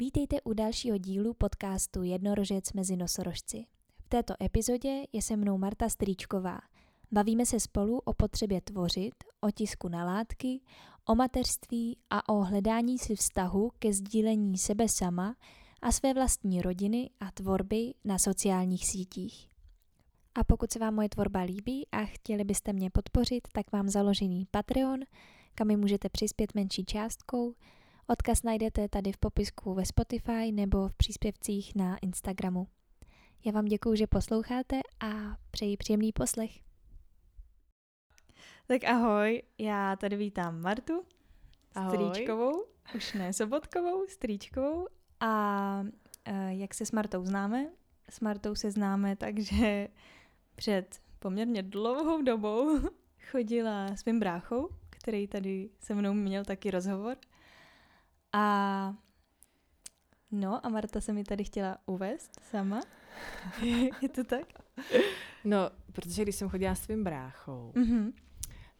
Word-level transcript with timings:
Vítejte 0.00 0.40
u 0.40 0.52
dalšího 0.52 0.98
dílu 0.98 1.34
podcastu 1.34 2.02
Jednorožec 2.02 2.72
mezi 2.72 2.96
nosorožci. 2.96 3.66
V 4.04 4.08
této 4.08 4.34
epizodě 4.42 5.02
je 5.12 5.22
se 5.22 5.36
mnou 5.36 5.58
Marta 5.58 5.88
Strýčková. 5.88 6.60
Bavíme 7.12 7.46
se 7.46 7.60
spolu 7.60 7.98
o 7.98 8.14
potřebě 8.14 8.60
tvořit, 8.60 9.14
o 9.40 9.50
tisku 9.50 9.88
na 9.88 10.04
látky, 10.04 10.60
o 11.04 11.14
mateřství 11.14 11.96
a 12.10 12.28
o 12.28 12.34
hledání 12.34 12.98
si 12.98 13.16
vztahu 13.16 13.70
ke 13.78 13.92
sdílení 13.92 14.58
sebe 14.58 14.88
sama 14.88 15.36
a 15.82 15.92
své 15.92 16.14
vlastní 16.14 16.62
rodiny 16.62 17.10
a 17.20 17.30
tvorby 17.30 17.94
na 18.04 18.18
sociálních 18.18 18.86
sítích. 18.86 19.48
A 20.34 20.44
pokud 20.44 20.72
se 20.72 20.78
vám 20.78 20.94
moje 20.94 21.08
tvorba 21.08 21.40
líbí 21.40 21.86
a 21.92 22.04
chtěli 22.04 22.44
byste 22.44 22.72
mě 22.72 22.90
podpořit, 22.90 23.48
tak 23.52 23.72
mám 23.72 23.88
založený 23.88 24.46
Patreon, 24.50 25.00
kam 25.54 25.66
mi 25.66 25.76
můžete 25.76 26.08
přispět 26.08 26.54
menší 26.54 26.84
částkou. 26.84 27.54
Odkaz 28.12 28.42
najdete 28.42 28.88
tady 28.88 29.12
v 29.12 29.16
popisku 29.16 29.74
ve 29.74 29.84
Spotify 29.84 30.52
nebo 30.52 30.88
v 30.88 30.94
příspěvcích 30.94 31.74
na 31.74 31.98
Instagramu. 31.98 32.68
Já 33.44 33.52
vám 33.52 33.64
děkuji, 33.64 33.96
že 33.96 34.06
posloucháte 34.06 34.80
a 35.00 35.36
přeji 35.50 35.76
příjemný 35.76 36.12
poslech. 36.12 36.50
Tak 38.66 38.84
ahoj, 38.84 39.42
já 39.58 39.96
tady 39.96 40.16
vítám 40.16 40.60
Martu 40.60 41.04
Ahoj. 41.74 42.10
Strýčkovou, 42.10 42.64
už 42.94 43.12
ne 43.12 43.32
Sobotkovou, 43.32 44.06
Strýčkovou 44.06 44.88
a 45.20 45.84
e, 46.24 46.54
jak 46.54 46.74
se 46.74 46.86
s 46.86 46.92
Martou 46.92 47.24
známe? 47.24 47.66
S 48.08 48.20
Martou 48.20 48.54
se 48.54 48.70
známe, 48.70 49.16
takže 49.16 49.88
před 50.54 51.00
poměrně 51.18 51.62
dlouhou 51.62 52.22
dobou 52.22 52.78
chodila 53.30 53.86
s 53.86 54.04
mým 54.04 54.20
bráchou, 54.20 54.68
který 54.90 55.28
tady 55.28 55.70
se 55.80 55.94
mnou 55.94 56.12
měl 56.12 56.44
taky 56.44 56.70
rozhovor. 56.70 57.16
A 58.32 58.94
no 60.30 60.66
a 60.66 60.68
Marta 60.68 61.00
se 61.00 61.12
mi 61.12 61.24
tady 61.24 61.44
chtěla 61.44 61.78
uvést 61.86 62.30
sama. 62.50 62.80
Je 64.02 64.08
to 64.08 64.24
tak? 64.24 64.46
No, 65.44 65.58
protože 65.92 66.22
když 66.22 66.36
jsem 66.36 66.48
chodila 66.48 66.74
s 66.74 66.80
tvým 66.80 67.04
bráchou, 67.04 67.72
Mhm. 67.76 68.12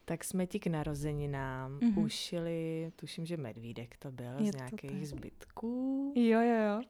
tak 0.05 0.25
jsme 0.25 0.47
ti 0.47 0.61
k 0.61 0.67
narozeninám 0.67 1.79
Mhm. 1.83 1.99
ušili, 1.99 2.93
tuším, 2.97 3.27
že 3.27 3.37
medvídek 3.37 3.97
to 3.99 4.11
byl, 4.13 4.39
Je 4.39 4.53
z 4.53 4.55
nějakých 4.57 4.91
tak. 4.91 5.05
zbytků. 5.05 6.13
Jo, 6.17 6.41
jo, 6.41 6.57
jo. 6.67 6.83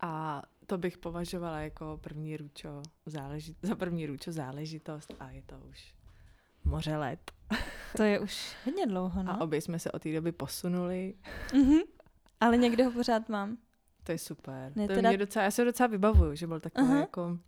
A 0.00 0.42
to 0.66 0.78
bych 0.78 0.98
považovala 0.98 1.58
jako 1.60 1.98
první 2.02 2.36
ručo 2.36 2.82
záležit, 3.06 3.56
za 3.62 3.74
první 3.74 4.06
ručo 4.06 4.32
záležitost 4.32 5.14
a 5.20 5.30
je 5.30 5.42
to 5.42 5.58
už 5.70 5.94
moře 6.64 6.96
let. 6.96 7.32
To 7.96 8.02
je 8.02 8.20
už 8.20 8.56
hodně 8.64 8.86
dlouho, 8.86 9.22
no. 9.22 9.32
A 9.32 9.40
obě 9.40 9.60
jsme 9.60 9.78
se 9.78 9.92
od 9.92 10.02
té 10.02 10.12
doby 10.12 10.32
posunuli. 10.32 11.14
Mhm. 11.54 11.78
Ale 12.40 12.56
někde 12.56 12.84
ho 12.84 12.90
pořád 12.90 13.28
mám. 13.28 13.56
To 14.04 14.12
je 14.12 14.18
super. 14.18 14.72
Ne, 14.76 14.88
to 14.88 14.94
teda- 14.94 15.08
mě 15.08 15.18
docela, 15.18 15.44
já 15.44 15.50
se 15.50 15.64
docela 15.64 15.86
vybavuju, 15.86 16.34
že 16.34 16.46
byl 16.46 16.60
takový 16.60 16.86
Aha. 16.86 17.00
jako 17.00 17.26
uh, 17.26 17.38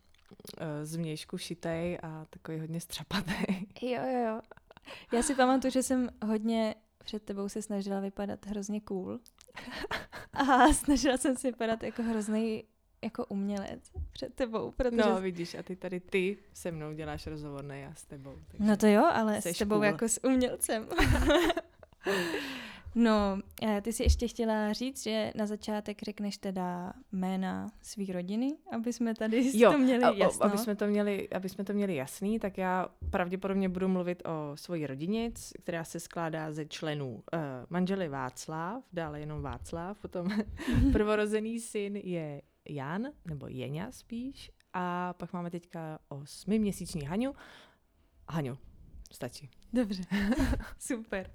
z 0.82 0.96
vnějšku 0.96 1.38
šitej 1.38 1.98
a 2.02 2.24
takový 2.30 2.60
hodně 2.60 2.80
střapatý. 2.80 3.32
Jo, 3.82 4.02
jo, 4.12 4.18
jo. 4.26 4.40
Já 5.12 5.22
si 5.22 5.34
pamatuju, 5.34 5.70
že 5.70 5.82
jsem 5.82 6.08
hodně 6.24 6.74
před 7.04 7.22
tebou 7.22 7.48
se 7.48 7.62
snažila 7.62 8.00
vypadat 8.00 8.46
hrozně 8.46 8.80
cool. 8.80 9.18
A 10.32 10.72
snažila 10.72 11.16
jsem 11.16 11.36
se 11.36 11.48
vypadat 11.50 11.82
jako 11.82 12.02
hrozný 12.02 12.64
jako 13.04 13.26
umělec 13.26 13.90
před 14.12 14.34
tebou, 14.34 14.70
protože... 14.70 14.96
No, 14.96 15.20
vidíš, 15.20 15.54
a 15.54 15.62
ty 15.62 15.76
tady 15.76 16.00
ty 16.00 16.38
se 16.52 16.72
mnou 16.72 16.92
děláš 16.92 17.26
rozhovor, 17.26 17.64
ne 17.64 17.80
já 17.80 17.94
s 17.94 18.04
tebou. 18.04 18.38
No 18.58 18.76
to 18.76 18.86
jo, 18.86 19.04
ale 19.12 19.42
s 19.42 19.58
tebou 19.58 19.74
cool. 19.74 19.84
jako 19.84 20.08
s 20.08 20.24
umělcem. 20.24 20.88
no, 22.96 23.38
eh, 23.62 23.80
ty 23.80 23.92
si 23.92 24.02
ještě 24.02 24.28
chtěla 24.28 24.72
říct, 24.72 25.02
že 25.02 25.32
na 25.34 25.46
začátek 25.46 26.02
řekneš 26.02 26.38
teda 26.38 26.92
jména 27.12 27.70
své 27.82 28.04
rodiny, 28.12 28.56
aby 28.72 28.92
jsme 28.92 29.14
tady 29.14 29.50
Jo, 29.58 29.72
to 29.72 29.78
měli 29.78 30.18
jasno. 30.18 30.46
aby 30.46 30.58
jsme 30.58 30.76
to 30.76 30.86
měli, 30.86 31.28
aby 31.28 31.48
jsme 31.48 31.64
to 31.64 31.72
měli 31.72 31.96
jasný, 31.96 32.38
tak 32.38 32.58
já 32.58 32.88
pravděpodobně 33.10 33.68
budu 33.68 33.88
mluvit 33.88 34.22
o 34.26 34.56
svoji 34.56 34.86
rodině, 34.86 35.32
která 35.62 35.84
se 35.84 36.00
skládá 36.00 36.52
ze 36.52 36.66
členů 36.66 37.14
uh, 37.14 37.40
manželi 37.70 38.08
Václav, 38.08 38.84
dále 38.92 39.20
jenom 39.20 39.42
Václav, 39.42 39.98
potom 39.98 40.28
prvorozený 40.92 41.60
syn 41.60 41.96
je 41.96 42.42
Jan, 42.68 43.06
nebo 43.24 43.46
Jeňa 43.48 43.90
spíš, 43.90 44.50
a 44.72 45.12
pak 45.12 45.32
máme 45.32 45.50
teďka 45.50 45.98
osmiměsíční 46.08 47.02
Haňu. 47.06 47.34
Haňu, 48.28 48.58
stačí. 49.12 49.50
Dobře, 49.72 50.02
super. 50.78 51.30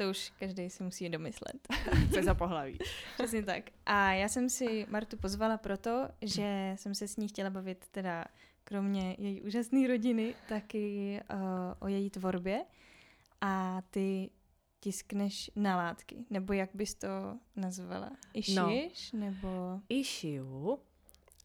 To 0.00 0.10
už 0.10 0.32
každý 0.38 0.70
si 0.70 0.82
musí 0.82 1.08
domyslet. 1.08 1.68
Co 2.10 2.16
je 2.16 2.22
za 2.22 2.34
pohlaví? 2.34 2.78
Přesně 3.14 3.42
tak. 3.42 3.64
A 3.86 4.12
já 4.12 4.28
jsem 4.28 4.50
si 4.50 4.86
Martu 4.88 5.16
pozvala 5.16 5.58
proto, 5.58 6.08
že 6.22 6.72
jsem 6.76 6.94
se 6.94 7.08
s 7.08 7.16
ní 7.16 7.28
chtěla 7.28 7.50
bavit 7.50 7.84
teda 7.90 8.24
kromě 8.64 9.16
její 9.18 9.42
úžasné 9.42 9.88
rodiny, 9.88 10.34
taky 10.48 11.20
uh, 11.34 11.38
o 11.78 11.88
její 11.88 12.10
tvorbě. 12.10 12.64
A 13.40 13.82
ty 13.90 14.30
tiskneš 14.80 15.50
na 15.56 15.76
látky, 15.76 16.24
nebo 16.30 16.52
jak 16.52 16.70
bys 16.74 16.94
to 16.94 17.08
nazvala? 17.56 18.10
I 18.34 18.54
No. 18.54 18.70
nebo... 19.12 19.80
I 19.88 20.04
šiju, 20.04 20.78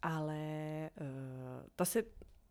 ale 0.01 0.39
uh, 1.01 1.67
to 1.75 1.85
se 1.85 2.03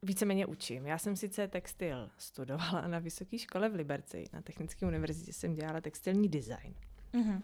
víceméně 0.04 0.46
učím. 0.46 0.86
Já 0.86 0.98
jsem 0.98 1.16
sice 1.16 1.48
textil 1.48 2.10
studovala 2.18 2.88
na 2.88 2.98
vysoké 2.98 3.38
škole 3.38 3.68
v 3.68 3.74
Liberci, 3.74 4.24
na 4.32 4.42
Technické 4.42 4.86
univerzitě 4.86 5.32
jsem 5.32 5.54
dělala 5.54 5.80
textilní 5.80 6.28
design. 6.28 6.74
Mhm. 7.12 7.42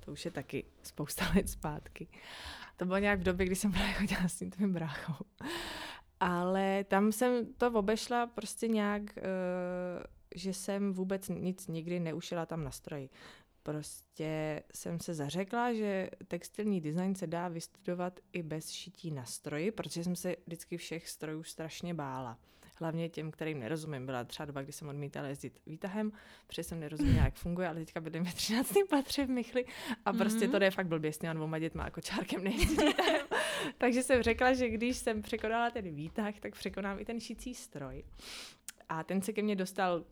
To 0.00 0.12
už 0.12 0.24
je 0.24 0.30
taky 0.30 0.64
spousta 0.82 1.24
let 1.34 1.48
zpátky. 1.48 2.08
To 2.76 2.84
bylo 2.84 2.98
nějak 2.98 3.20
v 3.20 3.22
době, 3.22 3.46
kdy 3.46 3.56
jsem 3.56 3.72
právě 3.72 3.92
chodila 3.92 4.28
s 4.28 4.38
tím 4.38 4.50
tvým 4.50 4.72
bráchou. 4.72 5.24
Ale 6.20 6.84
tam 6.84 7.12
jsem 7.12 7.54
to 7.54 7.72
obešla 7.72 8.26
prostě 8.26 8.68
nějak, 8.68 9.02
uh, 9.02 9.22
že 10.34 10.54
jsem 10.54 10.92
vůbec 10.92 11.28
nic 11.28 11.66
nikdy 11.66 12.00
neušila 12.00 12.46
tam 12.46 12.64
na 12.64 12.70
stroji. 12.70 13.10
Prostě 13.66 14.62
jsem 14.74 15.00
se 15.00 15.14
zařekla, 15.14 15.72
že 15.72 16.10
textilní 16.28 16.80
design 16.80 17.14
se 17.14 17.26
dá 17.26 17.48
vystudovat 17.48 18.20
i 18.32 18.42
bez 18.42 18.70
šití 18.70 19.10
na 19.10 19.24
stroji, 19.24 19.70
protože 19.70 20.04
jsem 20.04 20.16
se 20.16 20.36
vždycky 20.46 20.76
všech 20.76 21.08
strojů 21.08 21.42
strašně 21.42 21.94
bála. 21.94 22.38
Hlavně 22.80 23.08
těm, 23.08 23.30
kterým 23.30 23.58
nerozumím. 23.58 24.06
Byla 24.06 24.24
třeba 24.24 24.44
doba, 24.46 24.62
kdy 24.62 24.72
jsem 24.72 24.88
odmítala 24.88 25.28
jezdit 25.28 25.60
výtahem, 25.66 26.12
protože 26.46 26.62
jsem 26.62 26.80
nerozuměla, 26.80 27.24
jak 27.24 27.34
funguje, 27.34 27.68
ale 27.68 27.78
teďka 27.80 28.00
bydlím 28.00 28.24
ve 28.24 28.32
13. 28.32 28.74
patře 28.90 29.26
v 29.26 29.30
Michli 29.30 29.64
a 30.04 30.12
prostě 30.12 30.44
Mhm. 30.44 30.50
to 30.52 30.58
jde 30.58 30.70
fakt 30.70 30.86
blbě 30.86 31.12
s 31.12 31.18
těma 31.18 31.32
dvouma 31.32 31.58
dětma 31.58 31.84
jako 31.84 32.00
čárkem 32.00 32.44
nejezdit 32.44 32.80
výtahem. 32.80 33.26
Takže 33.78 34.02
jsem 34.02 34.22
řekla, 34.22 34.52
že 34.52 34.68
když 34.70 34.96
jsem 34.96 35.22
překonala 35.22 35.70
ten 35.70 35.94
výtah, 35.94 36.34
tak 36.40 36.52
překonám 36.54 36.98
i 37.00 37.04
ten 37.04 37.20
šicí 37.20 37.54
stroj. 37.54 38.04
A 38.88 39.04
ten 39.04 39.22
se 39.22 39.32
ke 39.32 39.42
mně 39.42 39.56
dostal 39.56 40.04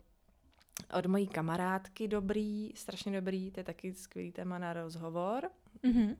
od 0.97 1.05
mojí 1.05 1.27
kamarádky 1.27 2.07
dobrý, 2.07 2.71
strašně 2.75 3.11
dobrý, 3.21 3.51
to 3.51 3.59
je 3.59 3.63
taky 3.63 3.93
skvělý 3.93 4.31
téma 4.31 4.57
na 4.57 4.73
rozhovor. 4.73 5.49
Mhm. 5.83 6.03
Uh, 6.05 6.15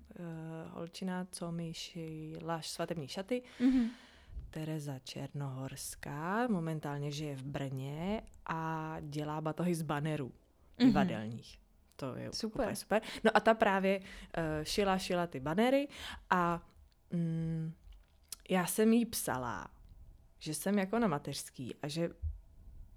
holčina, 0.72 1.28
co 1.32 1.52
mi 1.52 1.74
šila 1.74 2.62
svatební 2.62 3.08
šaty, 3.08 3.44
Mhm. 3.60 3.90
Tereza 4.50 5.00
Černohorská, 5.00 6.48
momentálně 6.48 7.12
žije 7.12 7.36
v 7.36 7.44
Brně 7.44 8.22
a 8.46 8.96
dělá 9.02 9.42
batohy 9.42 9.76
z 9.76 9.82
banerů 9.82 10.32
Mhm. 10.80 10.88
divadelních. 10.90 11.60
To 11.96 12.16
je 12.16 12.30
Super. 12.34 12.62
úplně 12.62 12.76
super. 12.76 13.02
No 13.24 13.32
a 13.34 13.40
ta 13.40 13.54
právě 13.54 14.00
uh, 14.00 14.04
šila, 14.64 14.98
šila 14.98 15.28
ty 15.28 15.40
banery 15.40 15.88
a 16.30 16.62
mm, 17.12 17.74
já 18.50 18.66
jsem 18.66 18.94
jí 18.94 19.06
psala, 19.06 19.68
že 20.40 20.54
jsem 20.54 20.78
jako 20.80 21.00
na 21.00 21.08
mateřský 21.08 21.76
a 21.82 21.88
že 21.88 22.10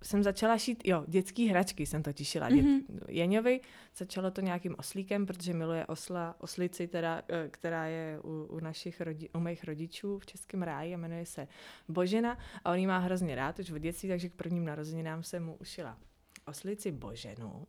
jsem 0.03 0.23
začala 0.23 0.59
šít, 0.59 0.83
jo, 0.85 1.05
dětský 1.07 1.49
hračky 1.49 1.87
jsem 1.87 2.03
to 2.03 2.11
šila. 2.23 2.49
Mhm. 2.49 2.81
Jeňovi 3.09 3.61
začalo 3.97 4.31
to 4.31 4.41
nějakým 4.41 4.75
oslíkem, 4.79 5.27
protože 5.27 5.55
miluje 5.55 5.87
osla, 5.87 6.35
oslici, 6.39 6.87
teda, 6.89 7.23
eh, 7.29 7.49
která 7.49 7.87
je 7.87 8.21
u, 8.25 8.45
u, 8.51 8.61
našich 8.61 9.01
rodi, 9.01 9.29
u 9.35 9.41
mých 9.41 9.65
rodičů 9.65 10.19
v 10.19 10.27
Českém 10.27 10.63
ráji 10.63 10.95
a 10.95 10.99
jmenuje 10.99 11.27
se 11.27 11.49
Božena 11.89 12.39
a 12.65 12.71
on 12.73 12.79
ji 12.79 12.87
má 12.87 12.99
hrozně 12.99 13.35
rád 13.35 13.59
už 13.59 13.71
od 13.71 13.79
dětství, 13.79 14.09
takže 14.09 14.29
k 14.29 14.35
prvním 14.35 14.65
narozeninám 14.65 15.23
jsem 15.23 15.45
mu 15.45 15.57
ušila 15.61 15.99
oslici 16.47 16.93
Boženu. 16.93 17.67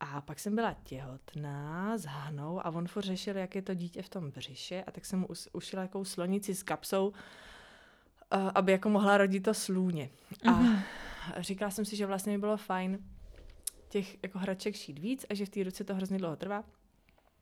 A 0.00 0.20
pak 0.20 0.38
jsem 0.40 0.54
byla 0.54 0.76
těhotná 0.84 1.98
s 1.98 2.04
Hanou 2.04 2.66
a 2.66 2.70
on 2.70 2.86
furt 2.88 3.04
řešil, 3.04 3.36
jak 3.36 3.54
je 3.54 3.62
to 3.62 3.74
dítě 3.74 4.02
v 4.02 4.08
tom 4.08 4.30
břiše 4.30 4.84
a 4.86 4.90
tak 4.90 5.04
jsem 5.04 5.18
mu 5.20 5.26
ušila 5.52 5.82
jakou 5.82 6.04
slonici 6.04 6.54
s 6.54 6.62
kapsou, 6.62 7.12
eh, 8.32 8.36
aby 8.54 8.72
jako 8.72 8.88
mohla 8.88 9.18
rodit 9.18 9.42
to 9.42 9.54
slůně. 9.54 10.10
A 10.46 10.50
Mhm. 10.50 10.78
Říkala 11.38 11.70
jsem 11.70 11.84
si, 11.84 11.96
že 11.96 12.06
vlastně 12.06 12.32
by 12.32 12.38
bylo 12.38 12.56
fajn 12.56 12.98
těch 13.88 14.22
jako 14.22 14.38
hraček 14.38 14.76
šít 14.76 14.98
víc 14.98 15.26
a 15.30 15.34
že 15.34 15.46
v 15.46 15.48
té 15.48 15.62
ruce 15.62 15.84
to 15.84 15.94
hrozně 15.94 16.18
dlouho 16.18 16.36
trvá. 16.36 16.64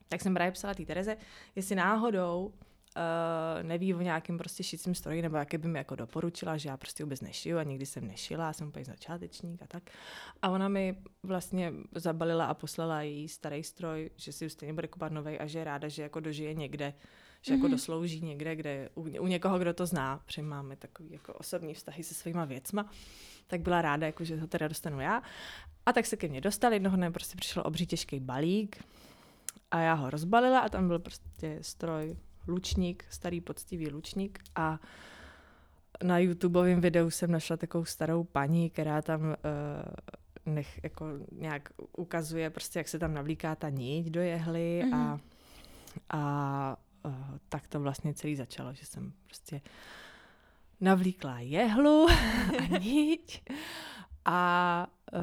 Tak 0.08 0.20
jsem 0.20 0.34
právě 0.34 0.52
psala 0.52 0.74
té 0.74 0.84
Tereze, 0.84 1.16
jestli 1.56 1.74
náhodou 1.74 2.52
uh, 2.96 3.62
neví 3.62 3.94
o 3.94 4.00
nějakém 4.00 4.38
prostě 4.38 4.62
šicím 4.62 4.94
stroji, 4.94 5.22
nebo 5.22 5.36
jaké 5.36 5.58
by 5.58 5.68
mi 5.68 5.78
jako 5.78 5.96
doporučila, 5.96 6.56
že 6.56 6.68
já 6.68 6.76
prostě 6.76 7.04
vůbec 7.04 7.20
nešiju 7.20 7.58
a 7.58 7.62
nikdy 7.62 7.86
jsem 7.86 8.06
nešila, 8.06 8.52
jsem 8.52 8.68
úplně 8.68 8.84
začátečník 8.84 9.62
a 9.62 9.66
tak. 9.66 9.82
A 10.42 10.50
ona 10.50 10.68
mi 10.68 10.96
vlastně 11.22 11.72
zabalila 11.94 12.46
a 12.46 12.54
poslala 12.54 13.02
její 13.02 13.28
starý 13.28 13.64
stroj, 13.64 14.10
že 14.16 14.32
si 14.32 14.50
stejně 14.50 14.72
bude 14.72 14.88
kupovat 14.88 15.12
nový 15.12 15.38
a 15.38 15.46
že 15.46 15.58
je 15.58 15.64
ráda, 15.64 15.88
že 15.88 16.02
jako 16.02 16.20
dožije 16.20 16.54
někde, 16.54 16.94
že 17.42 17.54
jako 17.54 17.66
mm-hmm. 17.66 17.70
doslouží 17.70 18.20
někde, 18.20 18.56
kde 18.56 18.88
u, 18.94 19.00
u 19.00 19.26
někoho, 19.26 19.58
kdo 19.58 19.74
to 19.74 19.86
zná, 19.86 20.20
protože 20.26 20.42
máme 20.42 20.76
takový 20.76 21.12
jako 21.12 21.32
osobní 21.32 21.74
vztahy 21.74 22.02
se 22.02 22.14
svýma 22.14 22.44
věcma, 22.44 22.90
tak 23.46 23.60
byla 23.60 23.82
ráda, 23.82 24.06
jako, 24.06 24.24
že 24.24 24.36
to 24.36 24.46
teda 24.46 24.68
dostanu 24.68 25.00
já. 25.00 25.22
A 25.86 25.92
tak 25.92 26.06
se 26.06 26.16
ke 26.16 26.28
mně 26.28 26.40
dostal, 26.40 26.72
jednoho 26.72 26.96
dne 26.96 27.10
prostě 27.10 27.36
přišel 27.36 27.62
obří 27.66 27.86
těžký 27.86 28.20
balík 28.20 28.84
a 29.70 29.80
já 29.80 29.94
ho 29.94 30.10
rozbalila 30.10 30.58
a 30.58 30.68
tam 30.68 30.88
byl 30.88 30.98
prostě 30.98 31.58
stroj 31.62 32.16
lučník, 32.48 33.04
starý 33.10 33.40
poctivý 33.40 33.90
lučník 33.90 34.40
a 34.54 34.80
na 36.02 36.18
YouTubeovém 36.18 36.80
videu 36.80 37.10
jsem 37.10 37.30
našla 37.30 37.56
takovou 37.56 37.84
starou 37.84 38.24
paní, 38.24 38.70
která 38.70 39.02
tam 39.02 39.22
uh, 39.22 39.34
nech, 40.54 40.80
jako 40.82 41.06
nějak 41.32 41.68
ukazuje 41.96 42.50
prostě, 42.50 42.78
jak 42.78 42.88
se 42.88 42.98
tam 42.98 43.14
navlíká 43.14 43.54
ta 43.54 43.68
niť 43.68 44.10
do 44.10 44.20
jehly 44.20 44.82
mm-hmm. 44.84 44.94
a, 44.96 45.20
a 46.10 46.76
uh, 47.04 47.14
tak 47.48 47.66
to 47.66 47.80
vlastně 47.80 48.14
celý 48.14 48.36
začalo, 48.36 48.74
že 48.74 48.86
jsem 48.86 49.12
prostě 49.24 49.60
navlíkla 50.80 51.40
jehlu 51.40 52.06
a 52.74 52.78
niť 52.78 53.42
a 54.24 54.86
uh, 55.12 55.20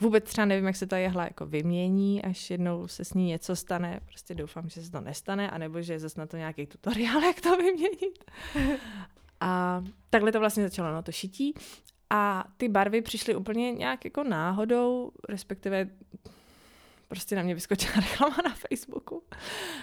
vůbec 0.00 0.24
třeba 0.24 0.44
nevím, 0.44 0.66
jak 0.66 0.76
se 0.76 0.86
ta 0.86 0.98
jehla 0.98 1.24
jako 1.24 1.46
vymění, 1.46 2.22
až 2.24 2.50
jednou 2.50 2.88
se 2.88 3.04
s 3.04 3.14
ní 3.14 3.26
něco 3.26 3.56
stane. 3.56 4.00
Prostě 4.06 4.34
doufám, 4.34 4.68
že 4.68 4.82
se 4.82 4.90
to 4.90 5.00
nestane, 5.00 5.50
anebo 5.50 5.82
že 5.82 5.92
je 5.92 5.98
zase 5.98 6.20
na 6.20 6.26
to 6.26 6.36
nějaký 6.36 6.66
tutoriál, 6.66 7.22
jak 7.24 7.40
to 7.40 7.56
vyměnit. 7.56 8.24
a 9.40 9.82
takhle 10.10 10.32
to 10.32 10.40
vlastně 10.40 10.62
začalo 10.62 10.92
na 10.92 11.02
to 11.02 11.12
šití. 11.12 11.54
A 12.10 12.44
ty 12.56 12.68
barvy 12.68 13.02
přišly 13.02 13.34
úplně 13.34 13.72
nějak 13.72 14.04
jako 14.04 14.24
náhodou, 14.24 15.10
respektive 15.28 15.88
prostě 17.10 17.36
na 17.36 17.42
mě 17.42 17.54
vyskočila 17.54 17.94
reklama 18.00 18.36
na 18.44 18.54
Facebooku 18.54 19.22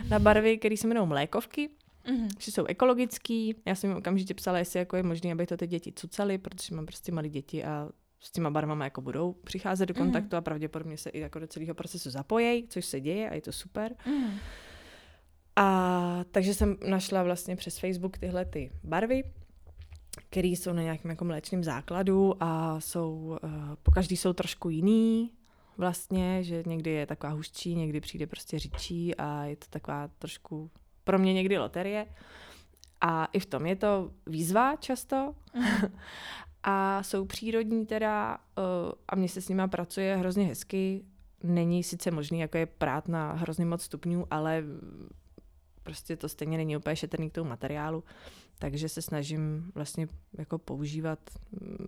na 0.10 0.20
barvy, 0.20 0.58
které 0.58 0.78
se 0.78 0.88
jmenují 0.88 1.08
mlékovky, 1.08 1.70
mm-hmm. 2.06 2.28
že 2.40 2.52
jsou 2.52 2.66
ekologický. 2.66 3.56
Já 3.66 3.76
jsem 3.76 3.90
jim 3.90 3.98
okamžitě 3.98 4.34
psala, 4.34 4.58
jestli 4.58 4.80
jako 4.80 4.96
je 4.96 5.04
možné, 5.04 5.32
aby 5.32 5.48
to 5.48 5.58
ty 5.58 5.68
děti 5.68 5.94
cucaly, 5.96 6.38
protože 6.38 6.76
mám 6.76 6.86
prostě 6.86 7.12
malé 7.12 7.30
děti 7.30 7.64
a 7.64 7.90
s 8.20 8.32
těma 8.32 8.50
barvama 8.50 8.84
jako 8.84 9.02
budou 9.02 9.34
přicházet 9.34 9.86
do 9.86 9.94
mhm. 9.94 10.04
kontaktu 10.04 10.36
mm. 10.36 10.38
a 10.38 10.42
pravděpodobně 10.42 10.98
se 10.98 11.10
i 11.10 11.20
jako 11.20 11.40
do 11.40 11.48
celého 11.48 11.76
procesu 11.76 12.10
zapojejí, 12.10 12.68
což 12.68 12.86
se 12.86 13.02
děje 13.02 13.30
a 13.30 13.34
je 13.36 13.42
to 13.42 13.52
super. 13.52 13.96
Mm. 14.06 14.32
A 15.56 16.26
takže 16.32 16.54
jsem 16.54 16.78
našla 16.90 17.24
vlastně 17.24 17.56
přes 17.56 17.80
Facebook 17.80 18.18
tyhle 18.18 18.46
ty 18.46 18.72
barvy, 18.84 19.24
které 20.30 20.48
jsou 20.48 20.74
na 20.74 20.82
nějakém 20.82 21.12
jako 21.12 21.26
mléčném 21.26 21.64
základu 21.64 22.44
a 22.44 22.80
jsou, 22.80 23.38
uh, 23.44 23.50
po 23.84 23.92
každý 23.92 24.18
jsou 24.18 24.34
trošku 24.34 24.70
jiný 24.70 25.32
vlastně, 25.78 26.44
že 26.44 26.64
někdy 26.66 26.92
je 26.92 27.06
taková 27.06 27.34
hustší, 27.34 27.76
někdy 27.76 28.02
přijde 28.02 28.28
prostě 28.28 28.60
říčí 28.60 29.16
a 29.16 29.44
je 29.44 29.56
to 29.56 29.66
taková 29.70 30.08
trošku 30.08 30.72
pro 31.04 31.20
mě 31.20 31.34
někdy 31.34 31.58
loterie. 31.58 32.08
A 33.02 33.26
i 33.26 33.40
v 33.40 33.46
tom 33.46 33.66
je 33.66 33.76
to 33.76 34.12
výzva 34.26 34.76
často. 34.76 35.36
Mm. 35.54 35.64
a 36.64 37.04
jsou 37.04 37.26
přírodní 37.26 37.86
teda 37.86 38.38
uh, 38.38 38.92
a 39.08 39.16
mně 39.16 39.30
se 39.30 39.42
s 39.42 39.50
nima 39.50 39.68
pracuje 39.68 40.16
hrozně 40.16 40.46
hezky. 40.46 41.06
Není 41.44 41.84
sice 41.84 42.12
možný, 42.12 42.40
jako 42.40 42.58
je 42.58 42.66
prát 42.66 43.08
na 43.08 43.32
hrozně 43.32 43.66
moc 43.66 43.84
stupňů, 43.84 44.28
ale 44.32 44.64
prostě 45.84 46.18
to 46.18 46.30
stejně 46.30 46.58
není 46.58 46.78
úplně 46.78 46.96
šetrný 46.96 47.30
k 47.30 47.34
tomu 47.34 47.50
materiálu, 47.50 48.04
takže 48.60 48.90
se 48.90 49.02
snažím 49.02 49.72
vlastně 49.76 50.08
jako 50.38 50.58
používat 50.58 51.20
mm, 51.52 51.88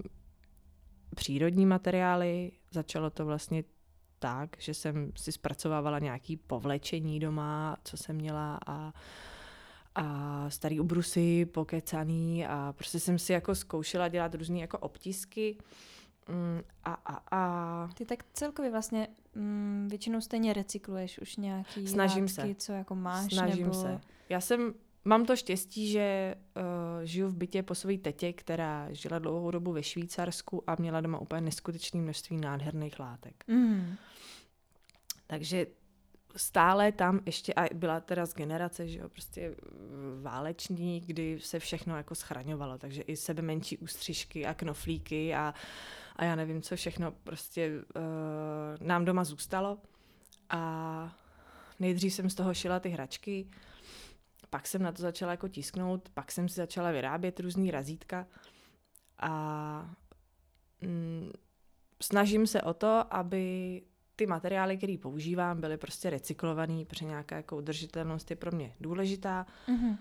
přírodní 1.15 1.65
materiály. 1.65 2.51
Začalo 2.71 3.09
to 3.09 3.25
vlastně 3.25 3.63
tak, 4.19 4.49
že 4.59 4.73
jsem 4.73 5.11
si 5.15 5.31
zpracovávala 5.31 5.99
nějaký 5.99 6.37
povlečení 6.37 7.19
doma, 7.19 7.77
co 7.83 7.97
jsem 7.97 8.15
měla 8.15 8.59
a 8.67 8.93
a 9.95 10.45
starý 10.49 10.79
ubrusy 10.79 11.45
pokecaný 11.45 12.45
a 12.45 12.73
prostě 12.77 12.99
jsem 12.99 13.19
si 13.19 13.33
jako 13.33 13.55
zkoušela 13.55 14.07
dělat 14.07 14.35
různé 14.35 14.59
jako 14.59 14.77
obtisky 14.77 15.57
mm, 16.29 16.61
a, 16.83 16.93
a, 16.93 17.21
a... 17.31 17.89
Ty 17.93 18.05
tak 18.05 18.23
celkově 18.33 18.71
vlastně 18.71 19.07
mm, 19.35 19.87
většinou 19.89 20.21
stejně 20.21 20.53
recykluješ 20.53 21.19
už 21.19 21.35
nějaký 21.35 21.87
Snažím 21.87 22.23
látky, 22.23 22.53
se. 22.53 22.55
co 22.55 22.71
jako 22.71 22.95
máš, 22.95 23.33
Snažím 23.33 23.67
nebo... 23.67 23.81
se. 23.81 23.99
Já 24.29 24.41
jsem, 24.41 24.73
mám 25.05 25.25
to 25.25 25.35
štěstí, 25.35 25.91
že 25.91 26.35
uh, 26.55 26.63
žiju 27.03 27.29
v 27.29 27.35
bytě 27.35 27.63
po 27.63 27.75
své 27.75 27.97
tetě, 27.97 28.33
která 28.33 28.87
žila 28.91 29.19
dlouhou 29.19 29.51
dobu 29.51 29.71
ve 29.71 29.83
Švýcarsku 29.83 30.63
a 30.67 30.75
měla 30.79 31.01
doma 31.01 31.19
úplně 31.19 31.41
neskutečné 31.41 32.01
množství 32.01 32.37
nádherných 32.37 32.99
látek. 32.99 33.43
Mm. 33.47 33.95
Takže 35.27 35.67
stále 36.35 36.91
tam 36.91 37.19
ještě, 37.25 37.53
a 37.53 37.73
byla 37.73 37.99
teda 37.99 38.25
z 38.25 38.33
generace, 38.33 38.87
že 38.87 38.99
jo, 38.99 39.09
prostě 39.09 39.55
váleční, 40.21 40.99
kdy 40.99 41.39
se 41.39 41.59
všechno 41.59 41.97
jako 41.97 42.15
schraňovalo, 42.15 42.77
takže 42.77 43.01
i 43.01 43.15
sebe 43.15 43.41
menší 43.41 43.77
ústřižky 43.77 44.45
a 44.45 44.53
knoflíky 44.53 45.35
a, 45.35 45.53
a 46.15 46.25
já 46.25 46.35
nevím, 46.35 46.61
co 46.61 46.75
všechno 46.75 47.11
prostě 47.11 47.71
uh, 47.71 48.87
nám 48.87 49.05
doma 49.05 49.23
zůstalo. 49.23 49.77
A 50.49 51.15
nejdřív 51.79 52.13
jsem 52.13 52.29
z 52.29 52.35
toho 52.35 52.53
šila 52.53 52.79
ty 52.79 52.89
hračky, 52.89 53.47
pak 54.49 54.67
jsem 54.67 54.83
na 54.83 54.91
to 54.91 55.01
začala 55.01 55.31
jako 55.31 55.47
tisknout, 55.47 56.09
pak 56.09 56.31
jsem 56.31 56.49
si 56.49 56.55
začala 56.55 56.91
vyrábět 56.91 57.39
různý 57.39 57.71
razítka 57.71 58.27
a 59.19 59.95
mm, 60.81 61.31
snažím 62.01 62.47
se 62.47 62.61
o 62.61 62.73
to, 62.73 63.13
aby 63.13 63.81
ty 64.15 64.25
materiály, 64.25 64.77
které 64.77 64.97
používám, 65.01 65.61
byly 65.61 65.77
prostě 65.77 66.09
recyklovaný, 66.09 66.85
protože 66.85 67.05
nějaká 67.05 67.35
jako 67.35 67.57
udržitelnost 67.57 68.29
je 68.29 68.35
pro 68.35 68.51
mě 68.51 68.75
důležitá. 68.79 69.45
Mm-hmm. 69.67 69.97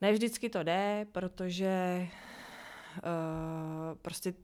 Ne 0.00 0.12
vždycky 0.12 0.48
to 0.48 0.62
jde, 0.62 1.06
protože 1.12 2.06
uh, 2.96 3.98
prostě 4.02 4.34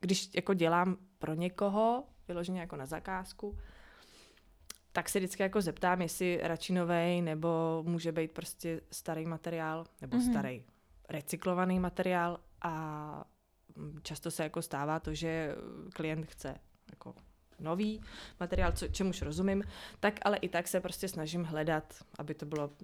když 0.00 0.30
jako 0.34 0.54
dělám 0.54 0.96
pro 1.18 1.34
někoho, 1.34 2.04
vyloženě 2.28 2.60
jako 2.60 2.76
na 2.76 2.86
zakázku, 2.86 3.58
tak 4.98 5.08
se 5.08 5.18
vždycky 5.18 5.42
jako 5.42 5.60
zeptám, 5.60 6.02
jestli 6.02 6.40
radši 6.42 6.72
novej, 6.72 7.22
nebo 7.22 7.82
může 7.86 8.12
být 8.12 8.32
prostě 8.32 8.80
starý 8.90 9.26
materiál, 9.26 9.84
nebo 10.00 10.16
mm-hmm. 10.16 10.30
starý 10.30 10.64
recyklovaný 11.08 11.78
materiál 11.78 12.40
a 12.62 13.24
často 14.02 14.30
se 14.30 14.42
jako 14.42 14.62
stává 14.62 15.00
to, 15.00 15.14
že 15.14 15.54
klient 15.94 16.26
chce 16.26 16.54
jako 16.90 17.14
nový 17.60 18.00
materiál, 18.40 18.72
co, 18.72 18.88
čemuž 18.88 19.22
rozumím, 19.22 19.64
tak 20.00 20.14
ale 20.22 20.36
i 20.36 20.48
tak 20.48 20.68
se 20.68 20.80
prostě 20.80 21.08
snažím 21.08 21.44
hledat, 21.44 21.94
aby 22.18 22.34
to 22.34 22.46
bylo 22.46 22.66
uh, 22.66 22.74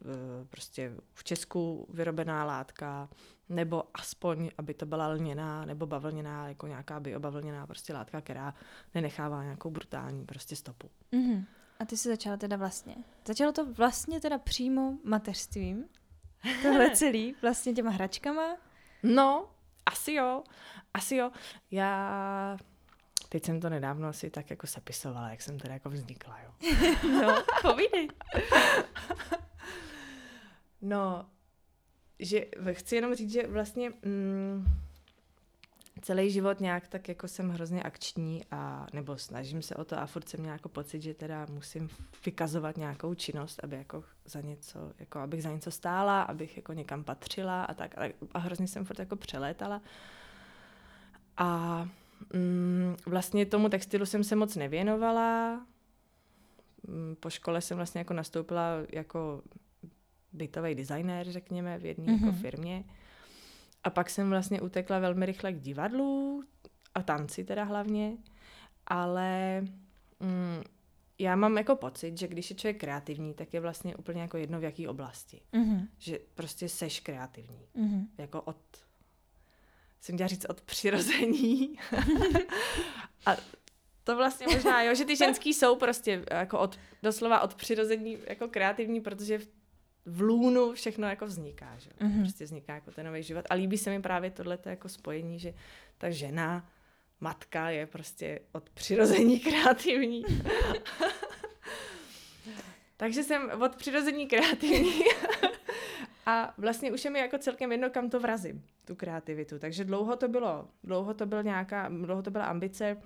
prostě 0.49 0.93
v 1.15 1.25
Česku 1.25 1.87
vyrobená 1.93 2.45
látka, 2.45 3.09
nebo 3.49 3.85
aspoň, 3.95 4.51
aby 4.59 4.75
to 4.75 4.87
byla 4.87 5.09
lněná 5.09 5.65
nebo 5.65 5.87
bavlněná, 5.87 6.49
jako 6.49 6.67
nějaká 6.67 7.01
biobavlněná 7.01 7.67
prostě 7.67 7.95
látka, 7.95 8.21
která 8.21 8.55
nenechává 8.95 9.43
nějakou 9.45 9.71
brutální 9.71 10.27
prostě 10.27 10.57
stopu. 10.57 10.91
Mm-hmm. 11.13 11.45
A 11.85 11.87
ty 11.87 11.97
jsi 11.97 12.09
začala 12.09 12.37
teda 12.37 12.57
vlastně. 12.57 12.95
Začalo 13.27 13.53
to 13.53 13.73
vlastně 13.73 14.21
teda 14.21 14.39
přímo 14.39 14.99
mateřstvím, 15.05 15.85
tohle 16.63 16.91
celý, 16.97 17.35
vlastně 17.43 17.73
těma 17.73 17.91
hračkama? 17.91 18.57
No, 19.03 19.51
asi 19.87 20.13
jo, 20.13 20.45
asi 20.95 21.17
jo. 21.17 21.31
Já 21.71 22.57
Teď 23.29 23.45
jsem 23.45 23.61
to 23.61 23.71
nedávno 23.71 24.09
asi 24.09 24.31
tak 24.31 24.51
jako 24.51 24.67
sepisovala, 24.67 25.31
jak 25.31 25.43
jsem 25.43 25.59
teda 25.59 25.75
jako 25.75 25.91
vznikla, 25.91 26.39
jo. 26.41 26.77
no, 27.23 27.43
povídej. 27.63 28.09
no, 30.83 31.27
že 32.19 32.47
chci 32.73 32.97
jenom 32.97 33.15
říct, 33.15 33.33
že 33.33 33.47
vlastně 33.47 33.91
mm, 33.91 34.65
celý 36.05 36.31
život 36.31 36.61
nějak 36.61 36.89
tak 36.89 37.09
jako 37.09 37.29
jsem 37.29 37.51
hrozně 37.51 37.83
akční 37.83 38.43
a 38.51 38.87
nebo 38.93 39.19
snažím 39.19 39.63
se 39.63 39.75
o 39.75 39.85
to 39.85 39.99
a 39.99 40.07
furt 40.07 40.29
jsem 40.29 40.41
měla 40.41 40.53
jako 40.53 40.69
pocit, 40.69 41.03
že 41.03 41.15
teda 41.15 41.47
musím 41.51 41.89
vykazovat 42.27 42.77
nějakou 42.77 43.15
činnost, 43.15 43.61
aby 43.65 43.77
jako 43.77 44.05
za 44.25 44.41
něco, 44.41 44.93
jako 44.99 45.19
abych 45.19 45.43
za 45.43 45.53
něco 45.53 45.71
stála, 45.71 46.23
abych 46.23 46.57
jako 46.57 46.73
někam 46.73 47.05
patřila 47.05 47.65
a 47.65 47.75
tak 47.75 47.99
a, 47.99 48.13
a 48.35 48.39
hrozně 48.39 48.69
jsem 48.69 48.85
furt 48.85 48.99
jako 48.99 49.17
přelétala. 49.17 49.83
A 51.37 51.89
Mm, 52.33 52.97
vlastně 53.07 53.47
tomu 53.47 53.69
textilu 53.69 54.07
jsem 54.07 54.25
se 54.25 54.37
moc 54.37 54.57
nevěnovala. 54.57 55.61
Mm, 56.89 57.17
po 57.21 57.31
škole 57.31 57.61
jsem 57.61 57.77
vlastně 57.77 57.99
jako 57.99 58.15
nastoupila 58.15 58.69
jako 58.93 59.43
bytový 60.33 60.75
designér, 60.75 61.31
řekněme, 61.31 61.79
v 61.79 61.85
jedné 61.85 62.07
mm-hmm. 62.07 62.13
jako 62.13 62.27
mhm. 62.27 62.41
firmě. 62.41 62.85
A 63.85 63.91
pak 63.91 64.11
jsem 64.11 64.31
vlastně 64.31 64.61
utekla 64.61 64.99
velmi 64.99 65.27
rychle 65.27 65.53
k 65.53 65.61
divadlu 65.61 66.43
a 66.95 67.03
tanci 67.03 67.45
teda 67.45 67.65
hlavně, 67.65 68.17
ale 68.87 69.61
mm, 70.21 70.63
já 71.19 71.37
mám 71.37 71.59
jako 71.59 71.77
pocit, 71.77 72.19
že 72.19 72.29
když 72.29 72.51
je 72.51 72.57
člověk 72.57 72.81
kreativní, 72.81 73.35
tak 73.35 73.55
je 73.55 73.61
vlastně 73.61 73.97
úplně 73.97 74.23
jako 74.23 74.37
jedno 74.37 74.61
v 74.61 74.65
jaký 74.65 74.89
oblasti. 74.89 75.41
Mm-hmm. 75.53 75.89
Že 75.99 76.19
prostě 76.35 76.69
seš 76.69 77.01
kreativní. 77.01 77.67
Mm-hmm. 77.77 78.07
Jako 78.19 78.43
od, 78.43 78.57
jsem 80.01 80.17
chtěla 80.17 80.29
říct 80.29 80.47
od 80.49 80.61
přirození. 80.61 81.79
a 83.27 83.37
to 84.05 84.17
vlastně 84.17 84.47
možná, 84.53 84.83
jo, 84.83 84.95
že 84.95 85.05
ty 85.05 85.17
ženský 85.17 85.55
jsou 85.55 85.77
prostě 85.77 86.25
jako 86.31 86.59
od, 86.59 86.79
doslova 87.03 87.41
od 87.41 87.55
přirození 87.55 88.19
jako 88.27 88.49
kreativní, 88.49 89.01
protože 89.01 89.39
v, 89.39 89.49
v 90.07 90.21
lůnu 90.21 90.73
všechno 90.73 91.09
jako 91.09 91.27
vzniká, 91.27 91.79
že? 91.79 91.91
Mhm. 92.01 92.23
Prostě 92.23 92.45
vzniká 92.45 92.75
jako 92.75 92.91
ten 92.91 93.07
nový 93.07 93.23
život. 93.23 93.45
A 93.51 93.55
líbí 93.55 93.79
se 93.79 93.91
mi 93.91 94.03
právě 94.03 94.31
tohleto 94.31 94.69
jako 94.69 94.89
spojení, 94.89 95.39
že 95.39 95.55
ta 95.99 96.11
žena, 96.11 96.69
matka 97.21 97.71
je 97.71 97.87
prostě 97.87 98.41
od 98.53 98.71
přirození 98.71 99.41
kreativní. 99.51 100.25
Takže 102.97 103.23
jsem 103.23 103.51
od 103.63 103.77
přirození 103.77 104.27
kreativní. 104.27 105.03
A 106.27 106.55
vlastně 106.59 106.93
už 106.93 107.05
je 107.05 107.11
mi 107.11 107.19
jako 107.19 107.39
celkem 107.39 107.73
jedno, 107.73 107.91
kam 107.91 108.11
to 108.11 108.21
vrazím, 108.21 108.65
tu 108.85 108.95
kreativitu. 108.95 109.59
Takže 109.59 109.85
dlouho 109.85 110.17
to 110.17 110.29
bylo, 110.29 110.69
dlouho 110.85 111.15
to 111.15 111.27
byl 111.27 111.43
nějaká, 111.43 111.89
dlouho 111.89 112.23
to 112.23 112.31
byla 112.31 112.45
ambice 112.45 112.97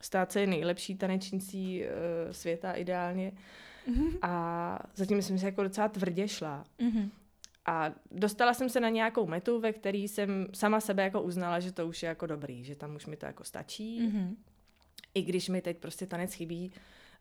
stát 0.00 0.32
se 0.32 0.46
nejlepší 0.46 0.94
tanečnicí 0.94 1.82
uh, 1.82 2.32
světa 2.32 2.72
ideálně. 2.72 3.32
A 4.22 4.78
zatím 4.94 5.22
jsem 5.22 5.38
se 5.38 5.46
jako 5.46 5.62
docela 5.62 5.88
tvrdě 5.88 6.28
šla. 6.28 6.64
Mm-hmm. 6.78 7.10
A 7.66 7.90
dostala 8.10 8.54
jsem 8.54 8.68
se 8.68 8.80
na 8.80 8.88
nějakou 8.88 9.26
metu, 9.26 9.60
ve 9.60 9.72
které 9.72 9.98
jsem 9.98 10.46
sama 10.54 10.80
sebe 10.80 11.02
jako 11.02 11.22
uznala, 11.22 11.60
že 11.60 11.72
to 11.72 11.86
už 11.86 12.02
je 12.02 12.08
jako 12.08 12.26
dobrý, 12.26 12.64
že 12.64 12.76
tam 12.76 12.96
už 12.96 13.06
mi 13.06 13.16
to 13.16 13.26
jako 13.26 13.44
stačí. 13.44 14.00
Mm-hmm. 14.00 14.36
I 15.14 15.22
když 15.22 15.48
mi 15.48 15.62
teď 15.62 15.78
prostě 15.78 16.06
tanec 16.06 16.34
chybí, 16.34 16.72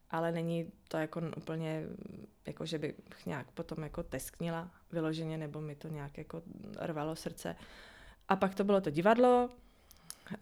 ale 0.09 0.31
není 0.31 0.71
to 0.87 0.97
jako 0.97 1.21
úplně, 1.37 1.83
jako 2.45 2.65
že 2.65 2.79
bych 2.79 2.95
nějak 3.25 3.51
potom 3.51 3.83
jako 3.83 4.03
tesknila 4.03 4.71
vyloženě, 4.91 5.37
nebo 5.37 5.61
mi 5.61 5.75
to 5.75 5.87
nějak 5.87 6.17
jako 6.17 6.41
rvalo 6.79 7.15
srdce. 7.15 7.55
A 8.27 8.35
pak 8.35 8.55
to 8.55 8.63
bylo 8.63 8.81
to 8.81 8.89
divadlo, 8.89 9.49
Uh, 10.31 10.37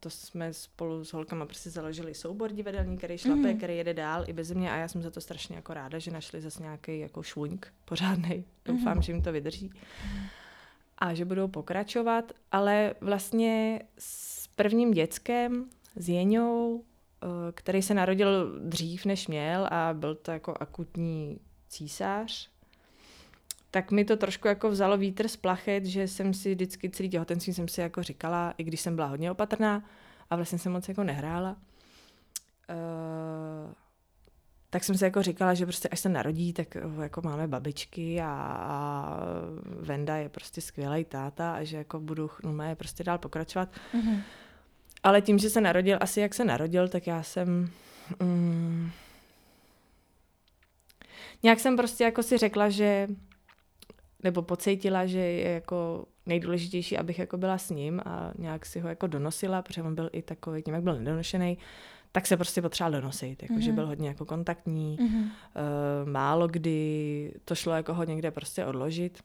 to 0.00 0.10
jsme 0.10 0.52
spolu 0.54 1.04
s 1.04 1.12
holkama 1.12 1.46
prostě 1.46 1.70
založili 1.70 2.14
soubor 2.14 2.52
divadelní, 2.52 2.96
který 2.96 3.18
šlape, 3.18 3.40
Mhm. 3.40 3.50
mm. 3.50 3.56
který 3.56 3.76
jede 3.76 3.94
dál 3.94 4.24
i 4.26 4.32
bez 4.32 4.50
mě 4.50 4.72
a 4.72 4.76
já 4.76 4.88
jsem 4.88 5.02
za 5.02 5.10
to 5.10 5.20
strašně 5.20 5.56
jako 5.56 5.74
ráda, 5.74 5.98
že 5.98 6.10
našli 6.10 6.40
zase 6.40 6.62
nějaký 6.62 6.98
jako 6.98 7.22
švuňk 7.22 7.72
pořádnej. 7.84 8.44
Doufám, 8.64 8.92
Mhm. 8.94 9.02
že 9.02 9.12
jim 9.12 9.22
to 9.22 9.32
vydrží. 9.32 9.70
A 10.98 11.14
že 11.14 11.24
budou 11.24 11.48
pokračovat, 11.48 12.32
ale 12.52 12.94
vlastně 13.00 13.82
s 13.98 14.46
prvním 14.48 14.90
dětskem, 14.90 15.68
s 15.96 16.08
Jeňou, 16.08 16.84
eh, 17.22 17.26
který 17.52 17.82
se 17.82 17.94
narodil 17.94 18.58
dřív, 18.68 19.04
než 19.04 19.28
měl 19.28 19.68
a 19.70 19.92
byl 19.94 20.14
to 20.14 20.30
jako 20.30 20.54
akutní 20.60 21.40
císař, 21.68 22.50
tak 23.74 23.90
mi 23.90 24.04
to 24.04 24.16
trošku 24.16 24.48
jako 24.48 24.70
vzalo 24.70 24.96
vítr 24.96 25.28
z 25.28 25.36
plachet, 25.36 25.84
že 25.84 26.08
jsem 26.08 26.34
si 26.34 26.54
vždycky 26.54 26.90
celý 26.90 27.08
těhotenství 27.08 27.54
jsem 27.54 27.68
si 27.68 27.80
jako 27.80 28.02
říkala, 28.02 28.54
i 28.58 28.64
když 28.64 28.80
jsem 28.80 28.94
byla 28.94 29.06
hodně 29.06 29.30
opatrná 29.30 29.84
a 30.30 30.36
vlastně 30.36 30.58
jsem 30.58 30.72
moc 30.72 30.88
jako 30.88 31.04
nehrála, 31.04 31.56
uh, 32.70 33.72
tak 34.70 34.84
jsem 34.84 34.98
si 34.98 35.04
jako 35.04 35.22
říkala, 35.22 35.54
že 35.54 35.66
prostě 35.66 35.88
až 35.88 36.00
se 36.00 36.08
narodí, 36.08 36.52
tak 36.52 36.76
uh, 36.84 37.02
jako 37.02 37.20
máme 37.22 37.48
babičky 37.48 38.20
a, 38.20 38.26
a 38.58 39.16
Venda 39.80 40.16
je 40.16 40.28
prostě 40.28 40.60
skvělý 40.60 41.04
táta 41.04 41.54
a 41.54 41.64
že 41.64 41.76
jako 41.76 42.00
budu 42.00 42.30
no, 42.44 42.64
je 42.64 42.74
prostě 42.74 43.04
dál 43.04 43.18
pokračovat. 43.18 43.68
Mm-hmm. 43.94 44.20
Ale 45.02 45.22
tím, 45.22 45.38
že 45.38 45.50
se 45.50 45.60
narodil 45.60 45.98
asi 46.00 46.20
jak 46.20 46.34
se 46.34 46.44
narodil, 46.44 46.88
tak 46.88 47.06
já 47.06 47.22
jsem... 47.22 47.70
Mm, 48.22 48.90
nějak 51.42 51.60
jsem 51.60 51.76
prostě 51.76 52.04
jako 52.04 52.22
si 52.22 52.38
řekla, 52.38 52.68
že 52.68 53.08
nebo 54.24 54.42
pocítila, 54.42 55.06
že 55.06 55.18
je 55.18 55.50
jako 55.50 56.04
nejdůležitější, 56.26 56.98
abych 56.98 57.18
jako 57.18 57.36
byla 57.36 57.58
s 57.58 57.70
ním 57.70 58.00
a 58.04 58.32
nějak 58.38 58.66
si 58.66 58.80
ho 58.80 58.88
jako 58.88 59.06
donosila, 59.06 59.62
protože 59.62 59.82
on 59.82 59.94
byl 59.94 60.10
i 60.12 60.22
takový, 60.22 60.62
tím 60.62 60.74
jak 60.74 60.82
byl 60.82 60.94
nedonošený, 60.98 61.58
tak 62.12 62.26
se 62.26 62.36
prostě 62.36 62.62
potřeboval 62.62 63.00
donosit, 63.00 63.42
jako, 63.42 63.54
mm-hmm. 63.54 63.58
že 63.58 63.70
Mhm. 63.70 63.74
byl 63.74 63.86
hodně 63.86 64.08
jako 64.08 64.24
kontaktní, 64.24 64.96
Mm-hmm. 65.00 65.22
uh, 65.22 66.08
málo 66.08 66.48
kdy 66.48 67.32
to 67.44 67.54
šlo 67.54 67.72
jako 67.72 67.94
ho 67.94 68.04
někde 68.04 68.30
prostě 68.30 68.66
odložit. 68.66 69.18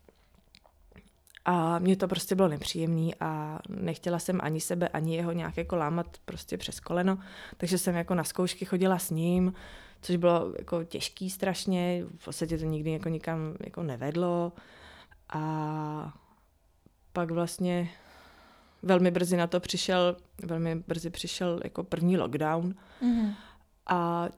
A 1.45 1.79
mně 1.79 1.95
to 1.95 2.07
prostě 2.07 2.35
bylo 2.35 2.47
nepříjemný 2.47 3.15
a 3.19 3.59
nechtěla 3.69 4.19
jsem 4.19 4.39
ani 4.43 4.61
sebe, 4.61 4.87
ani 4.87 5.15
jeho 5.15 5.31
nějak 5.31 5.57
jako 5.57 5.75
lámat 5.75 6.17
prostě 6.25 6.57
přes 6.57 6.79
koleno, 6.79 7.17
takže 7.57 7.77
jsem 7.77 7.95
jako 7.95 8.15
na 8.15 8.23
zkoušky 8.23 8.65
chodila 8.65 8.99
s 8.99 9.09
ním, 9.09 9.53
což 10.01 10.15
bylo 10.15 10.53
jako 10.59 10.83
těžký 10.83 11.29
strašně, 11.29 12.03
v 12.17 12.25
podstatě 12.25 12.57
to 12.57 12.65
nikdy 12.65 12.91
jako 12.91 13.09
nikam 13.09 13.53
jako 13.65 13.83
nevedlo 13.83 14.51
a 15.33 16.13
pak 17.13 17.31
vlastně 17.31 17.89
velmi 18.83 19.11
brzy 19.11 19.37
na 19.37 19.47
to 19.47 19.59
přišel, 19.59 20.17
velmi 20.43 20.75
brzy 20.75 21.09
přišel 21.09 21.59
jako 21.63 21.83
první 21.83 22.17
lockdown 22.17 22.75
Mm-hmm. 23.01 23.33
a 23.87 24.29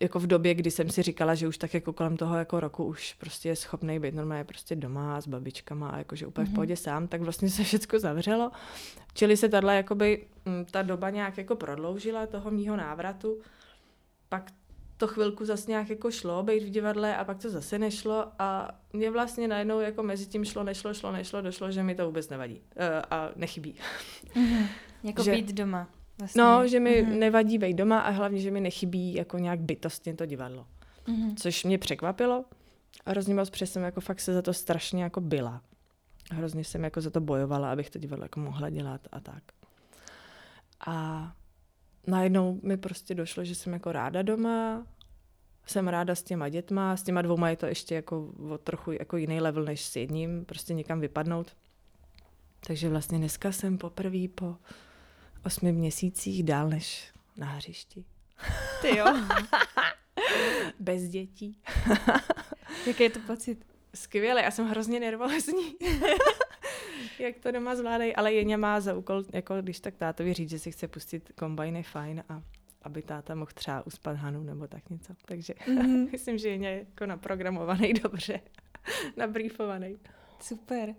jako 0.00 0.18
v 0.20 0.26
době, 0.26 0.54
kdy 0.54 0.70
jsem 0.70 0.90
si 0.90 1.02
říkala, 1.02 1.34
že 1.34 1.48
už 1.48 1.58
tak 1.58 1.74
jako 1.74 1.92
kolem 1.92 2.16
toho 2.16 2.36
jako 2.36 2.60
roku 2.60 2.84
už 2.84 3.12
prostě 3.14 3.48
je 3.48 3.56
schopný 3.56 3.98
být 3.98 4.14
normálně 4.14 4.44
prostě 4.44 4.76
doma 4.76 5.20
s 5.20 5.26
babičkama 5.28 5.88
a 5.90 5.98
jakože 5.98 6.26
úplně 6.26 6.44
mm-hmm. 6.44 6.46
v 6.46 6.50
Mhm. 6.50 6.54
pohodě 6.54 6.76
sám, 6.76 7.08
tak 7.08 7.20
vlastně 7.20 7.48
se 7.50 7.64
všechno 7.64 7.98
zavřelo. 7.98 8.50
Čili 9.14 9.36
se 9.36 9.48
tahle 9.48 9.76
jakoby, 9.76 10.26
mm, 10.44 10.64
ta 10.64 10.82
doba 10.82 11.10
nějak 11.10 11.38
jako 11.38 11.56
prodloužila 11.56 12.26
toho 12.26 12.50
mýho 12.50 12.76
návratu. 12.76 13.40
Pak 14.28 14.50
to 14.96 15.06
chvilku 15.06 15.44
zase 15.44 15.70
nějak 15.70 15.90
jako 15.90 16.10
šlo 16.10 16.42
být 16.42 16.62
v 16.64 16.70
divadle 16.70 17.16
a 17.16 17.24
pak 17.24 17.38
to 17.38 17.50
zase 17.50 17.78
nešlo 17.78 18.26
a 18.38 18.68
mě 18.92 19.10
vlastně 19.10 19.48
najednou 19.48 19.80
jako 19.80 20.02
mezi 20.02 20.26
tím 20.26 20.44
šlo, 20.44 20.64
nešlo, 20.64 20.94
šlo, 20.94 21.12
nešlo, 21.12 21.40
došlo, 21.42 21.70
že 21.70 21.82
mi 21.82 21.94
to 21.94 22.06
vůbec 22.06 22.28
nevadí 22.28 22.54
uh, 22.60 22.82
a 23.10 23.30
nechybí. 23.36 23.74
Mm-hmm. 24.34 24.66
Jako 25.02 25.22
Že- 25.22 25.32
být 25.32 25.52
doma. 25.52 25.88
Vlastně. 26.18 26.42
No, 26.42 26.66
že 26.68 26.80
mi 26.80 27.02
Mhm. 27.02 27.18
nevadí 27.18 27.58
být 27.58 27.74
doma 27.76 28.00
a 28.00 28.10
hlavně, 28.10 28.40
že 28.40 28.50
mi 28.50 28.60
nechybí 28.60 29.14
jako 29.14 29.38
nějak 29.38 29.60
bytostně 29.60 30.14
to 30.14 30.26
divadlo. 30.26 30.66
Mm-hmm. 31.06 31.34
což 31.36 31.64
mě 31.64 31.78
překvapilo. 31.78 32.44
A 33.06 33.10
hrozně 33.10 33.34
moc, 33.34 33.50
jsem 33.64 33.82
jako 33.82 34.00
fakt 34.00 34.20
se 34.20 34.34
za 34.34 34.42
to 34.42 34.54
strašně 34.54 35.02
jako 35.02 35.20
byla. 35.20 35.62
Hrozně 36.32 36.64
jsem 36.64 36.84
jako 36.84 37.00
za 37.00 37.10
to 37.10 37.20
bojovala, 37.20 37.72
abych 37.72 37.90
to 37.90 37.98
divadlo 37.98 38.24
jako 38.24 38.40
mohla 38.40 38.70
dělat 38.70 39.00
a 39.12 39.20
tak. 39.20 39.42
A 40.86 41.32
najednou 42.06 42.60
mi 42.62 42.76
prostě 42.76 43.14
došlo, 43.14 43.44
že 43.44 43.54
jsem 43.54 43.72
jako 43.72 43.92
ráda 43.92 44.22
doma, 44.22 44.86
jsem 45.66 45.88
ráda 45.88 46.14
s 46.14 46.22
těma 46.22 46.48
dětma, 46.48 46.96
s 46.96 47.02
těma 47.02 47.22
dvouma 47.22 47.50
je 47.50 47.56
to 47.56 47.66
ještě 47.66 47.94
jako 47.94 48.32
o 48.50 48.58
trochu 48.58 48.92
jako 48.92 49.16
jiný 49.16 49.40
level 49.40 49.64
než 49.64 49.84
s 49.84 49.96
jedním, 49.96 50.44
prostě 50.44 50.74
někam 50.74 51.00
vypadnout. 51.00 51.56
Takže 52.66 52.88
vlastně 52.88 53.18
dneska 53.18 53.52
jsem 53.52 53.78
poprvé 53.78 54.28
po 54.34 54.56
osmi 55.44 55.72
měsících 55.72 56.44
dál 56.44 56.68
než 56.68 57.12
na 57.36 57.46
hřišti. 57.46 58.04
Ty 58.82 58.96
jo. 58.96 59.04
Bez 60.80 61.02
dětí. 61.02 61.58
Jaký 62.86 63.02
je 63.02 63.10
to 63.10 63.20
pocit? 63.20 63.66
Skvěle, 63.94 64.42
já 64.42 64.50
jsem 64.50 64.68
hrozně 64.68 65.00
nervózní. 65.00 65.76
Jak 67.18 67.36
to 67.38 67.50
doma 67.50 67.76
zvládají, 67.76 68.16
ale 68.16 68.32
Jeně 68.32 68.56
má 68.56 68.80
za 68.80 68.94
úkol, 68.94 69.24
jako 69.32 69.62
když 69.62 69.80
tak 69.80 69.96
tátovi 69.96 70.34
říct, 70.34 70.50
že 70.50 70.58
si 70.58 70.72
chce 70.72 70.88
pustit 70.88 71.32
kombajn 71.38 71.76
je 71.76 71.82
fajn 71.82 72.24
a 72.28 72.42
aby 72.82 73.02
táta 73.02 73.34
mohl 73.34 73.50
třeba 73.54 73.86
uspat 73.86 74.16
Hanu 74.16 74.42
nebo 74.42 74.66
tak 74.66 74.90
něco. 74.90 75.12
Takže 75.24 75.52
Mm-hmm. 75.52 76.08
myslím, 76.12 76.38
že 76.38 76.48
Jeně 76.48 76.68
je 76.68 76.78
jako 76.78 77.06
naprogramovaný 77.06 77.92
dobře, 77.92 78.40
nabriefovaný. 79.16 79.96
Super. 80.40 80.94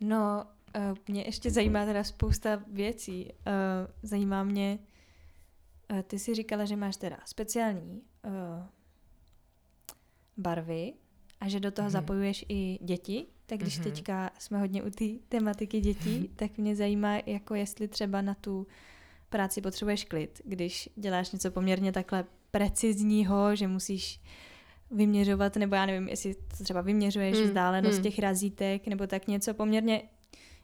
No, 0.00 0.46
uh, 0.76 0.96
mě 1.08 1.22
ještě 1.22 1.50
zajímá 1.50 1.84
teda 1.84 2.04
spousta 2.04 2.62
věcí. 2.66 3.28
Uh, 3.46 3.52
zajímá 4.02 4.44
mě, 4.44 4.78
uh, 5.92 6.02
ty 6.02 6.18
si 6.18 6.34
říkala, 6.34 6.64
že 6.64 6.76
máš 6.76 6.96
teda 6.96 7.18
speciální 7.24 8.02
barvy 10.36 10.92
a 11.40 11.48
že 11.48 11.60
do 11.60 11.70
toho 11.70 11.86
Mhm. 11.86 11.92
zapojuješ 11.92 12.44
i 12.48 12.78
děti. 12.82 13.26
Tak 13.52 13.60
když 13.60 13.78
Mhm. 13.78 13.84
teďka 13.84 14.30
jsme 14.38 14.58
hodně 14.58 14.82
u 14.82 14.90
té 14.90 15.04
tematiky 15.28 15.80
dětí, 15.80 16.30
tak 16.36 16.58
mě 16.58 16.76
zajímá, 16.76 17.18
jako 17.26 17.54
jestli 17.54 17.88
třeba 17.88 18.22
na 18.22 18.34
tu 18.34 18.66
práci 19.28 19.60
potřebuješ 19.60 20.04
klid, 20.04 20.40
když 20.44 20.88
děláš 20.96 21.30
něco 21.32 21.50
poměrně 21.50 21.92
takhle 21.92 22.24
precizního, 22.50 23.56
že 23.56 23.68
musíš 23.68 24.20
vyměřovat, 24.90 25.56
nebo 25.56 25.74
já 25.74 25.86
nevím, 25.86 26.08
jestli 26.08 26.34
to 26.34 26.64
třeba 26.64 26.80
vyměřuješ 26.80 27.38
Mm, 27.38 27.44
vzdálenost 27.44 27.96
mm. 27.96 28.02
těch 28.02 28.18
razítek, 28.18 28.86
nebo 28.86 29.06
tak 29.06 29.26
něco 29.26 29.54
poměrně 29.54 30.02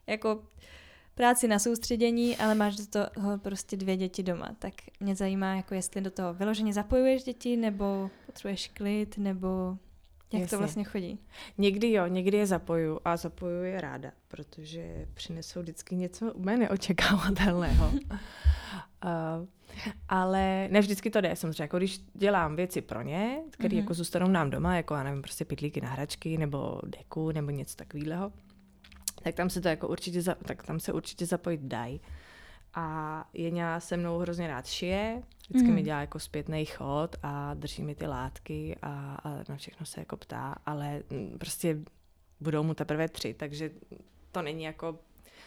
jako 0.07 0.43
práci 1.15 1.49
na 1.49 1.59
soustředění, 1.59 2.37
ale 2.37 2.55
máš 2.55 2.77
do 2.77 2.87
toho 2.87 3.39
prostě 3.39 3.77
dvě 3.77 3.97
děti 3.97 4.23
doma. 4.23 4.49
Tak 4.59 4.75
mě 5.01 5.15
zajímá, 5.15 5.55
jako 5.55 5.75
jestli 5.75 6.01
do 6.01 6.11
toho 6.11 6.35
vyloženě 6.35 6.73
zapojuješ 6.73 7.23
děti, 7.25 7.57
nebo 7.57 8.11
potřebuješ 8.27 8.69
klid, 8.69 9.19
nebo 9.19 9.79
jak 10.33 10.43
Jasně. 10.43 10.57
to 10.57 10.59
vlastně 10.59 10.85
chodí. 10.85 11.19
Někdy 11.59 11.93
jo, 11.93 12.07
někdy 12.07 12.37
je 12.37 12.47
zapoju 12.47 13.01
a 13.05 13.17
zapoju 13.17 13.63
je 13.63 13.81
ráda, 13.81 14.13
protože 14.29 15.07
přinesou 15.15 15.61
vždycky 15.61 15.97
něco 15.97 16.33
úplně 16.33 16.57
neočekávatelného. 16.57 17.93
Uh, 19.05 19.47
ale 20.09 20.69
ne 20.71 20.81
vždycky 20.81 21.11
to 21.11 21.21
jde, 21.21 21.37
samozřejmě, 21.37 21.63
jako 21.63 21.77
když 21.77 22.01
dělám 22.15 22.57
věci 22.57 22.81
pro 22.81 23.03
ně, 23.03 23.39
které 23.51 23.69
mm-hmm. 23.69 23.79
jako 23.79 23.95
zůstanou 23.95 24.29
nám 24.29 24.51
doma, 24.51 24.77
jako 24.77 24.95
já 24.95 25.03
nevím, 25.03 25.23
prostě 25.23 25.45
pitlíky 25.45 25.81
na 25.81 25.89
hračky, 25.89 26.39
nebo 26.39 26.81
deku, 26.87 27.33
nebo 27.33 27.51
něco 27.51 27.77
takového, 27.77 28.33
tak 29.23 29.35
tam 29.35 29.51
se 29.51 29.61
to 29.61 29.69
jako 29.69 29.89
určitě, 29.89 30.23
za, 30.23 30.35
tak 30.35 30.63
tam 30.63 30.81
se 30.81 30.93
určitě 30.93 31.27
zapojit 31.27 31.61
dají. 31.61 32.01
A 32.79 33.25
Jeňa 33.35 33.81
se 33.81 33.97
mnou 33.97 34.19
hrozně 34.19 34.49
rád 34.49 34.67
šije, 34.67 35.23
vždycky 35.49 35.69
mm. 35.69 35.75
mi 35.75 35.83
dělá 35.83 36.01
jako 36.01 36.19
zpětný 36.19 36.65
chod 36.65 37.17
a 37.23 37.55
drží 37.55 37.83
mi 37.83 37.95
ty 37.95 38.07
látky 38.07 38.77
a, 38.83 39.15
a 39.25 39.31
na 39.49 39.57
všechno 39.57 39.87
se 39.87 40.01
jako 40.01 40.17
ptá, 40.17 40.55
ale 40.67 41.03
prostě 41.39 41.79
budou 42.41 42.63
mu 42.63 42.75
teprve 42.75 43.09
tři, 43.09 43.35
takže 43.35 43.71
to 44.33 44.43
není 44.43 44.65
jako 44.65 44.99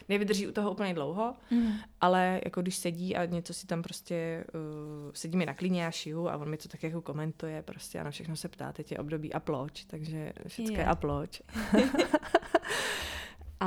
nevydrží 0.10 0.48
u 0.48 0.52
toho 0.52 0.72
úplně 0.72 0.94
dlouho, 0.94 1.34
mm. 1.52 1.72
ale 2.02 2.42
jako 2.44 2.62
když 2.62 2.76
sedí 2.76 3.16
a 3.16 3.26
něco 3.26 3.54
si 3.54 3.68
tam 3.68 3.82
prostě, 3.82 4.44
uh, 4.54 5.12
sedí 5.14 5.38
mi 5.38 5.46
na 5.46 5.54
klíně 5.54 5.88
a 5.88 5.92
šiju 5.92 6.30
a 6.30 6.38
on 6.38 6.50
mi 6.50 6.58
to 6.58 6.68
tak 6.68 6.84
jako 6.84 7.02
komentuje 7.02 7.62
prostě 7.62 8.00
a 8.00 8.04
na 8.04 8.12
všechno 8.12 8.36
se 8.36 8.50
ptá, 8.50 8.72
teď 8.72 8.92
je 8.92 8.98
období 8.98 9.34
aploč, 9.34 9.86
takže 9.86 10.34
všechno 10.48 10.78
je 10.78 10.86
a 10.86 10.96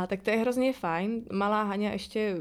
tak 0.07 0.23
to 0.23 0.31
je 0.31 0.37
hrozně 0.37 0.73
fajn. 0.73 1.23
Malá 1.33 1.63
Haně 1.63 1.89
ještě, 1.89 2.37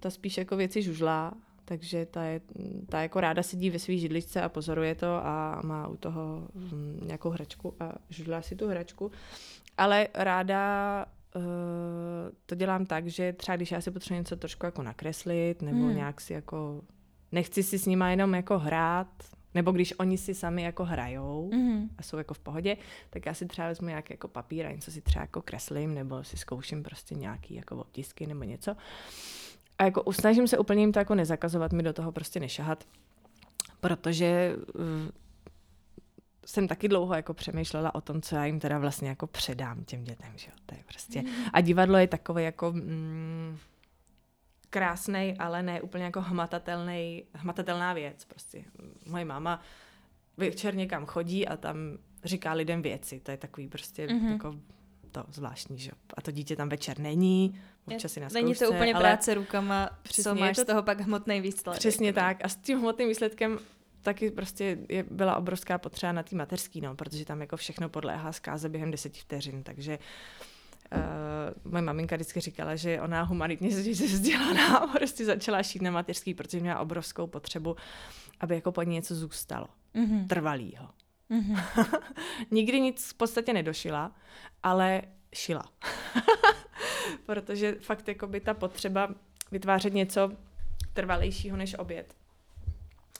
ta 0.00 0.10
spíš 0.10 0.38
jako 0.38 0.56
věci 0.56 0.82
žužlá, 0.82 1.34
takže 1.64 2.06
ta, 2.06 2.22
je, 2.24 2.40
ta 2.88 3.02
jako 3.02 3.20
ráda 3.20 3.42
sedí 3.42 3.70
ve 3.70 3.78
své 3.78 3.96
židličce 3.96 4.42
a 4.42 4.48
pozoruje 4.48 4.94
to 4.94 5.26
a 5.26 5.60
má 5.64 5.88
u 5.88 5.96
toho 5.96 6.48
hm, 6.54 7.00
nějakou 7.06 7.30
hračku 7.30 7.74
a 7.80 7.92
žudlá 8.10 8.42
si 8.42 8.56
tu 8.56 8.68
hračku. 8.68 9.10
Ale 9.78 10.08
ráda 10.14 11.06
uh, 11.36 11.42
to 12.46 12.54
dělám 12.54 12.86
tak, 12.86 13.06
že 13.06 13.32
třeba 13.32 13.56
když 13.56 13.72
já 13.72 13.80
si 13.80 13.90
potřebuji 13.90 14.18
něco 14.18 14.36
trošku 14.36 14.66
jako 14.66 14.82
nakreslit, 14.82 15.62
nebo 15.62 15.84
hmm. 15.84 15.96
nějak 15.96 16.20
si 16.20 16.32
jako, 16.32 16.80
nechci 17.32 17.62
si 17.62 17.78
s 17.78 17.86
nima 17.86 18.10
jenom 18.10 18.34
jako 18.34 18.58
hrát, 18.58 19.08
nebo 19.54 19.72
když 19.72 19.94
oni 19.98 20.18
si 20.18 20.34
sami 20.34 20.62
jako 20.62 20.84
hrajou 20.84 21.50
mm-hmm. 21.52 21.88
a 21.98 22.02
jsou 22.02 22.16
jako 22.16 22.34
v 22.34 22.38
pohodě, 22.38 22.76
tak 23.10 23.26
já 23.26 23.34
si 23.34 23.46
třeba 23.46 23.68
vezmu 23.68 23.88
nějaký 23.88 24.12
jako 24.12 24.28
papír 24.28 24.66
a 24.66 24.72
něco 24.72 24.90
si 24.90 25.00
třeba 25.00 25.22
jako 25.22 25.42
kreslím, 25.42 25.94
nebo 25.94 26.24
si 26.24 26.36
zkouším 26.36 26.82
prostě 26.82 27.14
nějaký 27.14 27.54
jako 27.54 27.76
obtisky 27.76 28.26
nebo 28.26 28.44
něco. 28.44 28.76
A 29.78 29.84
jako 29.84 30.02
usnažím 30.02 30.48
se 30.48 30.58
úplně 30.58 30.80
jim 30.80 30.92
to 30.92 30.98
jako 30.98 31.14
nezakazovat, 31.14 31.72
mi 31.72 31.82
do 31.82 31.92
toho 31.92 32.12
prostě 32.12 32.40
nešahat, 32.40 32.84
protože 33.80 34.56
uh, 34.74 34.82
jsem 36.46 36.68
taky 36.68 36.88
dlouho 36.88 37.14
jako 37.14 37.34
přemýšlela 37.34 37.94
o 37.94 38.00
tom, 38.00 38.22
co 38.22 38.36
já 38.36 38.44
jim 38.44 38.60
teda 38.60 38.78
vlastně 38.78 39.08
jako 39.08 39.26
předám 39.26 39.84
těm 39.84 40.04
dětem, 40.04 40.32
že 40.36 40.48
jo? 40.50 40.56
To 40.66 40.74
je 40.74 40.84
prostě... 40.86 41.22
A 41.52 41.60
divadlo 41.60 41.98
je 41.98 42.06
takové 42.06 42.42
jako 42.42 42.72
mm, 42.72 43.58
krásný, 44.72 45.36
ale 45.38 45.62
ne 45.62 45.80
úplně 45.80 46.04
jako 46.04 46.20
hmatatelný, 46.20 47.24
hmatatelná 47.32 47.92
věc. 47.92 48.24
Prostě 48.24 48.64
moje 49.06 49.24
máma 49.24 49.60
večer 50.36 50.74
někam 50.74 51.06
chodí 51.06 51.48
a 51.48 51.56
tam 51.56 51.76
říká 52.24 52.52
lidem 52.52 52.82
věci. 52.82 53.20
To 53.20 53.30
je 53.30 53.36
takový 53.36 53.68
prostě 53.68 54.06
mm-hmm. 54.06 54.32
jako 54.32 54.54
to 55.12 55.24
zvláštní, 55.32 55.78
že 55.78 55.90
A 56.16 56.22
to 56.22 56.30
dítě 56.30 56.56
tam 56.56 56.68
večer 56.68 56.98
není, 56.98 57.60
občas 57.86 58.12
si 58.12 58.20
na 58.20 58.28
Není 58.32 58.54
to 58.54 58.70
úplně 58.70 58.94
ale 58.94 59.02
práce 59.04 59.34
rukama, 59.34 59.90
co 60.22 60.34
máš 60.34 60.56
to, 60.56 60.62
z 60.62 60.66
toho 60.66 60.82
pak 60.82 61.00
hmotný 61.00 61.40
výsledek. 61.40 61.78
Přesně 61.78 62.12
tak. 62.12 62.44
A 62.44 62.48
s 62.48 62.56
tím 62.56 62.78
hmotným 62.78 63.08
výsledkem 63.08 63.58
taky 64.02 64.30
prostě 64.30 64.78
je, 64.88 65.02
byla 65.10 65.36
obrovská 65.36 65.78
potřeba 65.78 66.12
na 66.12 66.22
té 66.22 66.36
mateřský, 66.36 66.80
no, 66.80 66.94
protože 66.94 67.24
tam 67.24 67.40
jako 67.40 67.56
všechno 67.56 67.88
podléhá 67.88 68.32
zkáze 68.32 68.68
během 68.68 68.90
deseti 68.90 69.20
vteřin, 69.20 69.62
takže 69.62 69.98
Uh, 69.98 70.61
moje 71.64 71.82
maminka 71.82 72.16
vždycky 72.16 72.40
říkala, 72.40 72.76
že 72.76 73.00
ona 73.00 73.22
humanitně 73.22 73.68
vzdělaná 73.92 74.76
a 74.76 74.86
prostě 74.86 75.24
začala 75.24 75.62
šít 75.62 75.82
na 75.82 75.90
mateřský, 75.90 76.34
protože 76.34 76.60
měla 76.60 76.78
obrovskou 76.78 77.26
potřebu, 77.26 77.76
aby 78.40 78.54
jako 78.54 78.72
po 78.72 78.82
ní 78.82 78.94
něco 78.94 79.14
zůstalo. 79.14 79.66
Mm-hmm. 79.94 80.26
Trvalýho. 80.26 80.88
Mm-hmm. 81.30 82.00
Nikdy 82.50 82.80
nic 82.80 83.10
v 83.10 83.14
podstatě 83.14 83.52
nedošila, 83.52 84.12
ale 84.62 85.02
šila. 85.34 85.64
protože 87.26 87.76
fakt 87.80 88.08
jako 88.08 88.26
by 88.26 88.40
ta 88.40 88.54
potřeba 88.54 89.08
vytvářet 89.50 89.94
něco 89.94 90.32
trvalejšího 90.92 91.56
než 91.56 91.74
oběd 91.78 92.14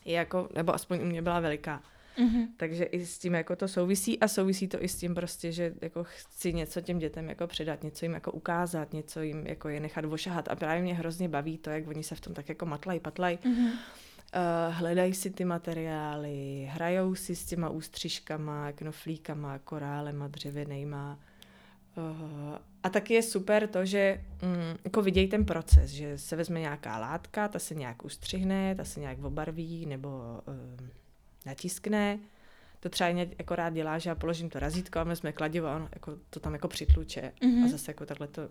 je 0.05 0.15
jako, 0.15 0.49
nebo 0.55 0.75
aspoň 0.75 1.01
u 1.01 1.05
mě 1.05 1.23
byla 1.23 1.41
veliká. 1.41 1.83
Mm-hmm. 2.19 2.47
Takže 2.57 2.85
i 2.85 3.07
s 3.07 3.19
tím 3.19 3.35
jako 3.35 3.57
to 3.57 3.69
souvisí 3.69 4.21
a 4.21 4.29
souvisí 4.29 4.69
to 4.69 4.85
i 4.85 4.89
s 4.89 4.97
tím 4.97 5.15
prostě, 5.15 5.53
že 5.53 5.75
jako 5.81 6.05
chci 6.05 6.53
něco 6.53 6.81
těm 6.81 6.99
dětem 6.99 7.29
jako 7.29 7.47
předat, 7.47 7.83
něco 7.83 8.05
jim 8.05 8.15
jako 8.15 8.33
ukázat, 8.33 8.93
něco 8.93 9.21
jim 9.21 9.47
jako 9.47 9.69
je 9.69 9.81
nechat 9.81 10.05
vošahat 10.05 10.49
a 10.49 10.57
právě 10.57 10.83
mě 10.83 10.95
hrozně 10.95 11.29
baví 11.29 11.59
to, 11.59 11.71
jak 11.71 11.89
oni 11.89 12.03
se 12.03 12.15
v 12.15 12.21
tom 12.21 12.35
tak 12.35 12.49
jako 12.49 12.67
matlají, 12.67 13.01
patlají. 13.01 13.37
Mm-hmm. 13.37 13.71
Uh, 14.37 14.75
hledají 14.75 15.15
si 15.15 15.31
ty 15.31 15.45
materiály, 15.45 16.69
hrajou 16.71 17.15
si 17.15 17.37
s 17.37 17.45
těma 17.45 17.69
ústřižkama, 17.69 18.73
knoflíkama, 18.73 19.59
korálema, 19.59 20.29
dřevěnejma. 20.29 21.19
Uh, 21.97 22.59
a 22.83 22.89
taky 22.89 23.15
je 23.15 23.23
super 23.23 23.69
to, 23.69 23.85
že 23.85 24.25
mm, 24.43 24.79
jako 24.85 25.03
vidějí 25.03 25.29
ten 25.29 25.45
proces, 25.45 25.91
že 25.91 26.19
se 26.19 26.37
vezme 26.37 26.61
nějaká 26.61 26.99
látka, 26.99 27.49
ta 27.49 27.59
se 27.59 27.75
nějak 27.75 28.05
ustřihne, 28.05 28.75
ta 28.75 28.85
se 28.85 29.01
nějak 29.01 29.25
obarví 29.25 29.87
nebo 29.87 30.09
uh, 30.09 30.89
natiskne. 31.45 32.19
To 32.81 32.89
třeba 32.89 33.09
jako 33.39 33.55
rád 33.55 33.73
dělá, 33.73 33.99
že 33.99 34.11
já 34.11 34.15
položím 34.15 34.51
to 34.51 34.59
razítko 34.59 34.99
a 34.99 35.05
vezme 35.05 35.33
kladivo 35.33 35.67
a 35.67 35.77
on 35.77 35.89
jako, 35.95 36.19
to 36.31 36.41
tam 36.41 36.53
jako 36.53 36.69
přitluče. 36.69 37.33
Mm-hmm. 37.41 37.65
A 37.65 37.69
zase 37.69 37.91
jako 37.91 38.07
takhle 38.07 38.29
to 38.29 38.49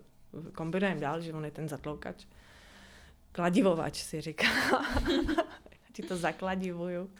kombinujeme 0.54 1.00
dál, 1.00 1.20
že 1.20 1.32
on 1.32 1.44
je 1.44 1.50
ten 1.50 1.68
zatloukač. 1.68 2.24
Kladivovač 3.32 4.02
si 4.02 4.20
říká. 4.20 4.46
Ti 5.92 6.02
to 6.02 6.16
zakladivuju. 6.16 7.10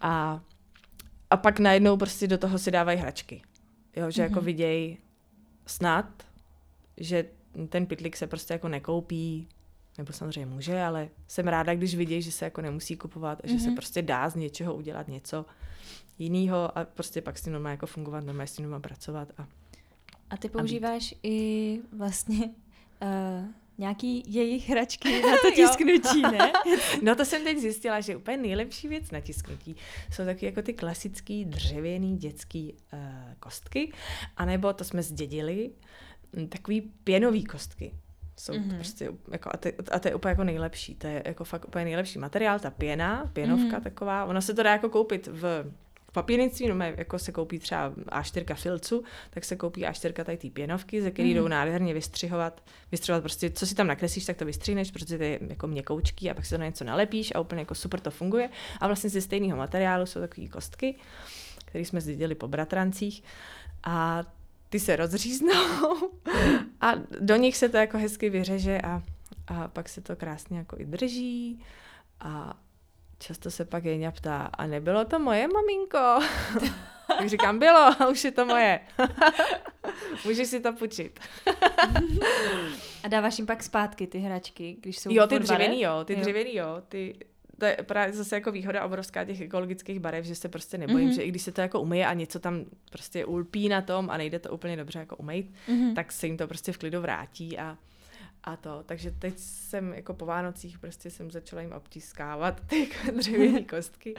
A, 0.00 0.40
a 1.30 1.36
pak 1.36 1.58
najednou 1.58 1.96
prostě 1.96 2.26
do 2.26 2.38
toho 2.38 2.58
si 2.58 2.70
dávají 2.70 2.98
hračky. 2.98 3.42
Jo, 3.96 4.10
že 4.10 4.22
mm-hmm. 4.22 4.24
jako 4.24 4.38
mhm. 4.38 4.44
vidějí 4.44 4.98
snad, 5.66 6.22
že 6.96 7.24
ten 7.68 7.86
pitlik 7.86 8.16
se 8.16 8.26
prostě 8.26 8.54
jako 8.54 8.68
nekoupí, 8.68 9.48
nebo 9.98 10.12
samozřejmě 10.12 10.46
může, 10.46 10.82
ale 10.82 11.08
jsem 11.26 11.48
ráda, 11.48 11.74
když 11.74 11.94
vidějí, 11.94 12.22
že 12.22 12.32
se 12.32 12.44
jako 12.44 12.60
nemusí 12.60 12.96
kupovat, 12.96 13.42
mm-hmm. 13.42 13.52
že 13.52 13.58
se 13.58 13.66
mhm. 13.66 13.76
prostě 13.76 14.02
dá 14.02 14.28
z 14.28 14.34
něčeho 14.34 14.74
udělat 14.74 15.08
něco 15.08 15.46
jiného 16.18 16.78
a 16.78 16.84
prostě 16.84 17.22
pak 17.22 17.38
s 17.38 17.42
tím 17.42 17.52
normálně 17.52 17.72
jako 17.72 17.86
fungovat, 17.86 18.24
normálně 18.24 18.46
s 18.46 18.56
tím 18.56 18.64
doma 18.64 18.80
pracovat. 18.80 19.28
A, 19.38 19.46
a 20.30 20.36
ty 20.36 20.48
používáš 20.48 21.12
a 21.12 21.16
i 21.22 21.80
vlastně 21.92 22.50
uh, 23.02 23.48
nějaký 23.78 24.22
jejich 24.26 24.68
hračky 24.68 25.22
na 25.22 25.36
to 25.42 25.50
tisknutí, 25.50 26.22
ne? 26.22 26.52
no 27.02 27.16
to 27.16 27.24
jsem 27.24 27.44
teď 27.44 27.58
zjistila, 27.58 28.00
že 28.00 28.16
úplně 28.16 28.36
nejlepší 28.36 28.88
věc 28.88 29.10
na 29.10 29.20
tisknutí 29.20 29.76
jsou 30.12 30.24
taky 30.24 30.46
jako 30.46 30.62
ty 30.62 30.74
klasický 30.74 31.44
dřevěný 31.44 32.16
dětský 32.16 32.72
uh, 32.92 33.00
kostky, 33.40 33.92
anebo 34.36 34.72
to 34.72 34.84
jsme 34.84 35.02
zdědili, 35.02 35.70
hm, 36.36 36.48
takový 36.48 36.80
pěnový 36.80 37.44
kostky. 37.44 37.92
Jsou 38.38 38.52
mm-hmm. 38.52 38.74
prostě, 38.74 39.10
jako, 39.30 39.50
a, 39.52 39.56
to, 39.56 39.68
a 39.90 39.98
to 39.98 40.08
je 40.08 40.14
úplně 40.14 40.30
jako 40.30 40.44
nejlepší, 40.44 40.94
to 40.94 41.06
je 41.06 41.22
jako 41.26 41.44
fakt 41.44 41.64
úplně 41.68 41.84
nejlepší 41.84 42.18
materiál, 42.18 42.58
ta 42.58 42.70
pěna, 42.70 43.30
pěnovka 43.32 43.78
mm-hmm. 43.78 43.82
taková, 43.82 44.24
ona 44.24 44.40
se 44.40 44.54
to 44.54 44.62
dá 44.62 44.72
jako 44.72 44.88
koupit 44.88 45.26
v 45.32 45.72
papírnictví, 46.16 46.68
no 46.68 46.84
jako 46.96 47.18
se 47.18 47.32
koupí 47.32 47.58
třeba 47.58 47.90
A4 47.90 48.54
filcu, 48.54 49.04
tak 49.30 49.44
se 49.44 49.56
koupí 49.56 49.84
A4 49.84 50.24
tady 50.24 50.38
ty 50.38 50.50
pěnovky, 50.50 51.02
ze 51.02 51.10
které 51.10 51.28
mm. 51.28 51.34
jdou 51.34 51.48
nádherně 51.48 51.94
vystřihovat, 51.94 52.62
vystřihovat 52.92 53.22
prostě, 53.22 53.50
co 53.50 53.66
si 53.66 53.74
tam 53.74 53.86
nakreslíš, 53.86 54.24
tak 54.24 54.36
to 54.36 54.44
vystřihneš, 54.44 54.90
protože 54.90 55.18
to 55.18 55.24
je 55.24 55.38
jako 55.48 55.66
měkoučký 55.66 56.30
a 56.30 56.34
pak 56.34 56.44
si 56.44 56.50
to 56.50 56.58
na 56.58 56.66
něco 56.66 56.84
nalepíš 56.84 57.32
a 57.34 57.40
úplně 57.40 57.60
jako 57.60 57.74
super 57.74 58.00
to 58.00 58.10
funguje. 58.10 58.50
A 58.80 58.86
vlastně 58.86 59.10
ze 59.10 59.20
stejného 59.20 59.58
materiálu 59.58 60.06
jsou 60.06 60.20
takové 60.20 60.48
kostky, 60.48 60.94
které 61.64 61.84
jsme 61.84 62.00
zdědili 62.00 62.34
po 62.34 62.48
bratrancích 62.48 63.22
a 63.84 64.22
ty 64.68 64.80
se 64.80 64.96
rozříznou 64.96 66.10
a 66.80 66.92
do 67.20 67.36
nich 67.36 67.56
se 67.56 67.68
to 67.68 67.76
jako 67.76 67.98
hezky 67.98 68.30
vyřeže 68.30 68.80
a, 68.80 69.02
a 69.46 69.68
pak 69.68 69.88
se 69.88 70.00
to 70.00 70.16
krásně 70.16 70.58
jako 70.58 70.76
i 70.78 70.84
drží 70.84 71.64
a 72.20 72.60
Často 73.18 73.50
se 73.50 73.64
pak 73.64 73.84
Jeňa 73.84 74.10
ptá, 74.10 74.50
a 74.52 74.66
nebylo 74.66 75.04
to 75.04 75.18
moje 75.18 75.48
maminko? 75.48 75.98
tak 77.18 77.28
říkám, 77.28 77.58
bylo, 77.58 77.78
a 77.78 78.08
už 78.08 78.24
je 78.24 78.32
to 78.32 78.46
moje. 78.46 78.80
Můžeš 80.24 80.48
si 80.48 80.60
to 80.60 80.72
půjčit. 80.72 81.20
a 83.04 83.08
dáváš 83.08 83.38
jim 83.38 83.46
pak 83.46 83.62
zpátky 83.62 84.06
ty 84.06 84.18
hračky, 84.18 84.76
když 84.80 84.98
jsou 84.98 85.10
Jo, 85.12 85.26
ty 85.26 85.38
dřevěný, 85.38 85.82
jo, 85.82 86.04
ty 86.04 86.12
jo. 86.12 86.20
dřevěný, 86.20 86.56
jo, 86.56 86.82
ty, 86.88 87.18
to 87.58 87.64
je 87.64 87.76
právě 87.76 88.12
zase 88.12 88.34
jako 88.34 88.52
výhoda 88.52 88.84
obrovská 88.84 89.24
těch 89.24 89.40
ekologických 89.40 90.00
barev, 90.00 90.24
že 90.24 90.34
se 90.34 90.48
prostě 90.48 90.78
nebojím, 90.78 91.10
mm-hmm. 91.10 91.14
že 91.14 91.22
i 91.22 91.28
když 91.28 91.42
se 91.42 91.52
to 91.52 91.60
jako 91.60 91.80
umyje 91.80 92.06
a 92.06 92.14
něco 92.14 92.38
tam 92.38 92.64
prostě 92.90 93.24
ulpí 93.24 93.68
na 93.68 93.82
tom 93.82 94.10
a 94.10 94.16
nejde 94.16 94.38
to 94.38 94.50
úplně 94.50 94.76
dobře 94.76 94.98
jako 94.98 95.16
umýt, 95.16 95.54
mm-hmm. 95.68 95.94
tak 95.94 96.12
se 96.12 96.26
jim 96.26 96.36
to 96.36 96.48
prostě 96.48 96.72
v 96.72 96.78
klidu 96.78 97.00
vrátí 97.00 97.58
a 97.58 97.78
a 98.46 98.56
to. 98.56 98.82
Takže 98.86 99.10
teď 99.10 99.34
jsem 99.38 99.92
jako 99.92 100.14
po 100.14 100.26
Vánocích 100.26 100.78
prostě 100.78 101.10
jsem 101.10 101.30
začala 101.30 101.62
jim 101.62 101.72
obtiskávat 101.72 102.60
ty 102.66 102.88
dřevěné 103.16 103.62
kostky. 103.70 104.14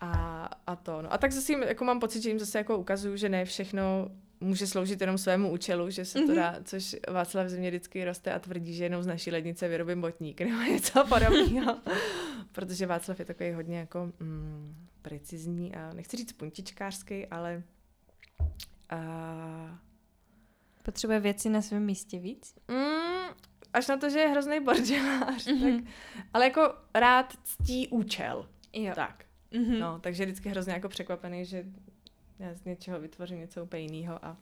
A, 0.00 0.48
a 0.66 0.76
to. 0.76 1.02
No. 1.02 1.12
A 1.12 1.18
tak 1.18 1.32
zase 1.32 1.52
jim, 1.52 1.62
jako 1.62 1.84
mám 1.84 2.00
pocit, 2.00 2.22
že 2.22 2.28
jim 2.28 2.38
zase 2.38 2.58
jako 2.58 2.78
ukazuju, 2.78 3.16
že 3.16 3.28
ne 3.28 3.44
všechno 3.44 4.10
může 4.42 4.66
sloužit 4.66 5.00
jenom 5.00 5.18
svému 5.18 5.50
účelu, 5.50 5.90
že 5.90 6.04
se 6.04 6.20
to 6.20 6.34
dá, 6.34 6.56
což 6.64 6.96
Václav 7.08 7.48
země 7.48 7.70
vždycky 7.70 8.04
roste 8.04 8.32
a 8.32 8.38
tvrdí, 8.38 8.74
že 8.74 8.84
jenom 8.84 9.02
z 9.02 9.06
naší 9.06 9.30
lednice 9.30 9.68
vyrobím 9.68 10.00
botník 10.00 10.40
nebo 10.40 10.62
něco 10.72 11.04
podobného. 11.06 11.80
Protože 12.52 12.86
Václav 12.86 13.18
je 13.18 13.24
takový 13.24 13.52
hodně 13.52 13.78
jako 13.78 14.12
mm, 14.20 14.76
precizní 15.02 15.74
a 15.74 15.92
nechci 15.92 16.16
říct 16.16 16.32
puntičkářský, 16.32 17.26
ale 17.26 17.62
a... 18.90 19.78
Potřebuje 20.82 21.20
věci 21.20 21.48
na 21.48 21.62
svém 21.62 21.84
místě 21.84 22.18
víc? 22.18 22.54
Mm, 22.68 23.34
až 23.72 23.88
na 23.88 23.96
to, 23.96 24.10
že 24.10 24.18
je 24.18 24.28
hrozný 24.28 24.60
bordelář, 24.60 25.46
mm-hmm. 25.46 25.76
tak, 25.76 25.92
ale 26.34 26.44
jako 26.44 26.74
rád 26.94 27.34
ctí 27.44 27.88
účel. 27.88 28.48
Jo. 28.72 28.92
Tak. 28.94 29.24
Mm-hmm. 29.52 29.78
No, 29.78 29.98
takže 29.98 30.24
vždycky 30.24 30.48
hrozně 30.48 30.72
jako 30.72 30.88
překvapený, 30.88 31.44
že 31.44 31.64
já 32.42 32.54
z 32.54 32.64
něčeho 32.64 33.00
vytvořím 33.00 33.38
něco 33.38 33.62
úplně 33.62 33.82
jiného 33.82 34.24
a, 34.24 34.36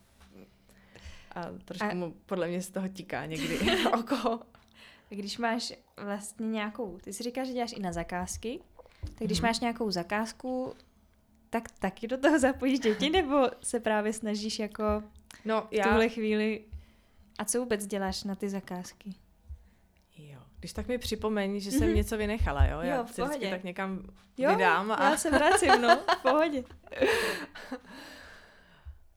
a 1.34 1.44
trošku 1.64 1.86
a... 1.90 1.94
mu 1.94 2.14
podle 2.26 2.48
mě 2.48 2.62
z 2.62 2.70
toho 2.70 2.88
tíká 2.88 3.26
někdy 3.26 3.58
oko. 3.98 4.40
Když 5.08 5.38
máš 5.38 5.72
vlastně 5.96 6.46
nějakou, 6.46 6.98
ty 6.98 7.12
si 7.12 7.22
říkáš, 7.22 7.46
že 7.46 7.52
děláš 7.52 7.72
i 7.72 7.80
na 7.80 7.92
zakázky, 7.92 8.60
tak 9.00 9.18
když 9.18 9.38
mm-hmm. 9.38 9.46
máš 9.46 9.60
nějakou 9.60 9.90
zakázku, 9.90 10.74
tak 11.50 11.70
taky 11.78 12.08
do 12.08 12.18
toho 12.18 12.38
zapojíš 12.38 12.80
děti, 12.80 13.10
nebo 13.10 13.50
se 13.62 13.80
právě 13.80 14.12
snažíš 14.12 14.58
jako 14.58 15.02
no, 15.44 15.68
já... 15.70 15.84
v 15.84 15.88
tuhle 15.88 16.08
chvíli... 16.08 16.64
A 17.38 17.44
co 17.44 17.60
vůbec 17.60 17.86
děláš 17.86 18.24
na 18.24 18.34
ty 18.34 18.48
zakázky? 18.48 19.14
Když 20.60 20.72
tak 20.72 20.88
mi 20.88 20.98
připomeň, 20.98 21.60
že 21.60 21.70
jsem 21.70 21.88
mm-hmm. 21.88 21.94
něco 21.94 22.16
vynechala, 22.16 22.64
jo? 22.64 22.80
Já 22.80 22.96
jo, 22.96 23.04
v 23.04 23.16
pohodě. 23.16 23.50
tak 23.50 23.64
někam 23.64 24.02
jo, 24.38 24.50
vydám. 24.50 24.92
A... 24.92 25.10
já 25.10 25.16
se 25.16 25.30
vracím, 25.30 25.82
no, 25.82 25.96
v 26.18 26.22
pohodě. 26.22 26.64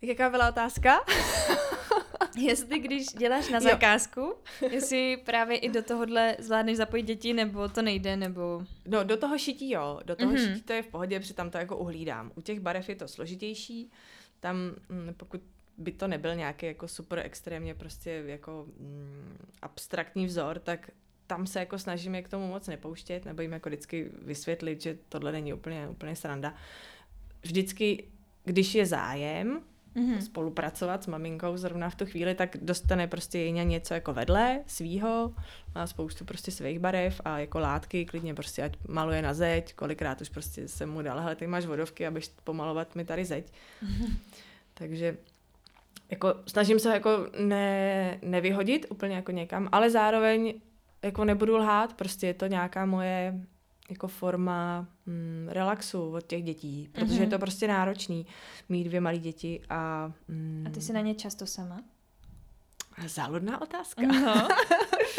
Jaká 0.02 0.30
byla 0.30 0.50
otázka? 0.50 1.06
jestli 2.38 2.80
když 2.80 3.06
děláš 3.06 3.50
na 3.50 3.60
zakázku, 3.60 4.20
jo. 4.22 4.70
jestli 4.72 5.18
právě 5.18 5.58
i 5.58 5.70
do 5.70 5.84
tohohle 5.84 6.36
zvládneš 6.40 6.78
zapojit 6.78 7.04
děti, 7.04 7.34
nebo 7.34 7.70
to 7.70 7.82
nejde, 7.82 8.18
nebo... 8.18 8.64
No, 8.86 9.04
do 9.04 9.18
toho 9.18 9.38
šití 9.38 9.72
jo, 9.72 10.00
do 10.06 10.16
toho 10.16 10.32
mm-hmm. 10.32 10.54
šití 10.54 10.62
to 10.62 10.74
je 10.74 10.82
v 10.82 10.88
pohodě, 10.88 11.20
protože 11.20 11.34
tam 11.34 11.50
to 11.50 11.58
jako 11.58 11.78
uhlídám. 11.78 12.32
U 12.36 12.42
těch 12.42 12.60
barev 12.60 12.90
je 12.90 12.96
to 12.96 13.08
složitější, 13.08 13.92
tam 14.40 14.58
mm, 14.90 15.14
pokud 15.18 15.42
by 15.78 15.92
to 15.92 16.08
nebyl 16.08 16.36
nějaký 16.36 16.66
jako 16.66 16.88
super 16.88 17.20
extrémně 17.20 17.76
prostě 17.76 18.24
jako 18.26 18.66
mm, 18.80 19.38
abstraktní 19.62 20.26
vzor, 20.26 20.60
tak 20.60 20.90
tam 21.28 21.48
se 21.48 21.60
jako 21.60 21.80
snažím 21.80 22.16
je 22.16 22.22
k 22.22 22.30
tomu 22.30 22.48
moc 22.48 22.68
nepouštět, 22.68 23.26
nebo 23.26 23.42
jim 23.42 23.52
jako 23.52 23.70
vždycky 23.70 24.10
vysvětlit, 24.22 24.82
že 24.82 24.98
tohle 25.10 25.32
není 25.32 25.54
úplně, 25.54 25.88
úplně 25.88 26.16
sranda. 26.16 26.54
Vždycky, 27.42 28.04
když 28.44 28.76
je 28.76 28.86
zájem, 28.86 29.62
mm-hmm. 29.96 30.20
spolupracovat 30.20 31.04
s 31.04 31.08
maminkou 31.08 31.58
zrovna 31.58 31.90
v 31.90 31.96
tu 31.96 32.06
chvíli, 32.06 32.36
tak 32.36 32.58
dostane 32.62 33.08
prostě 33.08 33.40
Jiňa 33.40 33.64
něco 33.64 33.94
jako 33.94 34.14
vedle 34.14 34.64
svýho, 34.68 35.34
má 35.76 35.88
spoustu 35.88 36.26
prostě 36.26 36.52
svých 36.52 36.80
barev 36.80 37.22
a 37.26 37.40
jako 37.40 37.60
látky, 37.60 38.06
klidně 38.06 38.34
prostě 38.34 38.64
ať 38.64 38.78
maluje 38.88 39.22
na 39.22 39.34
zeď, 39.34 39.74
kolikrát 39.74 40.22
už 40.22 40.30
prostě 40.30 40.68
jsem 40.68 40.90
mu 40.90 41.02
dala, 41.02 41.22
hele, 41.22 41.36
ty 41.36 41.48
máš 41.48 41.66
vodovky, 41.66 42.08
abys 42.08 42.34
pomalovat 42.44 42.96
mi 42.96 43.06
tady 43.06 43.26
zeď. 43.26 43.52
Mm-hmm. 43.84 44.14
Takže 44.74 45.18
jako 46.10 46.36
snažím 46.48 46.80
se 46.80 46.90
jako 46.90 47.28
ne, 47.40 48.20
nevyhodit 48.22 48.86
úplně 48.90 49.16
jako 49.16 49.32
někam, 49.32 49.70
ale 49.72 49.90
zároveň 49.90 50.54
jako 51.04 51.26
nebudu 51.26 51.58
lhát, 51.58 51.94
prostě 51.94 52.28
je 52.28 52.34
to 52.34 52.48
nějaká 52.48 52.86
moje 52.86 53.40
jako 53.90 54.08
forma 54.08 54.88
mm, 55.06 55.48
relaxu 55.52 56.12
od 56.12 56.28
těch 56.28 56.44
dětí, 56.44 56.90
protože 56.92 57.06
mm-hmm. 57.06 57.22
je 57.22 57.28
to 57.28 57.36
mhm. 57.36 57.40
prostě 57.40 57.68
náročný 57.68 58.26
mít 58.70 58.84
dvě 58.84 59.02
malé 59.02 59.18
děti 59.18 59.62
a... 59.70 60.12
Mm, 60.28 60.64
a 60.68 60.70
ty 60.70 60.82
jsi 60.82 60.94
na 60.94 61.02
ně 61.02 61.16
často 61.16 61.46
sama? 61.46 61.84
Záludná 63.08 63.62
otázka. 63.62 64.02
No. 64.02 64.48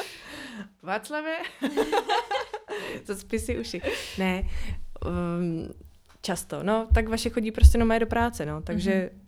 Václave? 0.83 1.37
to 3.07 3.17
spisy 3.17 3.59
uši. 3.59 3.83
Ne, 4.19 4.43
um, 5.07 5.69
často. 6.23 6.63
No, 6.63 6.89
tak 6.95 7.09
vaše 7.09 7.31
chodí 7.31 7.53
prostě 7.53 7.79
no 7.79 7.99
do 7.99 8.07
práce, 8.07 8.47
no, 8.47 8.63
takže 8.63 9.11
mm-hmm 9.15 9.24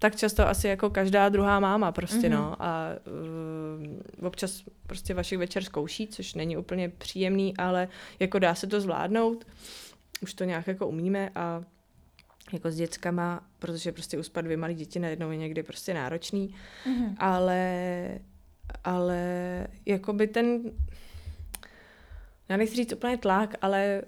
tak 0.00 0.16
často 0.16 0.48
asi 0.48 0.68
jako 0.68 0.90
každá 0.90 1.28
druhá 1.28 1.60
máma 1.60 1.92
prostě, 1.92 2.28
mm-hmm. 2.28 2.30
no. 2.30 2.56
A 2.62 2.88
uh, 4.20 4.26
občas 4.26 4.62
prostě 4.86 5.14
vašich 5.14 5.38
večer 5.38 5.64
zkouší, 5.64 6.06
což 6.06 6.34
není 6.34 6.56
úplně 6.56 6.88
příjemný, 6.88 7.56
ale 7.56 7.88
jako 8.20 8.38
dá 8.38 8.54
se 8.54 8.66
to 8.66 8.80
zvládnout. 8.80 9.46
Už 10.22 10.34
to 10.34 10.44
nějak 10.44 10.66
jako 10.66 10.86
umíme 10.86 11.30
a 11.34 11.62
jako 12.52 12.70
s 12.70 12.76
dětskama, 12.76 13.40
protože 13.58 13.92
prostě 13.92 14.18
uspat 14.18 14.44
dvě 14.44 14.56
malé 14.56 14.74
děti 14.74 14.98
najednou 14.98 15.30
je 15.30 15.36
někdy 15.36 15.62
prostě 15.62 15.94
náročný, 15.94 16.54
mm-hmm. 16.86 17.14
ale 17.18 18.18
ale 18.84 19.66
jako 19.86 20.12
by 20.12 20.26
ten 20.26 20.60
já 22.48 22.56
nechci 22.56 22.76
říct 22.76 22.92
úplně 22.92 23.16
tlak, 23.16 23.54
ale 23.62 24.02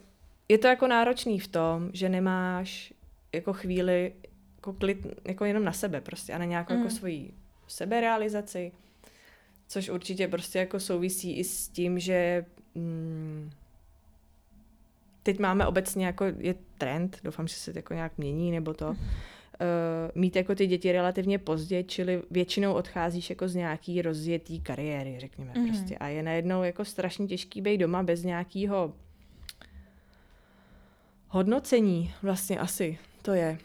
je 0.49 0.59
to 0.59 0.67
jako 0.67 0.87
náročný 0.87 1.39
v 1.39 1.49
tom, 1.49 1.91
že 1.93 2.09
nemáš 2.09 2.93
jako 3.33 3.53
chvíli 3.53 4.13
jako 4.63 4.73
klid 4.73 5.07
jako 5.25 5.45
jenom 5.45 5.65
na 5.65 5.73
sebe 5.73 6.01
prostě 6.01 6.33
a 6.33 6.39
na 6.39 6.45
nějakou 6.45 6.73
jako 6.73 6.81
mm. 6.81 6.87
jako 6.87 6.97
svoji 6.99 7.35
seberealizaci, 7.69 8.73
což 9.69 9.89
určitě 9.89 10.29
prostě 10.29 10.59
jako 10.59 10.81
souvisí 10.81 11.39
i 11.39 11.45
s 11.45 11.69
tím, 11.69 11.99
že 11.99 12.45
mm, 12.75 13.51
teď 15.23 15.39
máme 15.39 15.67
obecně 15.67 16.07
jako 16.07 16.25
je 16.39 16.55
trend, 16.79 17.19
doufám, 17.25 17.49
že 17.49 17.55
se 17.55 17.73
to 17.73 17.79
jako 17.79 17.95
nějak 17.95 18.19
mění 18.19 18.51
nebo 18.51 18.75
to, 18.75 18.93
mm. 18.93 18.99
uh, 19.01 19.07
mít 20.15 20.37
jako 20.37 20.55
ty 20.55 20.67
děti 20.67 20.93
relativně 20.93 21.39
pozdě, 21.39 21.83
čili 21.83 22.23
většinou 22.31 22.73
odcházíš 22.73 23.31
jako 23.31 23.49
z 23.49 23.55
nějaký 23.55 24.03
rozjetý 24.03 24.61
kariéry, 24.61 25.17
řekněme 25.21 25.53
mm. 25.57 25.69
prostě. 25.69 25.97
A 25.99 26.09
je 26.09 26.23
najednou 26.23 26.63
jako 26.63 26.85
strašně 26.85 27.27
těžký 27.27 27.61
být 27.61 27.79
doma 27.79 28.03
bez 28.03 28.23
nějakého 28.23 28.93
hodnocení 31.29 32.13
vlastně 32.23 32.59
asi 32.59 32.99
to 33.23 33.33
je. 33.33 33.59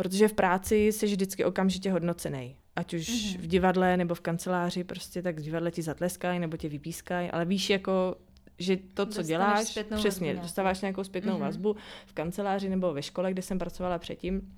Protože 0.00 0.28
v 0.28 0.32
práci 0.32 0.76
jsi 0.76 1.06
vždycky 1.06 1.44
okamžitě 1.44 1.92
hodnocený. 1.92 2.56
Ať 2.76 2.94
už 2.94 3.08
mm-hmm. 3.08 3.38
v 3.38 3.46
divadle 3.46 3.96
nebo 3.96 4.14
v 4.14 4.20
kanceláři, 4.20 4.84
prostě 4.84 5.22
tak 5.22 5.38
v 5.38 5.42
divadle 5.42 5.70
ti 5.70 5.82
zatleskají 5.82 6.38
nebo 6.38 6.56
tě 6.56 6.68
vypískají, 6.68 7.30
ale 7.30 7.44
víš 7.44 7.70
jako, 7.70 8.16
že 8.58 8.78
to, 8.94 9.06
co 9.06 9.22
děláš, 9.22 9.78
přesně, 9.96 10.28
vazbu, 10.28 10.42
dostáváš 10.42 10.80
nějakou 10.80 11.04
zpětnou 11.04 11.36
mm-hmm. 11.36 11.40
vazbu 11.40 11.76
v 12.06 12.12
kanceláři 12.12 12.68
nebo 12.68 12.92
ve 12.92 13.02
škole, 13.02 13.32
kde 13.32 13.42
jsem 13.42 13.58
pracovala 13.58 13.98
předtím, 13.98 14.54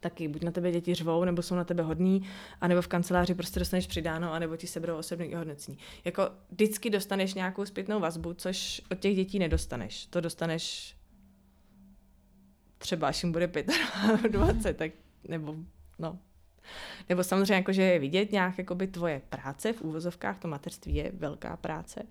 taky 0.00 0.28
buď 0.28 0.42
na 0.42 0.50
tebe 0.50 0.72
děti 0.72 0.94
řvou, 0.94 1.24
nebo 1.24 1.42
jsou 1.42 1.54
na 1.54 1.64
tebe 1.64 1.82
hodní, 1.82 2.28
anebo 2.60 2.82
v 2.82 2.88
kanceláři 2.88 3.34
prostě 3.34 3.58
dostaneš 3.58 3.86
přidáno, 3.86 4.32
anebo 4.32 4.56
ti 4.56 4.66
seberou 4.66 4.96
osobní 4.96 5.34
hodnocení. 5.34 5.78
Jako 6.04 6.30
vždycky 6.50 6.90
dostaneš 6.90 7.34
nějakou 7.34 7.64
zpětnou 7.64 8.00
vazbu, 8.00 8.34
což 8.34 8.82
od 8.90 8.98
těch 8.98 9.16
dětí 9.16 9.38
nedostaneš. 9.38 10.06
To 10.06 10.20
dostaneš 10.20 10.94
třeba 12.82 13.08
až 13.08 13.22
jim 13.22 13.32
bude 13.32 13.52
25, 14.28 14.76
tak 14.76 14.90
nebo 15.28 15.54
no. 15.98 16.18
Nebo 17.08 17.24
samozřejmě 17.24 17.54
jako, 17.54 17.72
že 17.72 17.82
je 17.82 17.98
vidět 17.98 18.32
nějak 18.32 18.58
jakoby 18.58 18.86
tvoje 18.86 19.22
práce 19.28 19.72
v 19.72 19.82
úvozovkách, 19.82 20.38
to 20.38 20.48
mateřství 20.48 20.94
je 20.94 21.12
velká 21.14 21.56
práce, 21.56 22.02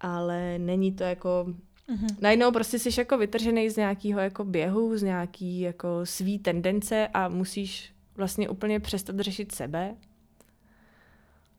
ale 0.00 0.58
není 0.58 0.92
to 0.92 1.04
jako 1.04 1.54
Mm-hmm. 1.88 2.16
Najednou 2.20 2.52
prostě 2.52 2.78
jsi 2.78 3.00
jako 3.00 3.18
vytržený 3.18 3.70
z 3.70 3.76
nějakého 3.76 4.20
jako 4.20 4.44
běhu, 4.44 4.96
z 4.98 5.02
nějaký 5.02 5.60
jako 5.60 5.88
svý 6.04 6.38
tendence 6.38 7.08
a 7.14 7.28
musíš 7.28 7.92
vlastně 8.16 8.48
úplně 8.48 8.80
přestat 8.80 9.20
řešit 9.20 9.54
sebe. 9.54 9.96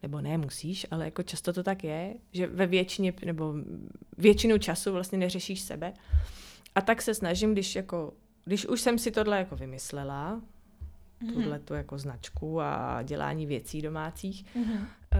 Nebo 0.03 0.21
ne 0.21 0.37
musíš, 0.37 0.87
ale 0.91 1.05
jako 1.05 1.23
často 1.23 1.53
to 1.53 1.63
tak 1.63 1.83
je, 1.83 2.15
že 2.31 2.47
ve 2.47 2.67
většině, 2.67 3.13
nebo 3.25 3.53
většinu 4.17 4.57
času 4.57 4.91
vlastně 4.91 5.17
neřešíš 5.17 5.61
sebe. 5.61 5.93
A 6.75 6.81
tak 6.81 7.01
se 7.01 7.13
snažím, 7.13 7.53
když 7.53 7.75
jako 7.75 8.13
když 8.45 8.67
už 8.67 8.81
jsem 8.81 8.99
si 8.99 9.11
tohle 9.11 9.37
jako 9.37 9.55
vymyslela, 9.55 10.41
mm-hmm. 11.21 11.33
tuhle 11.33 11.59
tu 11.59 11.73
jako 11.73 11.97
značku 11.97 12.61
a 12.61 13.01
dělání 13.03 13.45
věcí 13.45 13.81
domácích, 13.81 14.45
mm-hmm. 14.55 14.79
uh, 14.79 15.19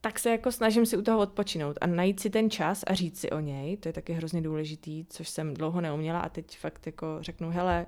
tak 0.00 0.18
se 0.18 0.30
jako 0.30 0.52
snažím 0.52 0.86
si 0.86 0.96
u 0.96 1.02
toho 1.02 1.18
odpočinout 1.18 1.78
a 1.80 1.86
najít 1.86 2.20
si 2.20 2.30
ten 2.30 2.50
čas 2.50 2.84
a 2.86 2.94
říct 2.94 3.20
si 3.20 3.30
o 3.30 3.40
něj, 3.40 3.76
to 3.76 3.88
je 3.88 3.92
taky 3.92 4.12
hrozně 4.12 4.42
důležitý, 4.42 5.04
což 5.04 5.28
jsem 5.28 5.54
dlouho 5.54 5.80
neuměla 5.80 6.20
a 6.20 6.28
teď 6.28 6.58
fakt 6.58 6.86
jako 6.86 7.06
řeknu, 7.20 7.50
hele, 7.50 7.86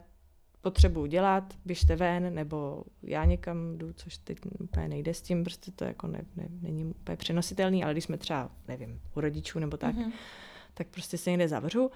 potřebuji 0.60 1.06
dělat, 1.06 1.54
běžte 1.64 1.96
ven, 1.96 2.34
nebo 2.34 2.84
já 3.02 3.24
někam 3.24 3.78
jdu, 3.78 3.92
což 3.92 4.18
teď 4.18 4.38
úplně 4.58 4.88
nejde 4.88 5.14
s 5.14 5.22
tím, 5.22 5.44
prostě 5.44 5.72
to 5.72 5.84
jako 5.84 6.06
ne, 6.06 6.24
ne, 6.36 6.48
není 6.60 6.84
úplně 6.84 7.16
přenositelný, 7.16 7.84
ale 7.84 7.92
když 7.92 8.04
jsme 8.04 8.16
třeba, 8.16 8.50
nevím, 8.68 9.00
u 9.16 9.20
rodičů 9.20 9.58
nebo 9.58 9.76
tak, 9.76 9.96
mm-hmm. 9.96 10.12
tak 10.74 10.86
prostě 10.86 11.18
se 11.18 11.30
někde 11.30 11.48
zavřu. 11.48 11.90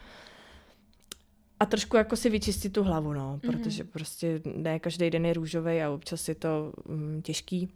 A 1.60 1.66
trošku 1.66 1.96
jako 1.96 2.16
si 2.16 2.30
vyčistit 2.30 2.72
tu 2.72 2.82
hlavu, 2.82 3.12
no, 3.12 3.36
mm-hmm. 3.36 3.50
protože 3.50 3.84
prostě 3.84 4.40
ne 4.44 4.78
každý 4.78 5.10
den 5.10 5.26
je 5.26 5.32
růžový 5.32 5.82
a 5.82 5.90
občas 5.90 6.28
je 6.28 6.34
to 6.34 6.72
mm, 6.88 7.22
těžký. 7.22 7.68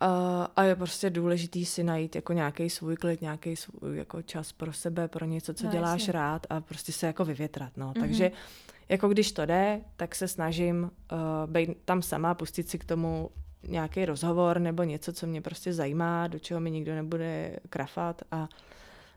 A, 0.00 0.44
a 0.56 0.62
je 0.62 0.76
prostě 0.76 1.10
důležitý 1.10 1.64
si 1.64 1.84
najít 1.84 2.14
jako 2.14 2.32
nějaký 2.32 2.70
svůj 2.70 2.96
klid, 2.96 3.20
nějaký 3.20 3.56
svůj 3.56 3.96
jako 3.96 4.22
čas 4.22 4.52
pro 4.52 4.72
sebe, 4.72 5.08
pro 5.08 5.26
něco, 5.26 5.54
co 5.54 5.64
no, 5.64 5.72
děláš 5.72 6.00
jasně. 6.00 6.12
rád 6.12 6.46
a 6.50 6.60
prostě 6.60 6.92
se 6.92 7.06
jako 7.06 7.24
vyvětrat, 7.24 7.76
no. 7.76 7.92
Mm-hmm. 7.92 8.00
Takže 8.00 8.30
jako 8.88 9.08
když 9.08 9.32
to 9.32 9.46
jde, 9.46 9.80
tak 9.96 10.14
se 10.14 10.28
snažím 10.28 10.82
uh, 10.82 11.18
být 11.46 11.70
tam 11.84 12.02
sama, 12.02 12.34
pustit 12.34 12.68
si 12.68 12.78
k 12.78 12.84
tomu 12.84 13.30
nějaký 13.62 14.04
rozhovor 14.04 14.58
nebo 14.58 14.82
něco, 14.82 15.12
co 15.12 15.26
mě 15.26 15.42
prostě 15.42 15.72
zajímá, 15.72 16.26
do 16.26 16.38
čeho 16.38 16.60
mi 16.60 16.70
nikdo 16.70 16.94
nebude 16.94 17.56
krafat 17.68 18.22
a 18.30 18.48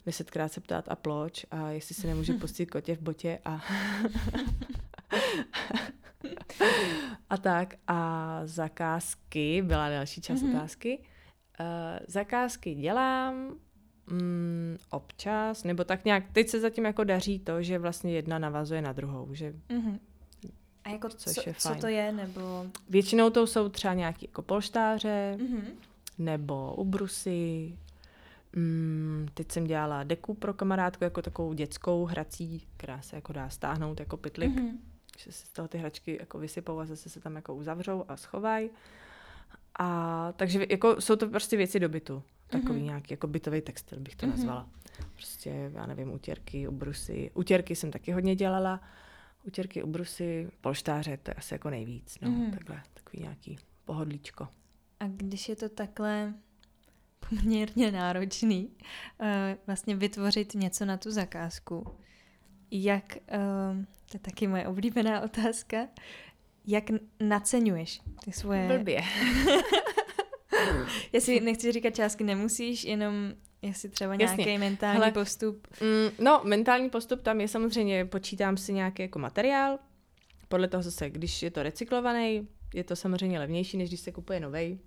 desetkrát 0.05 0.51
se 0.51 0.61
ptát 0.61 0.85
a 0.87 0.95
ploč 0.95 1.45
a 1.51 1.69
jestli 1.69 1.95
si 1.95 2.07
nemůže 2.07 2.33
pustit 2.41 2.65
kotě 2.65 2.95
v 2.95 3.01
botě 3.01 3.39
a 3.45 3.61
a 7.29 7.37
tak. 7.37 7.75
A 7.87 8.41
zakázky, 8.45 9.61
byla 9.61 9.89
další 9.89 10.21
část 10.21 10.41
mm-hmm. 10.41 10.55
otázky. 10.55 10.99
Uh, 11.59 11.65
zakázky 12.07 12.75
dělám 12.75 13.55
mm, 14.07 14.77
občas, 14.89 15.63
nebo 15.63 15.83
tak 15.83 16.05
nějak, 16.05 16.23
teď 16.31 16.49
se 16.49 16.59
zatím 16.59 16.85
jako 16.85 17.03
daří 17.03 17.39
to, 17.39 17.61
že 17.61 17.79
vlastně 17.79 18.13
jedna 18.13 18.39
navazuje 18.39 18.81
na 18.81 18.93
druhou, 18.93 19.33
že 19.33 19.53
mm-hmm. 19.69 19.99
A 20.83 20.89
jako 20.89 21.09
což 21.09 21.33
co, 21.33 21.49
je 21.49 21.53
fajn. 21.53 21.75
co 21.75 21.81
to 21.81 21.87
je, 21.87 22.11
nebo... 22.11 22.65
Většinou 22.89 23.29
to 23.29 23.47
jsou 23.47 23.69
třeba 23.69 23.93
nějaký 23.93 24.25
jako 24.25 24.41
polštáře, 24.41 25.37
mm-hmm. 25.39 25.63
nebo 26.17 26.75
ubrusy, 26.75 27.77
Mm, 28.55 29.27
teď 29.33 29.51
jsem 29.51 29.63
dělala 29.63 30.03
deku 30.03 30.33
pro 30.33 30.53
kamarádku 30.53 31.03
jako 31.03 31.21
takovou 31.21 31.53
dětskou 31.53 32.05
hrací, 32.05 32.67
která 32.77 33.01
se 33.01 33.15
jako 33.15 33.33
dá 33.33 33.49
stáhnout 33.49 33.99
jako 33.99 34.17
pytlik. 34.17 34.55
Mm-hmm. 34.55 34.77
Že 35.17 35.31
se 35.31 35.45
z 35.45 35.51
toho 35.51 35.67
ty 35.67 35.77
hračky 35.77 36.17
jako 36.19 36.39
vysypou 36.39 36.79
a 36.79 36.85
zase 36.85 37.09
se 37.09 37.19
tam 37.19 37.35
jako 37.35 37.55
uzavřou 37.55 38.05
a 38.07 38.17
schovají. 38.17 38.69
A 39.79 40.31
takže 40.35 40.65
jako 40.69 41.01
jsou 41.01 41.15
to 41.15 41.27
prostě 41.27 41.57
věci 41.57 41.79
do 41.79 41.89
bytu. 41.89 42.23
Takový 42.47 42.79
mm-hmm. 42.79 42.83
nějaký 42.83 43.13
jako 43.13 43.27
bytový 43.27 43.61
textil 43.61 43.99
bych 43.99 44.15
to 44.15 44.25
mm-hmm. 44.25 44.29
nazvala. 44.29 44.69
Prostě, 45.13 45.71
já 45.73 45.85
nevím, 45.85 46.13
utěrky, 46.13 46.67
ubrusy. 46.67 47.31
Utěrky 47.33 47.75
jsem 47.75 47.91
taky 47.91 48.11
hodně 48.11 48.35
dělala. 48.35 48.81
Utěrky, 49.43 49.83
ubrusy, 49.83 50.51
polštáře, 50.61 51.17
to 51.17 51.31
je 51.31 51.35
asi 51.35 51.53
jako 51.53 51.69
nejvíc. 51.69 52.17
No, 52.21 52.29
mm-hmm. 52.29 52.51
takhle, 52.51 52.83
takový 52.93 53.23
nějaký 53.23 53.57
pohodlíčko. 53.85 54.47
A 54.99 55.07
když 55.07 55.49
je 55.49 55.55
to 55.55 55.69
takhle 55.69 56.33
poměrně 57.29 57.91
náročný 57.91 58.69
uh, 59.19 59.27
vlastně 59.67 59.95
vytvořit 59.95 60.53
něco 60.53 60.85
na 60.85 60.97
tu 60.97 61.11
zakázku. 61.11 61.87
Jak, 62.71 63.17
uh, 63.17 63.83
to 64.11 64.15
je 64.15 64.19
taky 64.19 64.47
moje 64.47 64.67
oblíbená 64.67 65.21
otázka, 65.21 65.87
jak 66.65 66.83
naceňuješ 67.19 68.01
ty 68.25 68.31
svoje... 68.31 68.67
Blbě. 68.67 69.01
jestli 71.13 71.39
nechci 71.39 71.71
říkat 71.71 71.95
částky, 71.95 72.23
nemusíš, 72.23 72.83
jenom 72.83 73.33
jestli 73.61 73.89
třeba 73.89 74.15
nějaký 74.15 74.41
Jasně. 74.41 74.59
mentální 74.59 74.99
Hele, 74.99 75.11
postup. 75.11 75.67
Mm, 75.81 76.25
no, 76.25 76.41
mentální 76.43 76.89
postup 76.89 77.21
tam 77.21 77.41
je 77.41 77.47
samozřejmě, 77.47 78.05
počítám 78.05 78.57
si 78.57 78.73
nějaký 78.73 79.01
jako 79.01 79.19
materiál, 79.19 79.79
podle 80.47 80.67
toho 80.67 80.83
zase, 80.83 81.09
když 81.09 81.43
je 81.43 81.51
to 81.51 81.63
recyklovaný, 81.63 82.47
je 82.73 82.83
to 82.83 82.95
samozřejmě 82.95 83.39
levnější, 83.39 83.77
než 83.77 83.89
když 83.89 83.99
se 83.99 84.11
kupuje 84.11 84.39
novej. 84.39 84.79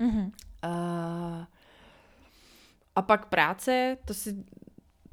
Mm-hmm. 0.00 0.30
Uh, 0.64 1.44
a 2.96 3.02
pak 3.02 3.26
práce, 3.26 3.96
to 4.04 4.14
si 4.14 4.44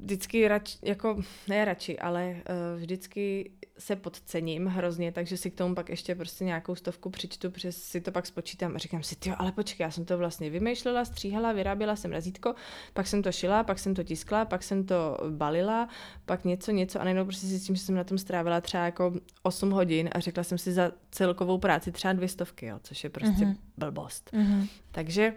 vždycky 0.00 0.48
radši, 0.48 0.78
jako 0.82 1.22
ne 1.48 1.64
radši, 1.64 1.98
ale 1.98 2.30
uh, 2.30 2.80
vždycky 2.80 3.50
se 3.78 3.96
podcením 3.96 4.66
hrozně, 4.66 5.12
takže 5.12 5.36
si 5.36 5.50
k 5.50 5.54
tomu 5.54 5.74
pak 5.74 5.88
ještě 5.88 6.14
prostě 6.14 6.44
nějakou 6.44 6.74
stovku 6.74 7.10
přičtu, 7.10 7.50
protože 7.50 7.72
si 7.72 8.00
to 8.00 8.12
pak 8.12 8.26
spočítám 8.26 8.74
a 8.74 8.78
říkám 8.78 9.02
si, 9.02 9.16
jo, 9.26 9.34
ale 9.38 9.52
počkej, 9.52 9.84
já 9.84 9.90
jsem 9.90 10.04
to 10.04 10.18
vlastně 10.18 10.50
vymýšlela, 10.50 11.04
stříhala, 11.04 11.52
vyráběla 11.52 11.96
jsem 11.96 12.12
razítko, 12.12 12.54
pak 12.92 13.06
jsem 13.06 13.22
to 13.22 13.32
šila, 13.32 13.64
pak 13.64 13.78
jsem 13.78 13.94
to 13.94 14.04
tiskla, 14.04 14.44
pak 14.44 14.62
jsem 14.62 14.84
to 14.86 15.18
balila, 15.30 15.88
pak 16.26 16.44
něco, 16.44 16.70
něco 16.70 17.00
a 17.00 17.04
najednou 17.04 17.24
prostě 17.24 17.46
si 17.46 17.60
tím, 17.60 17.76
že 17.76 17.82
jsem 17.82 17.94
na 17.94 18.04
tom 18.04 18.18
strávila 18.18 18.60
třeba 18.60 18.84
jako 18.84 19.14
8 19.42 19.70
hodin 19.70 20.10
a 20.12 20.20
řekla 20.20 20.44
jsem 20.44 20.58
si 20.58 20.72
za 20.72 20.92
celkovou 21.10 21.58
práci 21.58 21.92
třeba 21.92 22.12
dvě 22.12 22.28
stovky, 22.28 22.66
jo, 22.66 22.78
což 22.82 23.04
je 23.04 23.10
prostě 23.10 23.44
mm-hmm. 23.44 23.56
blbost. 23.76 24.30
Mm-hmm. 24.32 24.68
Takže 24.90 25.32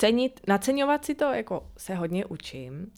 cenit, 0.00 0.40
naceňovat 0.48 1.04
si 1.04 1.14
to 1.14 1.24
jako 1.24 1.70
se 1.76 1.94
hodně 1.94 2.24
učím 2.26 2.92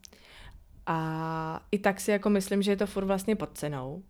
a 0.87 1.67
i 1.71 1.79
tak 1.79 2.01
si 2.01 2.11
jako 2.11 2.31
myslím, 2.31 2.63
že 2.63 2.73
je 2.73 2.77
to 2.77 2.87
furt 2.87 3.05
vlastně 3.05 3.37
pod 3.37 3.59
cenou. 3.59 4.03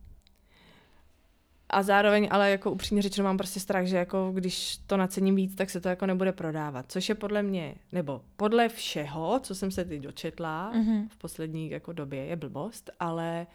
A 1.68 1.82
zároveň 1.82 2.28
ale 2.30 2.50
jako 2.50 2.72
upřímně 2.72 3.02
řečeno 3.02 3.24
mám 3.24 3.36
prostě 3.36 3.60
strach, 3.60 3.86
že 3.86 3.96
jako 3.96 4.30
když 4.34 4.76
to 4.76 4.96
nacením 4.96 5.36
víc, 5.36 5.54
tak 5.54 5.70
se 5.70 5.80
to 5.80 5.88
jako 5.88 6.06
nebude 6.06 6.32
prodávat. 6.32 6.86
Což 6.88 7.08
je 7.08 7.14
podle 7.14 7.42
mě, 7.42 7.74
nebo 7.92 8.22
podle 8.36 8.68
všeho, 8.68 9.40
co 9.42 9.54
jsem 9.54 9.70
se 9.70 9.84
teď 9.84 10.00
dočetla 10.00 10.72
mm-hmm. 10.74 11.08
v 11.08 11.16
poslední 11.16 11.70
jako 11.70 11.92
době, 11.92 12.24
je 12.24 12.36
blbost, 12.36 12.90
ale 13.00 13.46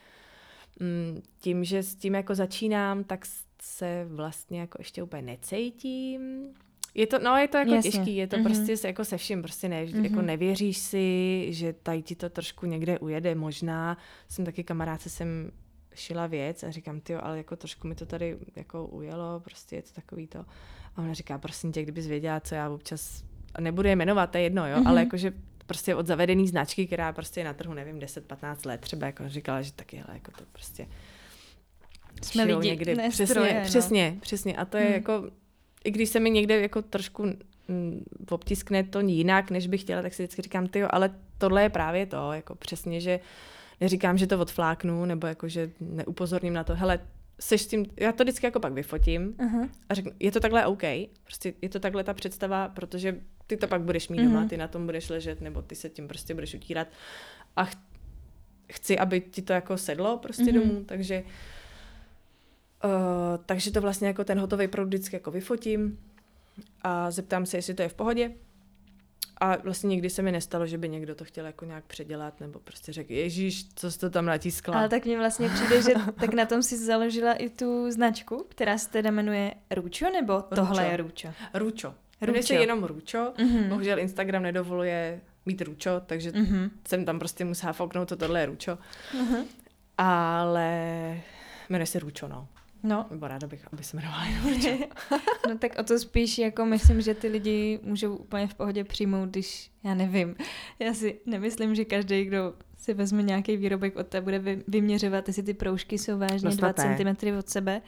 mm, 0.79 1.21
tím, 1.39 1.63
že 1.63 1.83
s 1.83 1.95
tím 1.95 2.15
jako 2.15 2.35
začínám, 2.35 3.03
tak 3.03 3.25
se 3.61 4.05
vlastně 4.09 4.59
jako 4.59 4.77
ještě 4.79 5.03
úplně 5.03 5.21
necítím 5.21 6.53
je 6.97 7.07
to, 7.07 7.19
no, 7.19 7.37
je 7.37 7.47
to 7.47 7.57
jako 7.57 7.73
Jasně. 7.73 7.91
těžký, 7.91 8.15
je 8.15 8.27
to 8.27 8.37
mm-hmm. 8.37 8.43
prostě 8.43 8.87
jako 8.87 9.05
se 9.05 9.17
vším, 9.17 9.41
prostě 9.41 9.69
ne, 9.69 9.85
mm-hmm. 9.85 10.03
jako 10.03 10.21
nevěříš 10.21 10.77
si, 10.77 11.47
že 11.49 11.73
tady 11.73 12.01
ti 12.01 12.15
to 12.15 12.29
trošku 12.29 12.65
někde 12.65 12.99
ujede, 12.99 13.35
možná. 13.35 13.97
Jsem 14.29 14.45
taky 14.45 14.63
kamarádce 14.63 15.09
jsem 15.09 15.51
šila 15.95 16.27
věc 16.27 16.63
a 16.63 16.71
říkám, 16.71 16.99
ty 16.99 17.15
ale 17.15 17.37
jako 17.37 17.55
trošku 17.55 17.87
mi 17.87 17.95
to 17.95 18.05
tady 18.05 18.37
jako 18.55 18.87
ujelo, 18.87 19.39
prostě 19.39 19.75
je 19.75 19.81
to 19.81 19.93
takový 19.93 20.27
to. 20.27 20.39
A 20.95 21.01
ona 21.01 21.13
říká, 21.13 21.37
prosím 21.37 21.71
tě, 21.71 21.83
kdybys 21.83 22.07
věděla, 22.07 22.39
co 22.39 22.55
já 22.55 22.69
občas, 22.69 23.23
a 23.55 23.61
nebudu 23.61 23.87
je 23.87 23.95
jmenovat, 23.95 24.31
to 24.31 24.37
je 24.37 24.43
jedno, 24.43 24.67
jo, 24.67 24.77
mm-hmm. 24.77 24.87
ale 24.87 24.99
jakože 24.99 25.33
prostě 25.65 25.95
od 25.95 26.07
zavedený 26.07 26.47
značky, 26.47 26.87
která 26.87 27.13
prostě 27.13 27.39
je 27.39 27.43
na 27.43 27.53
trhu, 27.53 27.73
nevím, 27.73 27.99
10-15 27.99 28.67
let, 28.67 28.81
třeba 28.81 29.05
jako 29.05 29.29
říkala, 29.29 29.61
že 29.61 29.73
taky, 29.73 29.97
hele, 29.97 30.09
jako 30.13 30.31
to 30.31 30.43
prostě 30.51 30.87
jsme 32.21 32.43
lidi, 32.43 32.69
někdy. 32.69 32.95
Ne, 32.95 33.09
přesně, 33.09 33.27
stroje, 33.27 33.53
no. 33.53 33.65
přesně, 33.65 34.17
přesně. 34.21 34.57
A 34.57 34.65
to 34.65 34.77
je 34.77 34.85
hmm. 34.85 34.93
jako 34.93 35.23
i 35.87 35.91
když 35.91 36.09
se 36.09 36.19
mi 36.19 36.29
někde 36.29 36.61
jako 36.61 36.81
trošku 36.81 37.25
mm, 37.67 38.03
obtiskne 38.29 38.83
to 38.83 38.99
jinak, 38.99 39.51
než 39.51 39.67
bych 39.67 39.81
chtěla, 39.81 40.01
tak 40.01 40.13
si 40.13 40.23
vždycky 40.23 40.41
říkám, 40.41 40.67
ty 40.67 40.83
ale 40.83 41.09
tohle 41.37 41.63
je 41.63 41.69
právě 41.69 42.05
to, 42.05 42.31
jako 42.31 42.55
přesně, 42.55 43.01
že 43.01 43.19
neříkám, 43.81 44.17
že 44.17 44.27
to 44.27 44.39
odfláknu, 44.39 45.05
nebo 45.05 45.27
jako, 45.27 45.47
že 45.47 45.71
neupozorním 45.79 46.53
na 46.53 46.63
to, 46.63 46.75
hele, 46.75 46.99
seš 47.39 47.61
s 47.61 47.67
tím, 47.67 47.85
já 47.99 48.11
to 48.11 48.23
vždycky 48.23 48.45
jako 48.45 48.59
pak 48.59 48.73
vyfotím 48.73 49.33
uh-huh. 49.33 49.69
a 49.89 49.93
řeknu, 49.93 50.11
je 50.19 50.31
to 50.31 50.39
takhle 50.39 50.65
OK, 50.65 50.83
prostě 51.23 51.53
je 51.61 51.69
to 51.69 51.79
takhle 51.79 52.03
ta 52.03 52.13
představa, 52.13 52.69
protože 52.69 53.19
ty 53.47 53.57
to 53.57 53.67
pak 53.67 53.81
budeš 53.81 54.09
mít 54.09 54.19
uh-huh. 54.19 54.23
doma, 54.23 54.47
ty 54.47 54.57
na 54.57 54.67
tom 54.67 54.85
budeš 54.85 55.09
ležet, 55.09 55.41
nebo 55.41 55.61
ty 55.61 55.75
se 55.75 55.89
tím 55.89 56.07
prostě 56.07 56.33
budeš 56.33 56.55
utírat 56.55 56.87
a 57.55 57.65
ch- 57.65 57.77
chci, 58.71 58.97
aby 58.97 59.21
ti 59.21 59.41
to 59.41 59.53
jako 59.53 59.77
sedlo 59.77 60.17
prostě 60.17 60.43
uh-huh. 60.43 60.53
domů, 60.53 60.83
takže 60.85 61.23
Uh, 61.25 61.56
takže 63.45 63.71
to 63.71 63.81
vlastně 63.81 64.07
jako 64.07 64.23
ten 64.23 64.39
hotový 64.39 64.67
produkt 64.67 64.87
vždycky 64.87 65.15
jako 65.15 65.31
vyfotím 65.31 65.99
a 66.81 67.11
zeptám 67.11 67.45
se, 67.45 67.57
jestli 67.57 67.73
to 67.73 67.81
je 67.81 67.89
v 67.89 67.93
pohodě. 67.93 68.31
A 69.39 69.57
vlastně 69.57 69.87
nikdy 69.87 70.09
se 70.09 70.21
mi 70.21 70.31
nestalo, 70.31 70.67
že 70.67 70.77
by 70.77 70.89
někdo 70.89 71.15
to 71.15 71.25
chtěl 71.25 71.45
jako 71.45 71.65
nějak 71.65 71.85
předělat, 71.85 72.39
nebo 72.39 72.59
prostě 72.59 72.93
řekl, 72.93 73.13
Ježíš, 73.13 73.65
co 73.75 73.91
jsi 73.91 73.99
to 73.99 74.09
tam 74.09 74.25
natiskla. 74.25 74.75
Ale 74.75 74.89
tak 74.89 75.05
mně 75.05 75.17
vlastně 75.17 75.49
přijde, 75.49 75.81
že 75.81 75.93
tak 76.19 76.33
na 76.33 76.45
tom 76.45 76.63
si 76.63 76.77
založila 76.77 77.33
i 77.33 77.49
tu 77.49 77.91
značku, 77.91 78.45
která 78.49 78.77
se 78.77 78.89
teda 78.89 79.11
jmenuje 79.11 79.53
Ručo, 79.71 80.09
nebo 80.09 80.41
tohle 80.41 80.69
Ručo. 80.69 80.91
je 80.91 80.97
Ručo? 80.97 81.27
Ručo. 81.53 81.93
Jmenuje 82.21 82.43
se 82.43 82.53
jenom 82.53 82.83
Ručo. 82.83 83.33
Mm-hmm. 83.37 83.69
Bohužel 83.69 83.99
Instagram 83.99 84.43
nedovoluje 84.43 85.21
mít 85.45 85.61
Ručo, 85.61 86.01
takže 86.05 86.31
mm-hmm. 86.31 86.69
jsem 86.87 87.05
tam 87.05 87.19
prostě 87.19 87.45
musela 87.45 87.73
fouknout, 87.73 88.09
to 88.09 88.15
tohle 88.15 88.39
je 88.39 88.45
Ručo. 88.45 88.77
Mm-hmm. 89.13 89.45
Ale 89.97 90.71
jmenuje 91.69 91.85
se 91.85 91.99
Ručo, 91.99 92.27
no. 92.27 92.47
No. 92.87 93.05
Nebo 93.09 93.27
ráda 93.27 93.47
bych, 93.47 93.67
aby 93.73 93.83
se 93.83 93.97
jmenovala 93.97 94.25
jenom 94.25 94.61
No 95.49 95.57
tak 95.57 95.79
o 95.79 95.83
to 95.83 95.99
spíš, 95.99 96.37
jako 96.37 96.65
myslím, 96.65 97.01
že 97.01 97.13
ty 97.13 97.27
lidi 97.27 97.79
můžou 97.83 98.15
úplně 98.15 98.47
v 98.47 98.53
pohodě 98.53 98.83
přijmout, 98.83 99.29
když, 99.29 99.71
já 99.83 99.93
nevím, 99.93 100.35
já 100.79 100.93
si 100.93 101.19
nemyslím, 101.25 101.75
že 101.75 101.85
každý, 101.85 102.25
kdo 102.25 102.53
si 102.77 102.93
vezme 102.93 103.23
nějaký 103.23 103.57
výrobek 103.57 103.95
od 103.95 104.07
té, 104.07 104.21
bude 104.21 104.39
vyměřovat, 104.67 105.27
jestli 105.27 105.43
ty 105.43 105.53
proužky 105.53 105.97
jsou 105.97 106.19
vážně 106.19 106.49
no 106.49 106.55
2 106.55 106.73
cm 106.73 107.37
od 107.37 107.49
sebe, 107.49 107.81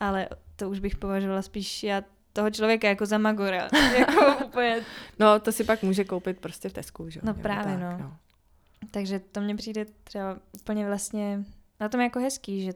ale 0.00 0.28
to 0.56 0.70
už 0.70 0.78
bych 0.78 0.96
považovala 0.96 1.42
spíš 1.42 1.82
já 1.82 2.02
toho 2.32 2.50
člověka 2.50 2.88
jako 2.88 3.06
za 3.06 3.18
magora. 3.18 3.68
jako 3.98 4.44
úplně... 4.44 4.80
No 5.18 5.40
to 5.40 5.52
si 5.52 5.64
pak 5.64 5.82
může 5.82 6.04
koupit 6.04 6.38
prostě 6.38 6.68
v 6.68 6.72
Tesku, 6.72 7.10
že? 7.10 7.20
No 7.22 7.34
právě, 7.34 7.72
tak, 7.72 7.80
no. 7.80 7.98
no. 7.98 8.16
Takže 8.90 9.18
to 9.18 9.40
mně 9.40 9.56
přijde 9.56 9.86
třeba 10.04 10.38
úplně 10.60 10.86
vlastně 10.86 11.44
na 11.80 11.88
tom 11.88 12.00
jako 12.00 12.20
hezký, 12.20 12.64
že 12.64 12.72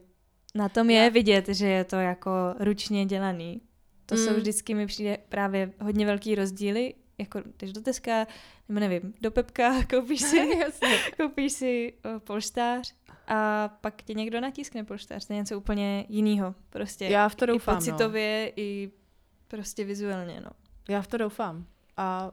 na 0.57 0.69
tom 0.69 0.89
je 0.89 1.09
vidět, 1.09 1.47
že 1.47 1.67
je 1.67 1.83
to 1.83 1.95
jako 1.95 2.29
ručně 2.59 3.05
dělaný. 3.05 3.61
To 4.05 4.15
mm. 4.15 4.21
jsou 4.21 4.33
vždycky 4.33 4.73
mi 4.73 4.87
přijde 4.87 5.17
právě 5.29 5.71
hodně 5.81 6.05
velký 6.05 6.35
rozdíly, 6.35 6.93
jako 7.17 7.41
jdeš 7.59 7.73
do 7.73 7.81
Teska, 7.81 8.27
nebo 8.69 8.79
nevím, 8.79 9.13
do 9.21 9.31
Pepka, 9.31 9.83
koupíš 9.89 10.21
si, 10.21 10.49
koupíš 11.17 11.53
si 11.53 11.93
polštář 12.19 12.93
a 13.27 13.67
pak 13.81 14.01
tě 14.03 14.13
někdo 14.13 14.41
natiskne 14.41 14.83
polštář, 14.83 15.25
to 15.25 15.33
je 15.33 15.37
něco 15.37 15.57
úplně 15.57 16.05
jiného. 16.09 16.55
Prostě 16.69 17.05
Já 17.05 17.29
v 17.29 17.35
to 17.35 17.45
doufám, 17.45 17.75
I 17.75 17.77
pocitově, 17.77 18.45
no. 18.45 18.63
i 18.63 18.91
prostě 19.47 19.85
vizuálně, 19.85 20.41
no. 20.41 20.49
Já 20.89 21.01
v 21.01 21.07
to 21.07 21.17
doufám. 21.17 21.65
A 21.97 22.31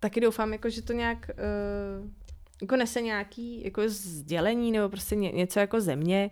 taky 0.00 0.20
doufám, 0.20 0.52
jako, 0.52 0.70
že 0.70 0.82
to 0.82 0.92
nějak 0.92 1.30
uh, 1.30 2.10
jako 2.62 2.76
nese 2.76 3.00
nějaký 3.00 3.64
jako 3.64 3.82
sdělení 3.86 4.72
nebo 4.72 4.88
prostě 4.88 5.16
ně, 5.16 5.32
něco 5.32 5.60
jako 5.60 5.80
země, 5.80 6.30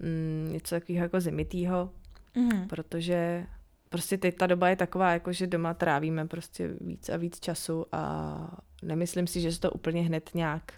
mm, 0.00 0.52
něco 0.52 0.74
takového 0.74 1.04
jako 1.04 1.20
zimitýho, 1.20 1.90
Mhm. 2.36 2.68
protože 2.68 3.46
prostě 3.88 4.18
teď 4.18 4.36
ta 4.36 4.46
doba 4.46 4.68
je 4.68 4.76
taková, 4.76 5.12
jako 5.12 5.32
že 5.32 5.46
doma 5.46 5.74
trávíme 5.74 6.26
prostě 6.26 6.74
víc 6.80 7.08
a 7.08 7.16
víc 7.16 7.40
času 7.40 7.86
a 7.92 8.60
nemyslím 8.82 9.26
si, 9.26 9.40
že 9.40 9.52
se 9.52 9.60
to 9.60 9.70
úplně 9.70 10.02
hned 10.02 10.30
nějak 10.34 10.72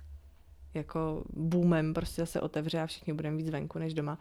jako 0.74 1.24
boomem 1.32 1.94
prostě 1.94 2.22
zase 2.22 2.40
otevře 2.40 2.80
a 2.80 2.86
všichni 2.86 3.12
budeme 3.12 3.36
víc 3.36 3.50
venku 3.50 3.78
než 3.78 3.94
doma. 3.94 4.18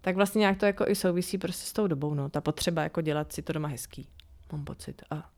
Tak 0.00 0.16
vlastně 0.16 0.38
nějak 0.38 0.58
to 0.58 0.66
jako 0.66 0.88
i 0.88 0.94
souvisí 0.94 1.38
prostě 1.38 1.66
s 1.66 1.72
tou 1.72 1.86
dobou, 1.86 2.14
no. 2.14 2.28
Ta 2.30 2.40
potřeba 2.40 2.82
jako 2.82 3.00
dělat 3.00 3.32
si 3.32 3.42
to 3.42 3.52
doma 3.52 3.68
hezký, 3.68 4.08
mám 4.52 4.64
pocit. 4.64 5.02
A 5.10 5.30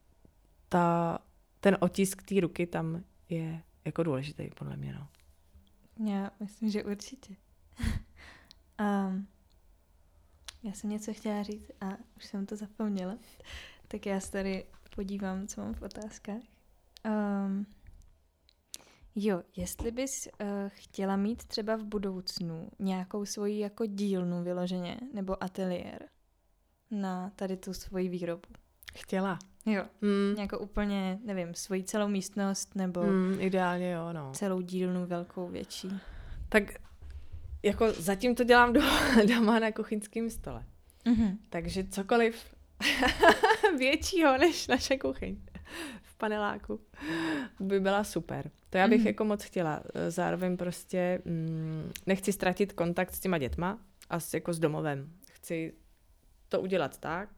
ta, 0.69 1.19
ten 1.61 1.77
otisk 1.81 2.23
té 2.23 2.41
ruky 2.41 2.67
tam 2.67 3.03
je 3.29 3.63
jako 3.85 4.03
důležitý, 4.03 4.49
podle 4.59 4.77
mě, 4.77 4.93
no. 4.95 5.09
Já 6.11 6.31
myslím, 6.41 6.71
že 6.71 6.85
určitě. 6.85 7.35
um, 8.81 9.27
já 10.63 10.73
jsem 10.73 10.91
něco 10.91 11.13
chtěla 11.13 11.43
říct 11.43 11.71
a 11.81 11.87
už 12.17 12.25
jsem 12.25 12.47
to 12.47 12.57
zapomněla. 12.57 13.19
Tak 13.89 14.07
já 14.07 14.21
se 14.21 14.33
tady 14.33 14.65
podívám, 14.97 15.47
co 15.47 15.61
mám 15.61 15.75
v 15.75 15.83
otázkách. 15.83 16.43
Um, 17.05 17.67
jo, 19.15 19.43
jestli 19.57 19.91
bys 19.91 20.29
uh, 20.41 20.49
chtěla 20.69 21.17
mít 21.17 21.45
třeba 21.45 21.77
v 21.77 21.85
budoucnu 21.85 22.69
nějakou 22.79 23.25
svoji 23.25 23.59
jako 23.59 23.87
dílnu 23.87 24.43
vyloženě, 24.45 25.01
nebo 25.15 25.43
ateliér 25.45 26.09
na 26.91 27.31
tady 27.37 27.57
tu 27.57 27.75
svoji 27.75 28.09
výrobu. 28.09 28.49
Chtěla. 28.95 29.39
Jo, 29.67 29.85
Hmm. 30.03 30.35
nějakou 30.37 30.59
úplně, 30.59 31.19
nevím, 31.25 31.55
svoji 31.55 31.85
celou 31.85 32.09
místnost 32.09 32.75
nebo 32.75 33.01
Hmm, 33.01 33.37
ideálně 33.41 33.91
jo, 33.91 34.13
no. 34.13 34.33
celou 34.35 34.61
dílnu 34.61 35.07
velkou, 35.07 35.49
větší. 35.49 35.89
Tak 36.49 36.63
jako 37.63 37.93
zatím 37.93 38.35
to 38.35 38.45
dělám 38.45 38.73
doma, 38.73 39.01
doma 39.29 39.59
na 39.59 39.73
kuchyňském 39.73 40.31
stole. 40.31 40.65
Mhm. 41.05 41.39
Takže 41.51 41.85
cokoliv 41.85 42.37
většího 43.79 44.39
než 44.39 44.67
naše 44.67 44.99
kuchyň 44.99 45.37
v 46.03 46.15
paneláku 46.17 46.81
by 47.61 47.81
byla 47.81 48.05
super. 48.05 48.51
To 48.71 48.79
já 48.79 48.89
bych 48.89 48.99
Mhm. 48.99 49.07
jako 49.07 49.25
moc 49.25 49.43
chtěla. 49.45 49.83
Zároveň 50.09 50.57
prostě 50.57 51.23
mm, 51.25 51.93
nechci 52.07 52.33
ztratit 52.33 52.73
kontakt 52.73 53.15
s 53.15 53.21
těma 53.21 53.39
dětma 53.39 53.79
a 54.11 54.21
s, 54.21 54.35
jako 54.35 54.53
s 54.53 54.59
domovem. 54.59 55.13
Chci 55.31 55.73
to 56.49 56.61
udělat 56.61 56.99
tak, 56.99 57.29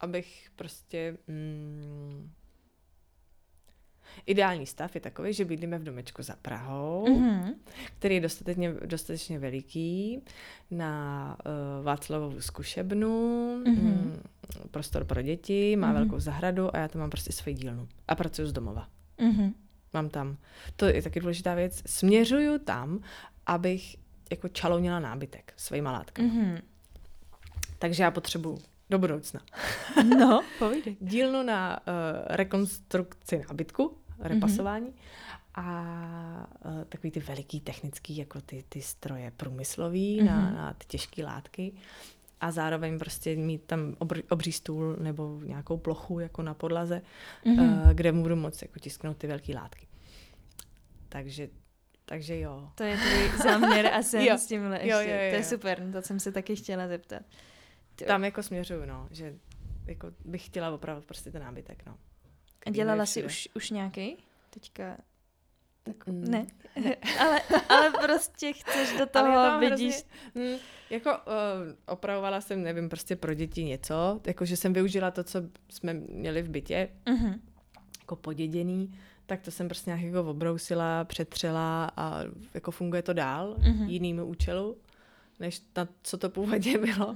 abych 0.00 0.50
prostě... 0.56 1.18
Mm, 1.26 2.30
ideální 4.26 4.66
stav 4.66 4.94
je 4.94 5.00
takový, 5.00 5.32
že 5.32 5.44
bydlíme 5.44 5.78
v 5.78 5.84
domečku 5.84 6.22
za 6.22 6.34
Prahou, 6.42 7.18
Mhm. 7.18 7.54
který 7.98 8.14
je 8.14 8.20
dostatečně, 8.20 8.74
dostatečně 8.84 9.38
veliký, 9.38 10.22
na 10.70 11.36
uh, 11.78 11.84
Václavovu 11.84 12.40
zkušebnu, 12.40 13.56
Mhm. 13.66 13.74
mm, 13.86 14.22
prostor 14.70 15.04
pro 15.04 15.22
děti, 15.22 15.76
má 15.76 15.86
Mhm. 15.86 15.96
velkou 15.96 16.20
zahradu 16.20 16.76
a 16.76 16.78
já 16.78 16.88
tam 16.88 17.00
mám 17.00 17.10
prostě 17.10 17.32
svoji 17.32 17.54
dílnu. 17.56 17.88
A 18.08 18.14
pracuji 18.14 18.46
z 18.46 18.52
domova. 18.52 18.88
Mhm. 19.20 19.54
Mám 19.94 20.08
tam, 20.08 20.36
to 20.76 20.86
je 20.86 21.02
taky 21.02 21.20
důležitá 21.20 21.54
věc, 21.54 21.82
směřuju 21.86 22.58
tam, 22.58 23.00
abych 23.46 23.96
jako 24.30 24.48
čalounila 24.48 25.00
nábytek 25.00 25.52
svýma 25.56 25.92
látkami. 25.92 26.28
Mhm. 26.28 26.58
Takže 27.78 28.02
já 28.02 28.10
potřebuju 28.10 28.58
do 28.90 28.98
budoucna 28.98 29.40
No, 30.18 30.40
povídej. 30.58 30.96
dílnu 31.00 31.42
na 31.42 31.80
uh, 31.80 31.92
rekonstrukci 32.28 33.42
nábytku, 33.48 33.96
repasování 34.28 34.94
a 35.54 36.50
uh, 36.64 36.84
takový 36.84 37.10
ty 37.10 37.20
veliký 37.20 37.60
technický, 37.60 38.16
jako 38.16 38.40
ty, 38.40 38.64
ty 38.68 38.82
stroje 38.82 39.32
průmyslový 39.36 40.20
mm-hmm. 40.20 40.26
na, 40.26 40.50
na 40.50 40.72
ty 40.74 40.86
těžké 40.86 41.24
látky 41.24 41.72
a 42.40 42.50
zároveň 42.50 42.98
prostě 42.98 43.36
mít 43.36 43.62
tam 43.64 43.94
obr, 43.98 44.22
obří 44.30 44.52
stůl 44.52 44.96
nebo 44.96 45.40
nějakou 45.44 45.76
plochu 45.76 46.20
jako 46.20 46.42
na 46.42 46.54
podlaze, 46.54 47.02
Mhm. 47.44 47.56
mm-hmm. 47.56 47.82
uh, 47.86 47.92
kde 47.92 48.12
budu 48.12 48.36
moct 48.36 48.62
jako 48.62 48.78
tisknout 48.80 49.16
ty 49.16 49.26
velké 49.26 49.54
látky. 49.54 49.86
Takže, 51.08 51.48
takže 52.04 52.38
jo. 52.40 52.68
To 52.74 52.82
je 52.84 52.96
tvůj 52.96 53.38
záměr 53.42 53.86
a 53.86 54.02
sen 54.02 54.20
Jo. 54.26 54.38
s 54.38 54.46
tímhle 54.46 54.76
ještě. 54.76 54.88
Jo, 54.90 54.98
jo, 54.98 55.04
jo, 55.04 55.08
To 55.30 55.34
je 55.34 55.36
jo. 55.36 55.42
super, 55.44 55.82
to 55.92 56.02
jsem 56.02 56.20
se 56.20 56.32
taky 56.32 56.56
chtěla 56.56 56.88
zeptat. 56.88 57.22
Ty- 57.96 58.04
Tam 58.04 58.24
jako 58.24 58.42
směřuju, 58.42 58.84
no, 58.86 59.08
že 59.10 59.34
jako 59.86 60.08
bych 60.24 60.46
chtěla 60.46 60.70
opravdu 60.70 61.02
prostě 61.06 61.30
ten 61.30 61.42
nábytek, 61.42 61.82
no. 61.86 61.96
A 62.66 62.70
dělala 62.70 63.06
jsi 63.06 63.24
už, 63.24 63.48
už 63.54 63.70
nějaký? 63.70 64.16
Teďka 64.50 64.96
tak, 65.84 66.06
Mm. 66.06 66.24
ne, 66.30 66.46
ale, 67.20 67.40
ale 67.68 67.90
prostě 68.02 68.52
chceš 68.52 68.98
do 68.98 69.06
toho, 69.12 69.58
vidíš. 69.60 69.94
Hrozně, 70.34 70.50
mm, 70.54 70.58
jako 70.90 71.10
uh, 71.10 71.16
opravovala 71.86 72.40
jsem, 72.40 72.62
nevím, 72.62 72.88
prostě 72.88 73.16
pro 73.16 73.34
děti 73.34 73.64
něco, 73.64 74.20
jako 74.26 74.44
že 74.44 74.56
jsem 74.56 74.72
využila 74.72 75.10
to, 75.10 75.24
co 75.24 75.42
jsme 75.70 75.94
měli 75.94 76.42
v 76.42 76.48
bytě, 76.50 76.88
Mhm. 77.08 77.40
jako 78.00 78.16
poděděný, 78.16 78.98
tak 79.26 79.40
to 79.42 79.50
jsem 79.50 79.68
prostě 79.68 79.90
nějak 79.90 80.02
jako 80.02 80.30
obrousila, 80.30 81.04
přetřela 81.04 81.90
a 81.96 82.20
jako 82.54 82.70
funguje 82.70 83.02
to 83.02 83.12
dál 83.12 83.56
Mhm. 83.58 83.88
jinýmu 83.88 84.24
účelu, 84.26 84.76
než 85.40 85.62
na 85.76 85.88
co 86.02 86.18
to 86.18 86.30
původně 86.30 86.78
bylo. 86.78 87.14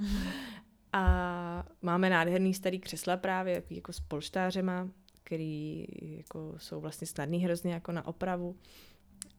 A 0.93 1.65
máme 1.81 2.09
nádherný 2.09 2.53
starý 2.53 2.79
křesla 2.79 3.17
právě, 3.17 3.63
jako 3.69 3.93
s 3.93 3.99
polštářema, 3.99 4.87
který 5.27 5.85
jako 6.01 6.53
jsou 6.57 6.81
vlastně 6.81 7.07
snadný 7.07 7.39
hrozně 7.43 7.73
jako 7.73 7.91
na 7.91 8.07
opravu. 8.07 8.55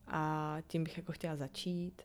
A 0.07 0.57
tím 0.67 0.85
bych 0.85 0.97
jako 0.97 1.13
chtěla 1.13 1.37
začít. 1.37 2.03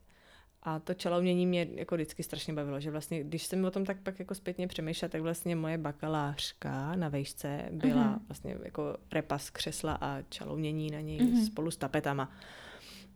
A 0.63 0.79
to 0.79 0.93
čalounění 0.93 1.45
mě 1.47 1.67
jako 1.75 1.95
vždycky 1.95 2.23
strašně 2.23 2.53
bavilo, 2.53 2.79
že 2.79 2.91
vlastně, 2.91 3.23
když 3.23 3.43
jsem 3.45 3.65
o 3.65 3.71
tom 3.71 3.85
tak 3.85 3.97
pak 4.01 4.19
jako 4.19 4.35
zpětně 4.35 4.67
přemýšlela, 4.67 5.09
tak 5.09 5.21
vlastně 5.21 5.55
moje 5.55 5.77
bakalářka 5.77 6.95
na 6.95 7.09
vejšce 7.09 7.69
byla 7.71 8.03
Mhm. 8.03 8.19
vlastně 8.27 8.57
jako 8.63 8.97
repas 9.13 9.49
křesla 9.49 9.93
a 10.01 10.21
čalounění 10.21 10.91
na 10.91 10.99
něj 11.01 11.19
Mhm. 11.21 11.45
spolu 11.45 11.71
s 11.71 11.77
tapetama. 11.77 12.31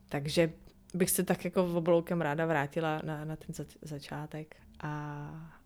Takže 0.09 0.53
bych 0.93 1.09
se 1.11 1.23
tak 1.23 1.45
jako 1.45 1.67
v 1.67 1.75
obloukem 1.75 2.21
ráda 2.21 2.45
vrátila 2.45 3.01
na, 3.05 3.25
na 3.25 3.35
ten 3.35 3.55
zač- 3.55 3.77
začátek 3.81 4.55
a 4.79 5.56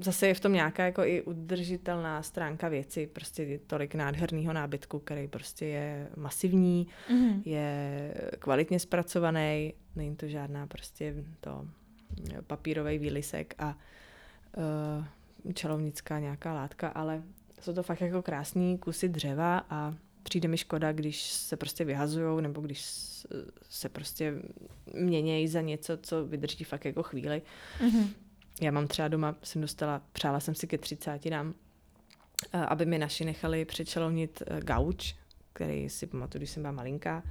zase 0.00 0.26
je 0.26 0.34
v 0.34 0.40
tom 0.40 0.52
nějaká 0.52 0.84
jako 0.84 1.04
i 1.04 1.22
udržitelná 1.22 2.22
stránka 2.22 2.68
věci, 2.68 3.06
prostě 3.06 3.42
je 3.42 3.58
tolik 3.58 3.94
nádherného 3.94 4.52
nábytku, 4.52 4.98
který 4.98 5.28
prostě 5.28 5.66
je 5.66 6.08
masivní, 6.16 6.86
Mhm. 7.10 7.42
je 7.44 8.14
kvalitně 8.38 8.80
zpracovaný, 8.80 9.74
není 9.96 10.16
to 10.16 10.28
žádná 10.28 10.66
prostě 10.66 11.14
to 11.40 11.66
papírový 12.46 12.98
výlisek 12.98 13.54
a 13.58 13.78
uh, 15.46 15.52
čalovnická 15.54 16.18
nějaká 16.18 16.54
látka, 16.54 16.88
ale 16.88 17.22
jsou 17.60 17.72
to 17.74 17.82
fakt 17.82 18.00
jako 18.00 18.22
krásný 18.22 18.78
kusy 18.78 19.08
dřeva 19.08 19.66
a 19.70 19.94
přijde 20.22 20.48
mi 20.48 20.56
škoda, 20.56 20.92
když 20.92 21.22
se 21.30 21.56
prostě 21.56 21.84
vyhazujou 21.84 22.40
nebo 22.40 22.60
když 22.60 22.84
se 23.70 23.88
prostě 23.88 24.34
měnějí 24.94 25.48
za 25.48 25.60
něco, 25.60 25.96
co 25.96 26.24
vydrží 26.26 26.64
fakt 26.64 26.84
jako 26.84 27.02
chvíli. 27.02 27.42
Mhm. 27.82 28.08
Já 28.60 28.70
mám 28.70 28.86
třeba 28.86 29.08
doma, 29.08 29.34
jsem 29.42 29.62
dostala, 29.62 30.02
přála 30.12 30.40
jsem 30.40 30.54
si 30.54 30.66
ke 30.66 30.78
30 30.78 31.30
dám, 31.30 31.54
eh, 32.52 32.58
aby 32.58 32.86
mi 32.86 32.98
naši 32.98 33.24
nechali 33.24 33.64
přečelovnit 33.64 34.42
eh, 34.46 34.60
gauč, 34.60 35.14
který 35.52 35.88
si 35.88 36.06
pamatuju, 36.06 36.38
když 36.40 36.50
jsem 36.50 36.62
byla 36.62 36.72
malinká, 36.72 37.22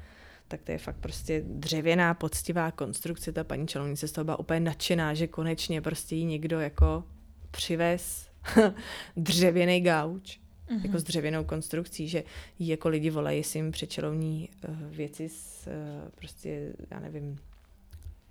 tak 0.47 0.61
to 0.61 0.71
je 0.71 0.77
fakt 0.77 0.97
prostě 0.97 1.43
dřevěná, 1.47 2.13
poctivá 2.13 2.71
konstrukce. 2.71 3.31
Ta 3.31 3.43
paní 3.43 3.67
čelovnice 3.67 4.07
z 4.07 4.11
toho 4.11 4.25
byla 4.25 4.39
úplně 4.39 4.59
nadšená, 4.59 5.13
že 5.13 5.27
konečně 5.27 5.81
prostě 5.81 6.15
jí 6.15 6.25
někdo 6.25 6.59
jako 6.59 7.03
přivez 7.51 8.29
dřevěný 9.17 9.81
gauč, 9.81 10.39
Mhm. 10.69 10.81
jako 10.85 10.99
s 10.99 11.03
dřevěnou 11.03 11.43
konstrukcí, 11.43 12.07
že 12.07 12.23
jí 12.59 12.67
jako 12.67 12.89
lidi 12.89 13.09
volají, 13.09 13.37
jestli 13.37 13.59
jim 13.59 13.71
přečelovní 13.71 14.49
uh, 14.69 14.75
věci 14.89 15.29
z, 15.29 15.67
prostě, 16.15 16.73
já 16.91 16.99
nevím, 16.99 17.39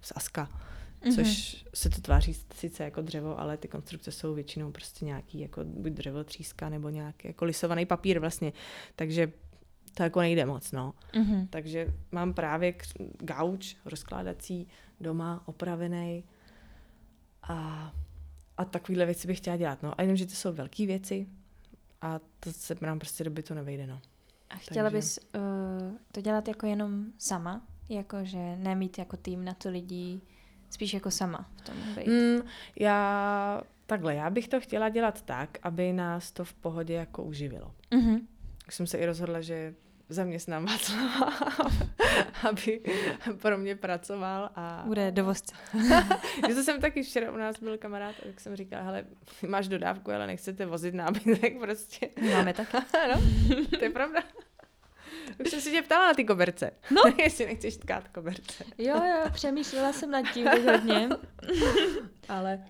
z 0.01 0.13
aska 0.17 0.49
Mhm. 1.05 1.15
což 1.15 1.65
se 1.75 1.91
to 1.91 2.01
tváří 2.01 2.35
sice 2.55 2.85
jako 2.85 3.03
dřevo, 3.03 3.41
ale 3.41 3.57
ty 3.57 3.69
konstrukce 3.69 4.13
jsou 4.13 4.35
většinou 4.35 4.73
prostě 4.73 5.05
nějaký 5.05 5.41
jako 5.41 5.65
buď 5.65 5.93
dřevo 5.93 6.25
tříska 6.25 6.69
nebo 6.69 6.89
nějaký 6.91 7.29
jako 7.29 7.45
lisovaný 7.45 7.87
papír 7.87 8.19
vlastně, 8.19 8.53
takže 8.97 9.33
to 9.95 10.03
jako 10.03 10.21
nejde 10.21 10.47
moc, 10.47 10.73
no. 10.73 10.95
Mhm. 11.17 11.47
Takže 11.47 11.95
mám 12.13 12.35
právě 12.35 12.75
gauč 13.21 13.77
rozkládací 13.85 14.69
doma, 15.01 15.43
opravený 15.47 16.25
a, 17.43 17.93
a 18.57 18.65
takovýhle 18.65 19.07
věci 19.07 19.27
bych 19.27 19.39
chtěla 19.39 19.57
dělat, 19.57 19.83
no. 19.83 20.01
A 20.01 20.03
jenom, 20.03 20.17
že 20.17 20.27
to 20.27 20.33
jsou 20.35 20.53
velké 20.53 20.87
věci 20.87 21.27
a 22.01 22.21
to 22.41 22.53
se 22.53 22.77
nám 22.81 22.99
prostě 22.99 23.25
do 23.25 23.31
bytu 23.31 23.55
nevejde, 23.55 23.87
no. 23.87 24.01
A 24.51 24.57
chtěla 24.57 24.91
Takže- 24.91 24.97
bys 24.99 25.19
uh, 25.35 25.97
to 26.13 26.21
dělat 26.21 26.49
jako 26.49 26.67
jenom 26.67 27.05
sama? 27.19 27.67
Jakože 27.89 28.57
nemít 28.57 28.99
jako 28.99 29.17
tým 29.17 29.45
na 29.45 29.55
to 29.55 29.71
lidí, 29.71 30.23
spíš 30.75 30.95
jako 30.95 31.11
sama 31.11 31.51
v 31.57 31.61
tom 31.63 31.77
být. 31.97 32.07
Mm, 32.07 32.43
já, 32.79 33.63
takhle, 33.87 34.15
já 34.15 34.31
bych 34.31 34.49
to 34.49 34.61
chtěla 34.61 34.89
dělat 34.89 35.23
tak, 35.23 35.59
aby 35.63 35.93
nás 35.93 36.33
to 36.33 36.45
v 36.45 36.55
pohodě 36.55 36.95
jako 36.95 37.23
uživilo. 37.23 37.75
Mhm. 37.91 38.27
Tak 38.65 38.73
jsem 38.73 38.87
se 38.87 38.99
i 38.99 39.07
rozhodla, 39.07 39.41
že 39.41 39.75
zaměstnám 40.09 40.67
Václava, 40.67 41.33
aby 42.49 42.81
pro 43.43 43.59
mě 43.59 43.77
pracoval. 43.77 44.51
A... 44.55 44.83
Bude 44.87 45.13
dovozce. 45.13 45.55
to 46.55 46.63
jsem 46.63 46.81
taky 46.81 47.03
včera 47.03 47.33
u 47.33 47.37
nás 47.37 47.61
byl 47.61 47.79
kamarád, 47.79 48.15
tak 48.23 48.41
jsem 48.41 48.57
říkala, 48.57 48.83
hele, 48.83 49.05
máš 49.49 49.69
dodávku, 49.69 50.13
ale 50.13 50.27
nechcete 50.27 50.67
vozit 50.67 50.95
nábytek 50.95 51.59
prostě. 51.61 52.09
Máme 52.33 52.55
tak. 52.55 52.73
no, 52.73 53.23
to 53.79 53.85
je 53.85 53.91
pravda. 53.91 54.23
Už 55.45 55.51
jsem 55.51 55.61
si 55.61 55.71
tě 55.71 55.83
ptala 55.83 56.07
na 56.07 56.15
ty 56.15 56.25
koberce. 56.25 56.71
No. 56.91 57.03
Jestli 57.19 57.47
nechceš 57.47 57.77
tkát 57.77 58.09
koberce. 58.09 58.65
Jo, 58.79 58.95
jo, 58.95 59.31
přemýšlela 59.33 59.93
jsem 59.93 60.11
nad 60.11 60.23
tím 60.33 60.47
hodně. 60.47 61.09
Ale... 62.29 62.65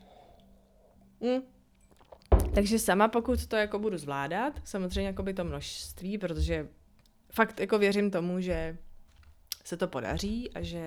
Mm. 1.21 1.43
Takže 2.55 2.79
sama, 2.79 3.09
pokud 3.09 3.47
to 3.47 3.57
jako 3.57 3.79
budu 3.79 3.99
zvládat, 3.99 4.61
samozřejmě 4.65 5.07
jako 5.07 5.23
by 5.23 5.35
to 5.35 5.45
množství, 5.45 6.19
protože 6.19 6.69
fakt 7.33 7.61
jako 7.61 7.79
věřím 7.79 8.11
tomu, 8.11 8.41
že 8.41 8.79
se 9.65 9.77
to 9.77 9.89
podaří 9.89 10.53
a 10.53 10.63
že 10.63 10.85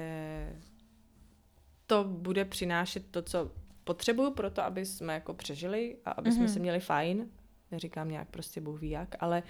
to 1.87 2.03
bude 2.03 2.45
přinášet 2.45 3.11
to, 3.11 3.21
co 3.21 3.51
potřebuju 3.83 4.31
pro 4.31 4.49
to, 4.49 4.63
aby 4.63 4.85
jsme 4.85 5.13
jako 5.13 5.33
přežili 5.33 5.97
a 6.05 6.11
aby 6.11 6.31
jsme 6.31 6.45
mm-hmm. 6.45 6.53
se 6.53 6.59
měli 6.59 6.79
fajn. 6.79 7.29
Neříkám 7.71 8.09
nějak 8.09 8.27
prostě 8.29 8.61
Bůh 8.61 8.81
ví 8.81 8.89
jak, 8.89 9.15
ale 9.19 9.43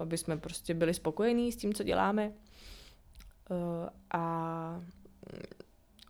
aby 0.00 0.18
jsme 0.18 0.36
prostě 0.36 0.74
byli 0.74 0.94
spokojení 0.94 1.52
s 1.52 1.56
tím, 1.56 1.74
co 1.74 1.82
děláme. 1.82 2.32
Uh, 3.50 3.88
a 4.10 4.82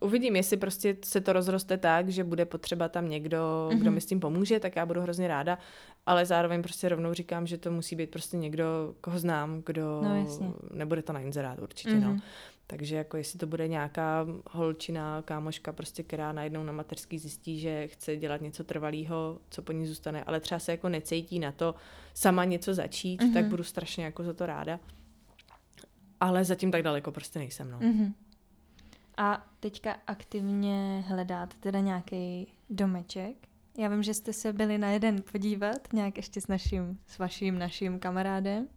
uvidím, 0.00 0.36
jestli 0.36 0.56
prostě 0.56 0.96
se 1.04 1.20
to 1.20 1.32
rozroste 1.32 1.78
tak, 1.78 2.08
že 2.08 2.24
bude 2.24 2.44
potřeba 2.44 2.88
tam 2.88 3.08
někdo, 3.08 3.38
mm-hmm. 3.38 3.76
kdo 3.76 3.84
mhm. 3.84 3.94
mi 3.94 4.00
s 4.00 4.06
tím 4.06 4.20
pomůže, 4.20 4.60
tak 4.60 4.76
já 4.76 4.86
budu 4.86 5.00
hrozně 5.00 5.28
ráda, 5.28 5.58
ale 6.06 6.26
zároveň 6.26 6.62
prostě 6.62 6.88
rovnou 6.88 7.14
říkám, 7.14 7.46
že 7.46 7.58
to 7.58 7.70
musí 7.70 7.96
být 7.96 8.10
prostě 8.10 8.36
někdo, 8.36 8.94
koho 9.00 9.18
znám, 9.18 9.62
kdo, 9.66 10.00
no, 10.04 10.16
jasně. 10.16 10.50
nebude 10.70 11.02
to 11.02 11.12
na 11.12 11.20
inzerát 11.20 11.58
určitě, 11.58 11.94
mm-hmm. 11.94 12.14
no. 12.14 12.20
Mhm. 12.68 12.78
Takže 12.78 12.96
jako 12.96 13.16
jestli 13.16 13.38
to 13.38 13.46
bude 13.46 13.68
nějaká 13.68 14.26
holčina, 14.50 15.22
kámoška, 15.22 15.72
prostě, 15.72 16.02
která 16.02 16.32
najednou 16.32 16.62
na 16.62 16.72
mateřský 16.72 17.18
zjistí, 17.18 17.60
že 17.60 17.88
chce 17.88 18.16
dělat 18.16 18.40
něco 18.40 18.64
trvalého, 18.64 19.38
co 19.50 19.62
po 19.62 19.72
ní 19.72 19.86
zůstane, 19.86 20.24
ale 20.24 20.40
třeba 20.40 20.58
se 20.58 20.72
jako 20.72 20.88
necítí 20.88 21.38
na 21.38 21.52
to 21.52 21.74
sama 22.14 22.44
něco 22.44 22.74
začít, 22.74 23.22
mm-hmm. 23.22 23.34
tak 23.34 23.44
budu 23.44 23.64
strašně 23.64 24.04
jako 24.04 24.24
za 24.24 24.32
to 24.32 24.46
ráda. 24.46 24.80
Ale 26.20 26.44
zatím 26.44 26.70
tak 26.70 26.82
daleko 26.82 27.12
prostě 27.12 27.38
nejsem, 27.38 27.70
no. 27.70 27.78
Mm-hmm. 27.78 28.12
A 29.16 29.46
teďka 29.60 29.96
aktivně 30.06 31.04
hledat 31.06 31.54
teda 31.54 31.80
nějaký 31.80 32.52
domeček. 32.70 33.36
Já 33.78 33.88
vím, 33.88 34.02
že 34.02 34.14
jste 34.14 34.32
se 34.32 34.52
byli 34.52 34.78
na 34.78 34.90
jeden 34.90 35.22
podívat, 35.32 35.92
nějak 35.92 36.16
ještě 36.16 36.40
s 36.40 36.48
naším, 36.48 36.98
s 37.06 37.18
vaším, 37.18 37.58
naším 37.58 37.98
kamarádem. 37.98 38.68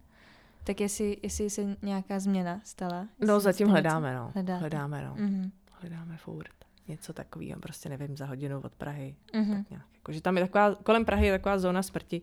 Tak 0.64 0.80
jestli, 0.80 1.16
jestli 1.22 1.50
se 1.50 1.76
nějaká 1.82 2.20
změna 2.20 2.60
stala? 2.64 3.08
No 3.26 3.40
zatím 3.40 3.68
hledáme, 3.68 4.14
no. 4.14 4.30
Hledáte. 4.34 4.60
Hledáme, 4.60 5.04
no. 5.04 5.14
Mm-hmm. 5.14 5.50
Hledáme 5.70 6.16
furt. 6.16 6.54
Něco 6.88 7.12
takového, 7.12 7.60
prostě 7.60 7.88
nevím, 7.88 8.16
za 8.16 8.26
hodinu 8.26 8.60
od 8.60 8.74
Prahy. 8.74 9.14
Mm-hmm. 9.32 9.56
Tak 9.56 9.70
nějak. 9.70 9.86
Jako, 9.94 10.12
že 10.12 10.20
tam 10.20 10.36
je 10.36 10.44
taková, 10.44 10.74
kolem 10.74 11.04
Prahy 11.04 11.26
je 11.26 11.32
taková 11.32 11.58
zóna 11.58 11.82
smrti, 11.82 12.22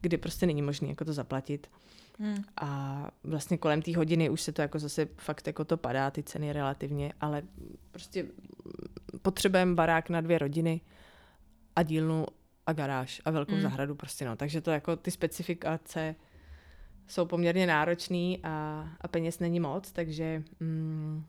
kdy 0.00 0.16
prostě 0.16 0.46
není 0.46 0.62
možné 0.62 0.88
jako 0.88 1.04
to 1.04 1.12
zaplatit. 1.12 1.66
Hmm. 2.18 2.44
A 2.56 3.10
vlastně 3.24 3.58
kolem 3.58 3.82
té 3.82 3.96
hodiny 3.96 4.30
už 4.30 4.40
se 4.40 4.52
to 4.52 4.62
jako 4.62 4.78
zase 4.78 5.08
fakt 5.16 5.46
jako 5.46 5.64
to 5.64 5.76
padá, 5.76 6.10
ty 6.10 6.22
ceny 6.22 6.52
relativně, 6.52 7.12
ale 7.20 7.42
prostě 7.90 8.26
potřebujeme 9.22 9.74
barák 9.74 10.10
na 10.10 10.20
dvě 10.20 10.38
rodiny 10.38 10.80
a 11.76 11.82
dílnu 11.82 12.26
a 12.66 12.72
garáž 12.72 13.22
a 13.24 13.30
velkou 13.30 13.52
hmm. 13.52 13.62
zahradu 13.62 13.94
prostě 13.94 14.24
no. 14.24 14.36
Takže 14.36 14.60
to 14.60 14.70
jako 14.70 14.96
ty 14.96 15.10
specifikace 15.10 16.14
jsou 17.06 17.26
poměrně 17.26 17.66
náročný 17.66 18.40
a, 18.42 18.86
a 19.00 19.08
peněz 19.08 19.38
není 19.38 19.60
moc, 19.60 19.92
takže 19.92 20.42
mm, 20.60 21.24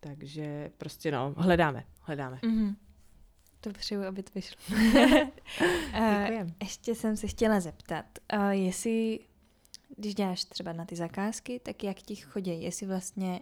takže 0.00 0.70
prostě 0.78 1.12
no, 1.12 1.34
hledáme, 1.36 1.84
hledáme. 2.00 2.36
Mm-hmm. 2.42 2.76
To 3.60 3.70
přeju, 3.72 4.02
aby 4.04 4.22
to 4.22 4.30
vyšlo. 4.34 4.56
Ještě 6.62 6.94
jsem 6.94 7.16
se 7.16 7.26
chtěla 7.26 7.60
zeptat, 7.60 8.04
uh, 8.34 8.48
jestli 8.48 9.20
když 9.96 10.14
děláš 10.14 10.44
třeba 10.44 10.72
na 10.72 10.84
ty 10.84 10.96
zakázky, 10.96 11.60
tak 11.60 11.84
jak 11.84 11.96
ti 11.96 12.16
chodí, 12.16 12.62
jestli 12.62 12.86
vlastně 12.86 13.40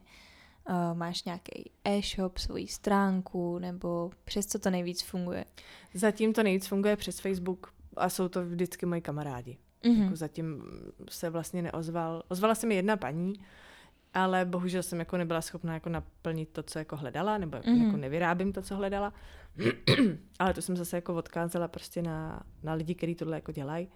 uh, 0.69 0.99
máš 0.99 1.25
nějaký 1.25 1.71
e-shop, 1.85 2.39
svoji 2.39 2.69
stránku, 2.69 3.59
nebo 3.59 4.11
přes 4.25 4.47
co 4.47 4.59
to 4.59 4.71
nejvíc 4.71 5.03
funguje? 5.03 5.45
Zatím 5.95 6.33
to 6.33 6.43
nejvíc 6.43 6.67
funguje 6.67 6.97
přes 6.97 7.21
Facebook 7.21 7.75
a 7.97 8.09
jsou 8.09 8.29
to 8.29 8.47
vždycky 8.47 8.87
moji 8.87 9.01
kamarádi. 9.01 9.59
Mm-hmm. 9.85 10.03
Jako 10.03 10.17
zatím 10.17 10.63
se 11.11 11.31
vlastně 11.31 11.63
neozval. 11.63 12.23
Ozvala 12.29 12.55
se 12.55 12.67
mi 12.67 12.75
jedna 12.75 12.97
paní, 12.97 13.35
ale 14.15 14.45
bohužel 14.45 14.83
jsem 14.83 14.99
jako 14.99 15.17
nebyla 15.17 15.41
schopná 15.41 15.75
jako 15.75 15.89
naplnit 15.89 16.49
to, 16.49 16.63
co 16.63 16.79
jako 16.79 16.97
hledala, 16.97 17.39
nebo 17.39 17.59
mm-hmm. 17.59 17.85
jako 17.87 17.97
nevyrábím 17.97 18.53
to, 18.53 18.63
co 18.63 18.77
hledala. 18.77 19.13
ale 20.39 20.55
to 20.55 20.63
jsem 20.63 20.77
zase 20.77 20.97
jako 20.97 21.15
odkázala 21.15 21.69
prostě 21.69 22.03
na, 22.03 22.43
na 22.63 22.75
lidi, 22.75 22.95
kteří 22.95 23.15
tohle 23.15 23.37
jako 23.37 23.53
dělají. 23.53 23.89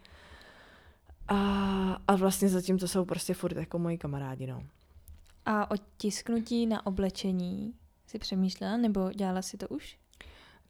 A, 1.28 1.36
a 2.08 2.16
vlastně 2.16 2.48
zatím 2.48 2.78
to 2.78 2.88
jsou 2.88 3.04
prostě 3.04 3.34
furt 3.34 3.56
jako 3.56 3.78
moji 3.78 3.98
kamarádi, 3.98 4.46
no. 4.46 4.62
A 5.46 5.70
o 5.70 5.74
tisknutí 5.96 6.66
na 6.66 6.86
oblečení 6.86 7.74
si 8.06 8.18
přemýšlela, 8.18 8.76
nebo 8.76 9.12
dělala 9.12 9.42
si 9.42 9.56
to 9.56 9.68
už? 9.68 9.98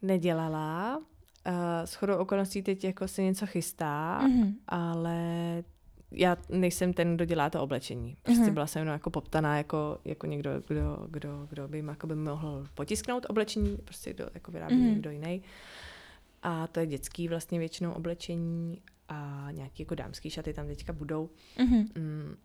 Nedělala. 0.01 1.01
Uh, 1.47 1.53
s 1.85 1.95
chodou 1.95 2.17
okolností 2.17 2.61
teď 2.61 2.83
jako 2.83 3.07
se 3.07 3.23
něco 3.23 3.45
chystá, 3.45 4.21
mm-hmm. 4.23 4.53
ale 4.67 5.63
já 6.11 6.37
nejsem 6.49 6.93
ten, 6.93 7.15
kdo 7.15 7.25
dělá 7.25 7.49
to 7.49 7.61
oblečení. 7.61 8.17
Prostě 8.23 8.43
mm-hmm. 8.43 8.53
byla 8.53 8.67
jsem 8.67 8.79
jenom 8.79 8.93
jako 8.93 9.09
poptaná 9.09 9.57
jako, 9.57 9.99
jako 10.05 10.27
někdo, 10.27 10.51
kdo, 10.67 11.07
kdo, 11.09 11.47
kdo 11.49 11.67
by, 11.67 11.83
jako 11.87 12.07
by 12.07 12.15
mohl 12.15 12.67
potisknout 12.73 13.25
oblečení, 13.29 13.77
prostě 13.77 14.13
kdo 14.13 14.27
jako 14.33 14.51
vyrábí 14.51 14.75
mm-hmm. 14.75 14.89
někdo 14.89 15.11
jiný. 15.11 15.43
A 16.43 16.67
to 16.67 16.79
je 16.79 16.87
dětský 16.87 17.27
vlastně 17.27 17.59
většinou 17.59 17.91
oblečení 17.91 18.81
a 19.09 19.47
nějaký 19.51 19.83
jako 19.83 19.95
dámský 19.95 20.29
šaty 20.29 20.53
tam 20.53 20.67
teďka 20.67 20.93
budou. 20.93 21.29
Mm-hmm. 21.57 21.87
Mm, 21.95 22.35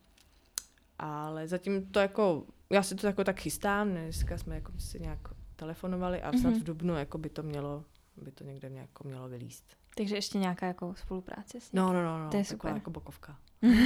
ale 0.98 1.48
zatím 1.48 1.86
to 1.86 1.98
jako, 2.00 2.44
já 2.70 2.82
si 2.82 2.94
to 2.94 3.06
jako 3.06 3.24
tak 3.24 3.40
chystám, 3.40 3.90
dneska 3.90 4.38
jsme 4.38 4.54
jako 4.54 4.72
si 4.78 5.00
nějak 5.00 5.18
telefonovali 5.56 6.22
a 6.22 6.32
snad 6.32 6.54
mm-hmm. 6.54 6.60
v 6.60 6.64
Dubnu 6.64 6.94
jako 6.94 7.18
by 7.18 7.28
to 7.28 7.42
mělo, 7.42 7.84
by 8.20 8.32
to 8.32 8.44
někde 8.44 8.68
nějak 8.68 9.04
mělo 9.04 9.28
vylíst. 9.28 9.76
Takže 9.96 10.14
ještě 10.14 10.38
nějaká 10.38 10.66
jako 10.66 10.94
spolupráce 10.94 11.60
s 11.60 11.72
ním? 11.72 11.82
No, 11.82 11.92
no, 11.92 12.02
no, 12.02 12.24
no. 12.24 12.30
To 12.30 12.36
je 12.36 12.44
super. 12.44 12.74
jako 12.74 12.90
bokovka. 12.90 13.38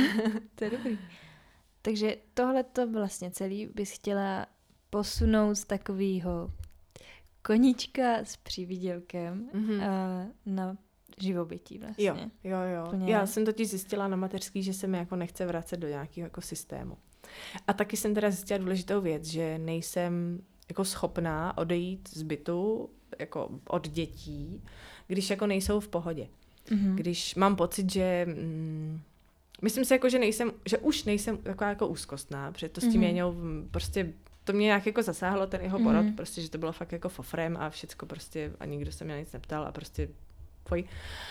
to 0.55 0.65
je 0.65 0.71
dobrý. 0.71 0.99
Takže 1.83 2.17
tohle 2.35 2.63
to 2.63 2.91
vlastně 2.91 3.31
celý 3.31 3.67
bys 3.67 3.91
chtěla 3.91 4.47
posunout 4.91 5.55
z 5.55 5.65
takového 5.65 6.53
koníčka 7.43 8.17
s 8.19 8.37
přívidělkem 8.37 9.51
mm-hmm. 9.55 9.77
uh, 9.77 10.55
na 10.55 10.77
živobytí 11.19 11.79
vlastně. 11.79 12.05
Jo, 12.05 12.19
jo, 12.45 12.59
jo. 12.75 12.87
Plně... 12.91 13.13
Já 13.13 13.27
jsem 13.27 13.45
totiž 13.45 13.69
zjistila 13.69 14.09
na 14.09 14.17
mateřský, 14.17 14.63
že 14.63 14.73
se 14.73 14.87
mi 14.87 14.99
jako 14.99 15.17
nechce 15.17 15.47
vracet 15.47 15.77
do 15.77 15.89
nějakého 15.89 16.27
jako 16.27 16.41
systému. 16.41 16.97
A 17.67 17.73
taky 17.73 17.97
jsem 17.97 18.15
teda 18.15 18.31
zjistila 18.31 18.59
důležitou 18.59 19.01
věc, 19.01 19.25
že 19.25 19.59
nejsem 19.59 20.41
jako 20.69 20.85
schopná 20.85 21.59
odejít 21.59 22.09
z 22.09 22.23
bytu 22.23 22.91
jako 23.19 23.51
od 23.69 23.89
dětí, 23.89 24.63
když 25.07 25.31
jako 25.31 25.47
nejsou 25.47 25.81
v 25.81 25.89
pohodě. 25.89 26.29
Mm-hmm. 26.69 26.95
Když 26.95 27.35
mám 27.35 27.57
pocit, 27.57 27.93
že 27.93 28.27
mm, 28.29 29.01
myslím 29.63 29.85
si 29.85 29.93
jako, 29.93 30.09
že 30.09 30.19
nejsem, 30.19 30.53
že 30.67 30.79
už 30.79 31.05
nejsem 31.05 31.37
taková 31.37 31.71
jako 31.71 31.87
úzkostná, 31.89 32.53
protože 32.53 32.69
to 32.69 32.81
s 32.81 32.89
tím 32.89 33.01
mm-hmm. 33.01 33.69
prostě 33.71 34.13
to 34.45 34.53
mě 34.53 34.65
nějak 34.65 34.87
jako 34.87 35.03
zasáhlo 35.03 35.47
ten 35.47 35.61
jeho 35.61 35.79
porod, 35.79 36.05
mm-hmm. 36.05 36.15
prostě, 36.15 36.43
že 36.43 36.51
to 36.51 36.59
bylo 36.59 36.73
fakt 36.73 36.93
jako 36.93 37.09
fofrem 37.09 37.57
a 37.61 37.71
všecko 37.71 38.07
prostě 38.07 38.53
a 38.61 38.65
nikdo 38.65 38.93
se 38.93 39.05
mě 39.05 39.19
nic 39.19 39.33
neptal 39.33 39.67
a 39.67 39.73
prostě 39.73 40.09
poj. 40.65 40.85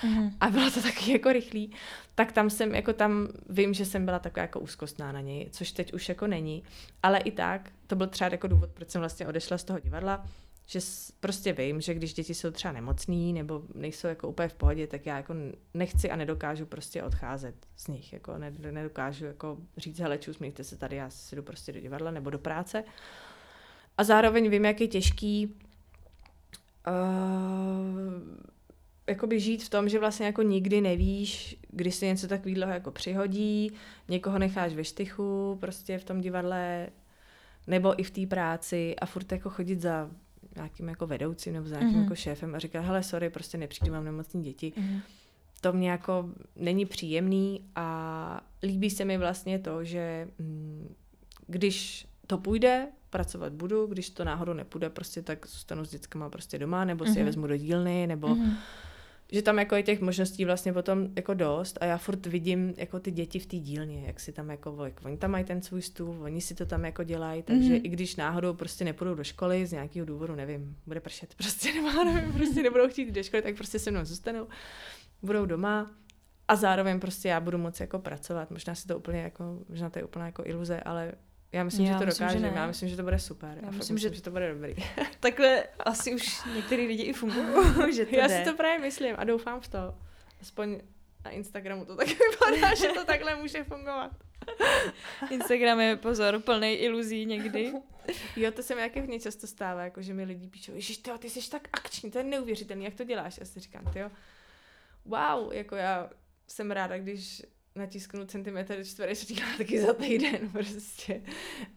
Mm-hmm. 0.03 0.31
A 0.39 0.49
bylo 0.49 0.71
to 0.71 0.81
taky 0.81 1.11
jako 1.11 1.31
rychlý. 1.31 1.71
Tak 2.15 2.31
tam 2.31 2.49
jsem, 2.49 2.75
jako 2.75 2.93
tam 2.93 3.27
vím, 3.49 3.73
že 3.73 3.85
jsem 3.85 4.05
byla 4.05 4.19
taková 4.19 4.41
jako 4.41 4.59
úzkostná 4.59 5.11
na 5.11 5.21
něj, 5.21 5.49
což 5.51 5.71
teď 5.71 5.93
už 5.93 6.09
jako 6.09 6.27
není. 6.27 6.63
Ale 7.03 7.19
i 7.19 7.31
tak, 7.31 7.71
to 7.87 7.95
byl 7.95 8.07
třeba 8.07 8.29
jako 8.31 8.47
důvod, 8.47 8.69
proč 8.73 8.89
jsem 8.89 9.01
vlastně 9.01 9.27
odešla 9.27 9.57
z 9.57 9.63
toho 9.63 9.79
divadla, 9.79 10.25
že 10.65 10.79
prostě 11.19 11.53
vím, 11.53 11.81
že 11.81 11.93
když 11.93 12.13
děti 12.13 12.33
jsou 12.33 12.51
třeba 12.51 12.71
nemocný 12.71 13.33
nebo 13.33 13.61
nejsou 13.75 14.07
jako 14.07 14.27
úplně 14.29 14.47
v 14.47 14.53
pohodě, 14.53 14.87
tak 14.87 15.05
já 15.05 15.17
jako 15.17 15.33
nechci 15.73 16.11
a 16.11 16.15
nedokážu 16.15 16.65
prostě 16.65 17.03
odcházet 17.03 17.55
z 17.75 17.87
nich. 17.87 18.13
Jako 18.13 18.37
nedokážu 18.71 19.25
jako 19.25 19.57
říct, 19.77 19.99
hele, 19.99 20.17
čus, 20.17 20.39
mějte 20.39 20.63
se 20.63 20.77
tady, 20.77 20.95
já 20.95 21.09
si 21.09 21.35
jdu 21.35 21.43
prostě 21.43 21.71
do 21.71 21.79
divadla 21.79 22.11
nebo 22.11 22.29
do 22.29 22.39
práce. 22.39 22.83
A 23.97 24.03
zároveň 24.03 24.49
vím, 24.49 24.65
jak 24.65 24.81
je 24.81 24.87
těžký 24.87 25.55
uh, 26.87 28.43
jakoby 29.07 29.39
žít 29.39 29.63
v 29.63 29.69
tom, 29.69 29.89
že 29.89 29.99
vlastně 29.99 30.25
jako 30.25 30.41
nikdy 30.41 30.81
nevíš, 30.81 31.57
kdy 31.69 31.91
se 31.91 32.05
něco 32.05 32.27
takového 32.27 32.71
jako 32.71 32.91
přihodí, 32.91 33.71
někoho 34.07 34.39
necháš 34.39 34.73
ve 34.73 34.83
štychu 34.83 35.57
prostě 35.61 35.97
v 35.97 36.03
tom 36.03 36.21
divadle, 36.21 36.89
nebo 37.67 37.99
i 37.99 38.03
v 38.03 38.11
té 38.11 38.27
práci 38.27 38.95
a 38.95 39.05
furt 39.05 39.31
jako 39.31 39.49
chodit 39.49 39.81
za 39.81 40.09
nějakým 40.55 40.89
jako 40.89 41.07
vedoucím 41.07 41.53
nebo 41.53 41.67
za 41.67 41.75
nějakým 41.75 41.97
mm-hmm. 41.97 42.03
jako 42.03 42.15
šéfem 42.15 42.55
a 42.55 42.59
říkat, 42.59 42.81
hele, 42.81 43.03
sorry, 43.03 43.29
prostě 43.29 43.57
nepřijdu, 43.57 43.93
mám 43.93 44.05
nemocní 44.05 44.43
děti. 44.43 44.73
Mm-hmm. 44.77 45.01
to 45.61 45.73
mě 45.73 45.91
jako 45.91 46.29
není 46.55 46.85
příjemný 46.85 47.65
a 47.75 48.41
líbí 48.63 48.89
se 48.89 49.05
mi 49.05 49.17
vlastně 49.17 49.59
to, 49.59 49.83
že 49.83 50.27
mm, 50.39 50.95
když 51.47 52.07
to 52.27 52.37
půjde, 52.37 52.87
pracovat 53.09 53.53
budu, 53.53 53.85
když 53.85 54.09
to 54.09 54.23
náhodou 54.23 54.53
nepůjde, 54.53 54.89
prostě 54.89 55.21
tak 55.21 55.47
zůstanu 55.47 55.85
s 55.85 55.89
dětskama 55.89 56.29
prostě 56.29 56.59
doma, 56.59 56.85
nebo 56.85 57.05
si 57.05 57.11
mm-hmm. 57.11 57.17
je 57.17 57.23
mhm. 57.23 57.25
vezmu 57.25 57.47
do 57.47 57.57
dílny, 57.57 58.07
nebo 58.07 58.27
mm-hmm. 58.27 58.53
Že 59.33 59.41
tam 59.41 59.59
jako 59.59 59.75
je 59.75 59.83
těch 59.83 60.01
možností 60.01 60.45
vlastně 60.45 60.73
potom 60.73 61.07
jako 61.15 61.33
dost 61.33 61.77
a 61.81 61.85
já 61.85 61.97
furt 61.97 62.25
vidím 62.25 62.73
jako 62.77 62.99
ty 62.99 63.11
děti 63.11 63.39
v 63.39 63.45
té 63.45 63.57
dílně, 63.57 64.07
jak 64.07 64.19
si 64.19 64.31
tam 64.31 64.49
jako, 64.49 64.85
jak 64.85 65.05
oni 65.05 65.17
tam 65.17 65.31
mají 65.31 65.45
ten 65.45 65.61
svůj 65.61 65.81
stůl, 65.81 66.17
oni 66.21 66.41
si 66.41 66.55
to 66.55 66.65
tam 66.65 66.85
jako 66.85 67.03
dělají, 67.03 67.43
takže 67.43 67.69
mm-hmm. 67.69 67.81
i 67.83 67.89
když 67.89 68.15
náhodou 68.15 68.53
prostě 68.53 68.85
nepůjdou 68.85 69.15
do 69.15 69.23
školy 69.23 69.65
z 69.65 69.71
nějakého 69.71 70.05
důvodu, 70.05 70.35
nevím, 70.35 70.77
bude 70.85 70.99
pršet 70.99 71.35
prostě, 71.35 71.73
nebo 71.81 72.03
nevím, 72.03 72.33
prostě 72.33 72.63
nebudou 72.63 72.87
chtít 72.87 73.11
do 73.11 73.23
školy, 73.23 73.43
tak 73.43 73.55
prostě 73.55 73.79
se 73.79 73.91
mnou 73.91 74.05
zůstanou, 74.05 74.47
budou 75.21 75.45
doma, 75.45 75.91
a 76.47 76.55
zároveň 76.55 76.99
prostě 76.99 77.27
já 77.27 77.39
budu 77.39 77.57
moci 77.57 77.83
jako 77.83 77.99
pracovat. 77.99 78.51
Možná 78.51 78.75
si 78.75 78.87
to 78.87 78.97
úplně 78.97 79.21
jako, 79.21 79.59
možná 79.69 79.89
to 79.89 79.99
je 79.99 80.05
úplně 80.05 80.25
jako 80.25 80.43
iluze, 80.45 80.79
ale 80.79 81.11
já 81.53 81.63
myslím, 81.63 81.85
já 81.85 81.93
že 81.93 81.99
to 81.99 82.05
myslím, 82.05 82.27
dokážeme. 82.27 82.49
Že 82.49 82.55
já 82.55 82.67
myslím, 82.67 82.89
že 82.89 82.95
to 82.95 83.03
bude 83.03 83.19
super. 83.19 83.49
Já, 83.49 83.65
já 83.65 83.71
myslím, 83.71 83.95
myslím, 83.95 83.97
že... 83.97 84.15
že 84.15 84.21
to 84.21 84.31
bude 84.31 84.53
dobrý. 84.53 84.75
Takhle 85.19 85.63
asi 85.79 86.15
už 86.15 86.45
některý 86.55 86.87
lidi 86.87 87.03
i 87.03 87.13
fungují, 87.13 87.93
že 87.95 88.05
to 88.05 88.15
Já 88.15 88.27
jde. 88.27 88.37
si 88.37 88.51
to 88.51 88.57
právě 88.57 88.79
myslím 88.79 89.15
a 89.17 89.23
doufám 89.23 89.61
v 89.61 89.67
to. 89.67 89.95
Aspoň 90.41 90.79
na 91.25 91.31
Instagramu 91.31 91.85
to 91.85 91.95
tak 91.95 92.07
vypadá, 92.31 92.75
že 92.75 92.87
to 92.87 93.05
takhle 93.05 93.35
může 93.35 93.63
fungovat. 93.63 94.11
Instagram 95.29 95.79
je, 95.79 95.95
pozor, 95.95 96.39
plný 96.39 96.73
iluzí 96.73 97.25
někdy. 97.25 97.73
Jo, 98.35 98.51
to 98.51 98.63
se 98.63 98.75
mi 98.75 98.81
taky 98.81 98.99
hodně 98.99 99.19
často 99.19 99.47
stává, 99.47 99.83
jako 99.83 100.01
že 100.01 100.13
mi 100.13 100.23
lidi 100.23 100.47
píšou, 100.47 100.71
že 100.75 101.01
ty, 101.01 101.11
ty 101.19 101.29
jsi 101.29 101.49
tak 101.49 101.67
akční, 101.73 102.11
to 102.11 102.17
je 102.17 102.23
neuvěřitelný, 102.23 102.85
jak 102.85 102.95
to 102.95 103.03
děláš? 103.03 103.39
A 103.41 103.45
si 103.45 103.59
říkám, 103.59 103.85
ty 103.93 103.99
wow, 105.05 105.53
jako 105.53 105.75
já 105.75 106.09
jsem 106.47 106.71
ráda, 106.71 106.97
když 106.97 107.43
natisknu 107.75 108.25
centimetr 108.25 108.83
čtvereční 108.83 109.35
taky 109.57 109.81
za 109.81 109.93
týden 109.93 110.49
prostě. 110.51 111.21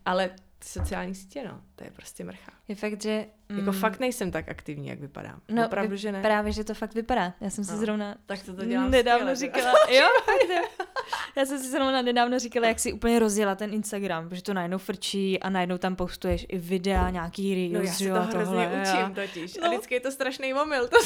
Ale 0.05 0.31
sociální 0.65 1.15
sítě, 1.15 1.45
no, 1.45 1.61
to 1.77 1.85
je 1.85 1.91
prostě 1.91 2.25
mrcha. 2.25 2.53
Je 2.69 2.75
fakt, 2.75 3.03
že... 3.03 3.27
Mm, 3.49 3.59
jako 3.59 3.73
fakt 3.73 4.01
nejsem 4.01 4.31
tak 4.31 4.49
aktivní, 4.49 4.89
jak 4.89 5.01
vypadám. 5.01 5.41
No, 5.49 5.67
Opravdu, 5.67 5.97
že 5.97 6.13
ne. 6.13 6.23
Právě, 6.23 6.53
že 6.53 6.65
to 6.65 6.75
fakt 6.75 6.95
vypadá. 6.95 7.35
Já 7.41 7.51
jsem 7.51 7.65
si 7.65 7.73
no, 7.73 7.79
zrovna... 7.79 8.17
Tak 8.27 8.43
to, 8.43 8.55
to 8.55 8.65
dělám 8.65 8.91
nedávno 8.91 9.37
skvěle, 9.37 9.53
říkala. 9.61 9.75
jo, 9.91 10.09
Já 11.37 11.47
jsem 11.47 11.59
si 11.59 11.71
zrovna 11.71 12.03
nedávno 12.03 12.39
říkala, 12.39 12.67
jak 12.69 12.79
si 12.79 12.93
úplně 12.93 13.19
rozjela 13.19 13.55
ten 13.55 13.75
Instagram, 13.75 14.29
protože 14.29 14.43
to 14.43 14.55
najednou 14.55 14.79
frčí 14.79 15.41
a 15.41 15.51
najednou 15.51 15.79
tam 15.79 15.97
postuješ 15.97 16.47
i 16.49 16.59
videa, 16.59 17.11
nějaký 17.11 17.55
reels, 17.55 17.73
No 17.73 17.81
já 17.81 17.93
si 17.93 18.09
to 18.09 18.23
hrozně 18.39 18.45
tohle, 18.45 18.67
učím 18.83 19.01
já. 19.01 19.11
totiž. 19.11 19.57
No. 19.57 19.67
A 19.67 19.69
vždycky 19.69 19.95
je 19.95 20.01
to 20.01 20.11
strašný 20.11 20.55
omyl. 20.55 20.89
To, 20.89 20.97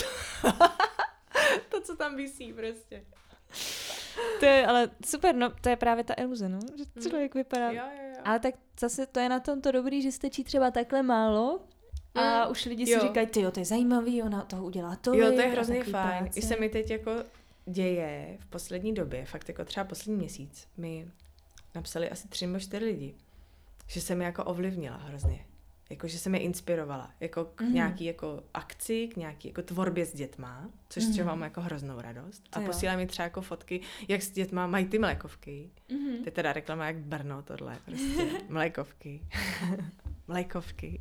to, 1.69 1.81
co 1.81 1.97
tam 1.97 2.17
vysí 2.17 2.53
prostě. 2.53 3.05
To 4.41 4.47
je 4.47 4.67
ale 4.67 4.91
super, 5.07 5.35
no 5.35 5.51
to 5.61 5.69
je 5.69 5.77
právě 5.77 6.05
ta 6.05 6.15
iluze, 6.15 6.49
no, 6.49 6.59
že 6.79 6.85
Hmm. 6.97 7.05
člověk 7.09 7.35
vypadá. 7.35 7.71
Jo, 7.71 7.83
jo, 7.97 8.09
jo. 8.09 8.17
Ale 8.25 8.39
tak 8.41 8.55
zase 8.81 9.07
to 9.07 9.21
je 9.21 9.29
na 9.29 9.41
tom 9.41 9.61
to 9.61 9.73
dobrý, 9.73 10.03
že 10.03 10.13
stačí 10.13 10.45
třeba 10.45 10.71
takhle 10.71 11.03
málo 11.03 11.61
a 12.15 12.45
Mm, 12.45 12.51
už 12.51 12.65
lidi 12.65 12.87
si 12.87 12.93
jo. 12.93 13.01
říkají, 13.01 13.27
ty 13.27 13.41
jo, 13.41 13.51
to 13.51 13.61
je 13.61 13.65
zajímavý, 13.67 14.23
ona 14.23 14.43
toho 14.43 14.65
udělá 14.65 14.97
to. 14.97 15.15
Jo, 15.15 15.33
to 15.33 15.41
je 15.41 15.47
hrozně 15.49 15.85
fajn. 15.85 16.31
I 16.35 16.43
se 16.43 16.57
mi 16.57 16.69
teď 16.69 16.91
jako 16.91 17.11
děje 17.67 18.37
v 18.41 18.47
poslední 18.47 18.95
době, 18.95 19.25
fakt 19.25 19.49
jako 19.49 19.65
třeba 19.65 19.85
poslední 19.85 20.17
měsíc, 20.17 20.69
mi 20.77 21.09
napsali 21.75 22.11
asi 22.11 22.29
tři 22.29 22.47
nebo 22.47 22.59
čtyři 22.61 22.85
lidi, 22.85 23.15
že 23.87 24.01
jsem 24.01 24.21
je 24.21 24.25
jako 24.27 24.45
ovlivnila 24.45 24.97
hrozně. 24.97 25.45
Jako, 25.91 26.09
že 26.09 26.19
jsem 26.19 26.35
je 26.35 26.41
inspirovala. 26.41 27.11
Jako 27.21 27.45
k 27.45 27.61
Mhm. 27.61 27.75
nějaký 27.75 28.05
jako 28.05 28.43
akci, 28.55 29.09
k 29.09 29.17
nějaký 29.17 29.49
jako 29.49 29.63
tvorbě 29.63 30.07
s 30.07 30.15
dětma, 30.15 30.69
což 30.89 31.05
mm. 31.05 31.13
třeba 31.13 31.29
mám 31.29 31.43
jako 31.43 31.61
hroznou 31.61 32.01
radost. 32.01 32.49
To 32.51 32.59
A 32.61 32.63
posílá 32.63 32.97
mi 32.97 33.07
třeba 33.07 33.25
jako 33.25 33.41
fotky, 33.41 33.81
jak 34.09 34.23
s 34.23 34.31
dětma 34.31 34.67
mají 34.67 34.85
ty 34.87 34.99
mlékovky. 34.99 35.71
Mhm. 35.93 36.17
To 36.17 36.23
je 36.29 36.33
teda 36.33 36.53
reklama 36.53 36.87
jak 36.87 36.97
Brno 36.97 37.43
tohle, 37.43 37.79
prostě. 37.85 38.27
Mlékovky. 38.49 39.21
Mlékovky. 40.29 40.99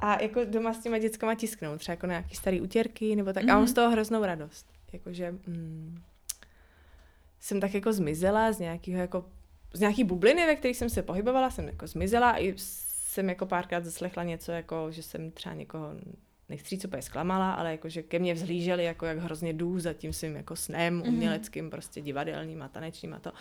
a 0.00 0.22
jako 0.22 0.44
doma 0.44 0.72
s 0.74 0.78
těma 0.78 0.98
dětskama 0.98 1.34
tisknou, 1.34 1.78
třeba 1.78 1.92
jako 1.92 2.06
nějaký 2.06 2.34
starý 2.36 2.60
utěrky, 2.60 3.16
nebo 3.16 3.32
tak. 3.32 3.42
Mm-hmm. 3.44 3.50
A 3.50 3.54
mám 3.54 3.62
Mhm. 3.62 3.68
z 3.68 3.72
toho 3.74 3.90
hroznou 3.90 4.24
radost. 4.24 4.66
Jakože 4.92 5.30
mm, 5.46 6.02
jsem 7.40 7.60
tak 7.60 7.74
jako 7.74 7.92
zmizela 7.92 8.52
z 8.52 8.58
nějakého 8.58 9.00
jako 9.00 9.24
z 9.72 9.80
nějaký 9.80 10.04
bubliny, 10.04 10.46
ve 10.46 10.56
kterých 10.56 10.76
jsem 10.76 10.90
se 10.90 11.02
pohybovala, 11.02 11.50
jsem 11.50 11.66
jako 11.66 11.86
zmizela 11.86 12.30
a 12.30 12.38
i 12.38 12.54
jsem 12.56 13.28
jako 13.28 13.46
párkrát 13.46 13.84
zaslechla 13.84 14.24
něco, 14.24 14.52
jako 14.52 14.86
že 14.90 15.02
jsem 15.02 15.30
třeba 15.30 15.54
někoho 15.54 15.90
nechci 16.48 16.68
říct 16.68 16.84
úplně 16.84 17.02
zklamala, 17.02 17.52
ale 17.52 17.70
jako, 17.70 17.88
že 17.88 18.02
ke 18.02 18.18
mně 18.18 18.34
vzhlíželi, 18.34 18.84
jako 18.84 19.06
jak 19.06 19.18
hrozně 19.18 19.52
jdu 19.52 19.78
za 19.78 19.92
tím 19.92 20.12
svým 20.12 20.36
jako 20.36 20.56
snem 20.56 20.94
Mhm. 20.96 21.08
uměleckým, 21.08 21.70
prostě 21.70 22.00
divadelním 22.00 22.62
a 22.62 22.68
tanečním 22.68 23.14
a 23.14 23.18
to. 23.18 23.32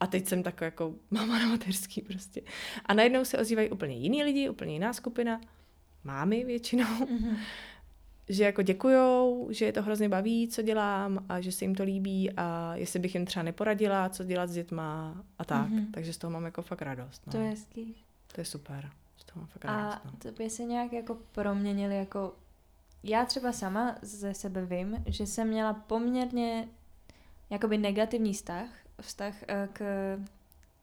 A 0.00 0.06
teď 0.06 0.26
jsem 0.28 0.42
tak 0.42 0.60
jako 0.60 0.94
mama 1.10 1.38
na 1.38 1.46
mateřský 1.48 2.02
prostě. 2.02 2.40
A 2.86 2.94
najednou 2.94 3.24
se 3.24 3.38
ozývají 3.38 3.70
úplně 3.70 3.96
jiní 3.96 4.22
lidi, 4.22 4.48
úplně 4.48 4.72
jiná 4.72 4.92
skupina, 4.92 5.40
mámy 6.04 6.44
většinou, 6.44 7.06
Mhm. 7.10 7.36
Že 8.30 8.44
jako 8.44 8.62
děkujou, 8.62 9.48
že 9.50 9.64
je 9.64 9.72
to 9.72 9.82
hrozně 9.82 10.08
baví, 10.08 10.48
co 10.48 10.62
dělám 10.62 11.24
a 11.28 11.40
že 11.40 11.52
se 11.52 11.64
jim 11.64 11.74
to 11.74 11.82
líbí 11.82 12.30
a 12.36 12.72
jestli 12.76 12.98
bych 12.98 13.14
jim 13.14 13.26
třeba 13.26 13.42
neporadila, 13.42 14.08
co 14.08 14.24
dělat 14.24 14.50
s 14.50 14.54
dětma 14.54 15.22
a 15.38 15.44
tak. 15.44 15.68
Mhm. 15.68 15.92
Takže 15.92 16.12
z 16.12 16.16
toho 16.18 16.30
mám 16.30 16.44
jako 16.44 16.62
fakt 16.62 16.82
radost. 16.82 17.22
No. 17.26 17.32
To 17.32 17.38
je 17.38 17.50
hezký. 17.50 17.96
to 18.34 18.40
je 18.40 18.44
super. 18.44 18.90
Z 19.16 19.24
toho 19.24 19.40
mám 19.40 19.46
fakt 19.48 19.64
A 19.64 19.76
radost. 19.76 20.04
No. 20.04 20.12
to 20.18 20.32
by 20.42 20.50
se 20.50 20.64
nějak 20.64 20.92
jako 20.92 21.18
proměnili 21.32 21.96
jako... 21.96 22.34
Já 23.02 23.24
třeba 23.24 23.52
sama 23.52 23.96
ze 24.02 24.34
sebe 24.34 24.66
vím, 24.66 24.96
že 25.06 25.26
jsem 25.26 25.48
měla 25.48 25.72
poměrně 25.74 26.68
jakoby 27.50 27.78
negativní 27.78 28.32
vztah, 28.32 28.68
vztah 29.00 29.34
eh, 29.48 29.68
k 29.72 29.82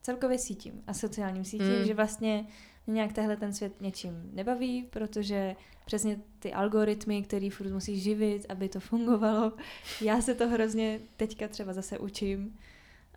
celkově 0.02 0.38
sítím 0.38 0.82
a 0.86 0.94
sociálním 0.94 1.44
sítím, 1.44 1.78
Mm. 1.78 1.84
že 1.84 1.94
vlastně 1.94 2.46
mě 2.88 2.94
nějak 2.94 3.12
tehle 3.12 3.36
ten 3.36 3.52
svět 3.52 3.80
něčím 3.80 4.30
nebaví, 4.32 4.82
protože 4.82 5.56
přesně 5.86 6.18
ty 6.38 6.52
algoritmy, 6.52 7.22
který 7.22 7.50
furt 7.50 7.70
musí 7.72 8.00
živit, 8.00 8.46
aby 8.48 8.68
to 8.68 8.80
fungovalo. 8.80 9.52
Já 10.00 10.20
se 10.20 10.34
to 10.34 10.48
hrozně 10.48 11.00
teďka 11.16 11.48
třeba 11.48 11.72
zase 11.72 11.98
učím, 11.98 12.58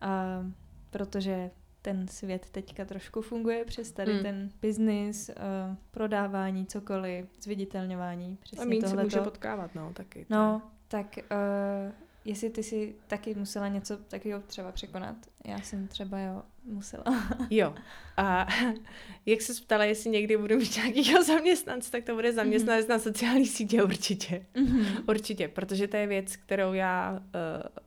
a 0.01 0.41
protože 0.89 1.51
ten 1.81 2.07
svět 2.07 2.49
teďka 2.49 2.85
trošku 2.85 3.21
funguje 3.21 3.65
přes 3.65 3.91
tady 3.91 4.13
Mm. 4.13 4.19
ten 4.21 4.49
biznis, 4.61 5.29
uh, 5.29 5.75
prodávání, 5.91 6.65
cokoliv, 6.65 7.25
zviditelňování, 7.41 8.37
A 8.41 8.43
přesně 8.43 8.65
míň 8.65 8.81
se 8.81 8.87
tohleto. 8.87 9.05
může 9.05 9.19
potkávat, 9.19 9.75
no, 9.75 9.91
taky. 9.93 10.25
to 10.25 10.33
No, 10.35 10.61
tak 10.87 11.05
uh, 11.17 11.91
jestli 12.25 12.49
ty 12.49 12.63
si 12.63 12.95
taky 13.07 13.35
musela 13.35 13.67
něco 13.67 13.97
takového 13.97 14.41
třeba 14.41 14.71
překonat. 14.71 15.15
Já 15.45 15.61
jsem 15.61 15.87
třeba 15.87 16.19
jo, 16.19 16.43
musela. 16.65 17.03
Jo. 17.49 17.75
A 18.17 18.47
jak 19.25 19.41
se 19.41 19.53
ptala, 19.61 19.83
jestli 19.83 20.09
někdy 20.09 20.37
budu 20.37 20.57
mít 20.57 20.75
nějakýho 20.75 21.23
zaměstnance, 21.23 21.91
tak 21.91 22.03
to 22.03 22.15
bude 22.15 22.33
zaměstnanec 22.33 22.87
na 22.87 22.99
sociální 22.99 23.45
sítě 23.45 23.83
určitě. 23.83 24.45
Mhm. 24.55 25.03
Určitě, 25.07 25.47
protože 25.47 25.87
to 25.87 25.97
je 25.97 26.07
věc, 26.07 26.35
kterou 26.35 26.73
já 26.73 27.11
uh, 27.11 27.81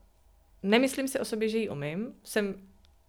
nemyslím 0.62 1.08
si 1.08 1.18
o 1.18 1.24
sobě, 1.24 1.48
že 1.48 1.58
ji 1.58 1.68
umím. 1.68 2.14
Jsem 2.24 2.54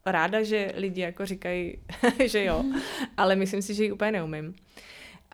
ráda, 0.06 0.44
že 0.44 0.72
lidi 0.76 1.02
jako 1.02 1.26
říkají, 1.26 1.78
že 2.26 2.44
jo, 2.44 2.66
ale 3.18 3.36
myslím 3.36 3.62
si, 3.62 3.74
že 3.74 3.84
ji 3.84 3.92
úplně 3.92 4.12
neumím. 4.12 4.56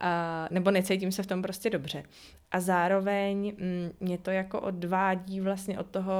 A, 0.02 0.47
nebo 0.52 0.72
necítím 0.72 1.12
se 1.12 1.24
v 1.24 1.28
tom 1.28 1.41
prostě 1.41 1.70
dobře. 1.70 2.04
A 2.52 2.60
zároveň 2.60 3.54
mm, 3.58 3.91
mě 3.99 4.18
to 4.18 4.32
jako 4.32 4.62
odvádí 4.62 5.41
vlastně 5.41 5.80
od 5.80 5.88
toho, 5.88 6.14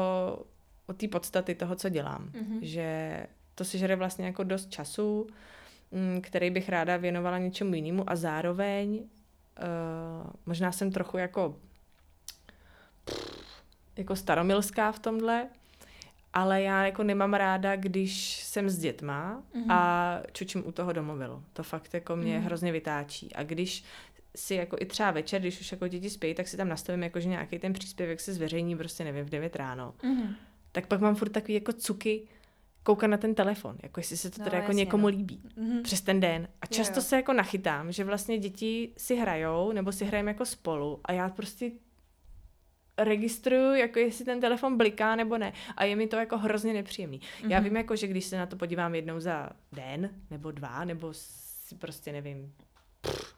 od 0.88 0.98
té 0.98 1.08
podstaty 1.08 1.56
toho, 1.56 1.76
co 1.76 1.90
dělám. 1.90 2.30
Mhm. 2.34 2.60
Že 2.62 3.20
to 3.56 3.66
si 3.66 3.78
žere 3.78 3.96
vlastně 3.96 4.26
jako 4.26 4.44
dost 4.44 4.70
času, 4.70 5.28
mm, 5.92 6.22
který 6.22 6.50
bych 6.50 6.70
ráda 6.70 6.98
věnovala 6.98 7.38
něčemu 7.38 7.74
jinému 7.74 8.10
a 8.10 8.16
zároveň 8.16 8.90
uh, 8.94 10.30
možná 10.46 10.72
jsem 10.72 10.92
trochu 10.92 11.18
jako 11.18 11.56
jako 13.98 14.16
staromilská 14.16 14.92
v 14.92 15.00
tomhle, 15.00 15.48
ale 16.34 16.62
já 16.62 16.86
jako 16.86 17.04
nemám 17.04 17.34
ráda, 17.34 17.76
když 17.76 18.41
jsem 18.52 18.70
s 18.70 18.78
dětma 18.80 19.44
Mhm. 19.54 19.72
a 19.72 20.20
čučím 20.32 20.64
u 20.68 20.72
toho 20.72 20.94
domovilu. 20.94 21.44
To 21.54 21.64
fakt 21.64 21.94
jako 21.94 22.16
mě 22.16 22.36
Mhm. 22.38 22.46
hrozně 22.46 22.72
vytáčí. 22.72 23.34
A 23.36 23.44
když 23.44 23.84
si 24.36 24.56
jako 24.56 24.78
i 24.80 24.86
třeba 24.86 25.12
večer, 25.12 25.42
když 25.42 25.62
už 25.62 25.72
jako 25.72 25.88
děti 25.88 26.10
spí, 26.10 26.34
tak 26.34 26.48
si 26.48 26.58
tam 26.58 26.70
nastavím 26.70 27.04
jako, 27.04 27.20
že 27.20 27.30
nějaký 27.30 27.60
ten 27.60 27.74
příspěvek 27.74 28.20
se 28.20 28.34
zveřejní 28.34 28.78
prostě 28.78 29.04
nevím 29.04 29.26
v 29.26 29.30
9 29.30 29.56
ráno. 29.56 29.94
Mhm. 30.04 30.36
Tak 30.72 30.88
pak 30.88 31.02
mám 31.02 31.16
furt 31.16 31.30
takový 31.30 31.54
jako 31.54 31.74
cuky 31.74 32.28
koukat 32.84 33.10
na 33.10 33.18
ten 33.18 33.36
telefon, 33.36 33.78
jako 33.84 34.00
jestli 34.00 34.18
se 34.18 34.30
to 34.32 34.36
No, 34.40 34.44
teda 34.46 34.58
jako 34.58 34.72
jasně, 34.72 34.80
někomu 34.80 35.02
no. 35.02 35.08
líbí 35.18 35.42
Mhm. 35.56 35.84
přes 35.84 36.02
ten 36.02 36.20
den. 36.20 36.48
A 36.62 36.66
Jo, 36.66 36.76
často 36.78 36.98
jo. 37.00 37.02
se 37.04 37.16
jako 37.16 37.34
nachytám, 37.34 37.92
že 37.92 38.04
vlastně 38.04 38.38
děti 38.38 38.94
si 38.98 39.16
hrajou, 39.16 39.72
nebo 39.72 39.92
si 39.92 40.06
hrajeme 40.06 40.32
jako 40.32 40.46
spolu 40.46 41.00
a 41.06 41.12
já 41.12 41.30
prostě 41.30 41.72
registruju, 43.04 43.74
jako 43.76 44.00
jestli 44.00 44.26
ten 44.26 44.42
telefon 44.42 44.78
bliká 44.78 45.16
nebo 45.16 45.38
ne. 45.38 45.54
A 45.78 45.84
je 45.84 45.96
mi 45.96 46.08
to 46.08 46.16
jako 46.16 46.38
hrozně 46.38 46.74
nepříjemný. 46.74 47.22
Já 47.48 47.58
Mhm. 47.60 47.64
vím 47.64 47.78
jako, 47.78 47.96
že 47.96 48.08
když 48.08 48.26
se 48.26 48.38
na 48.38 48.46
to 48.46 48.56
podívám 48.56 48.96
jednou 48.96 49.20
za 49.20 49.50
den, 49.72 50.10
nebo 50.30 50.52
dva, 50.52 50.86
nebo 50.86 51.14
si 51.14 51.76
prostě 51.76 52.12
nevím, 52.12 52.54
pff, 53.02 53.31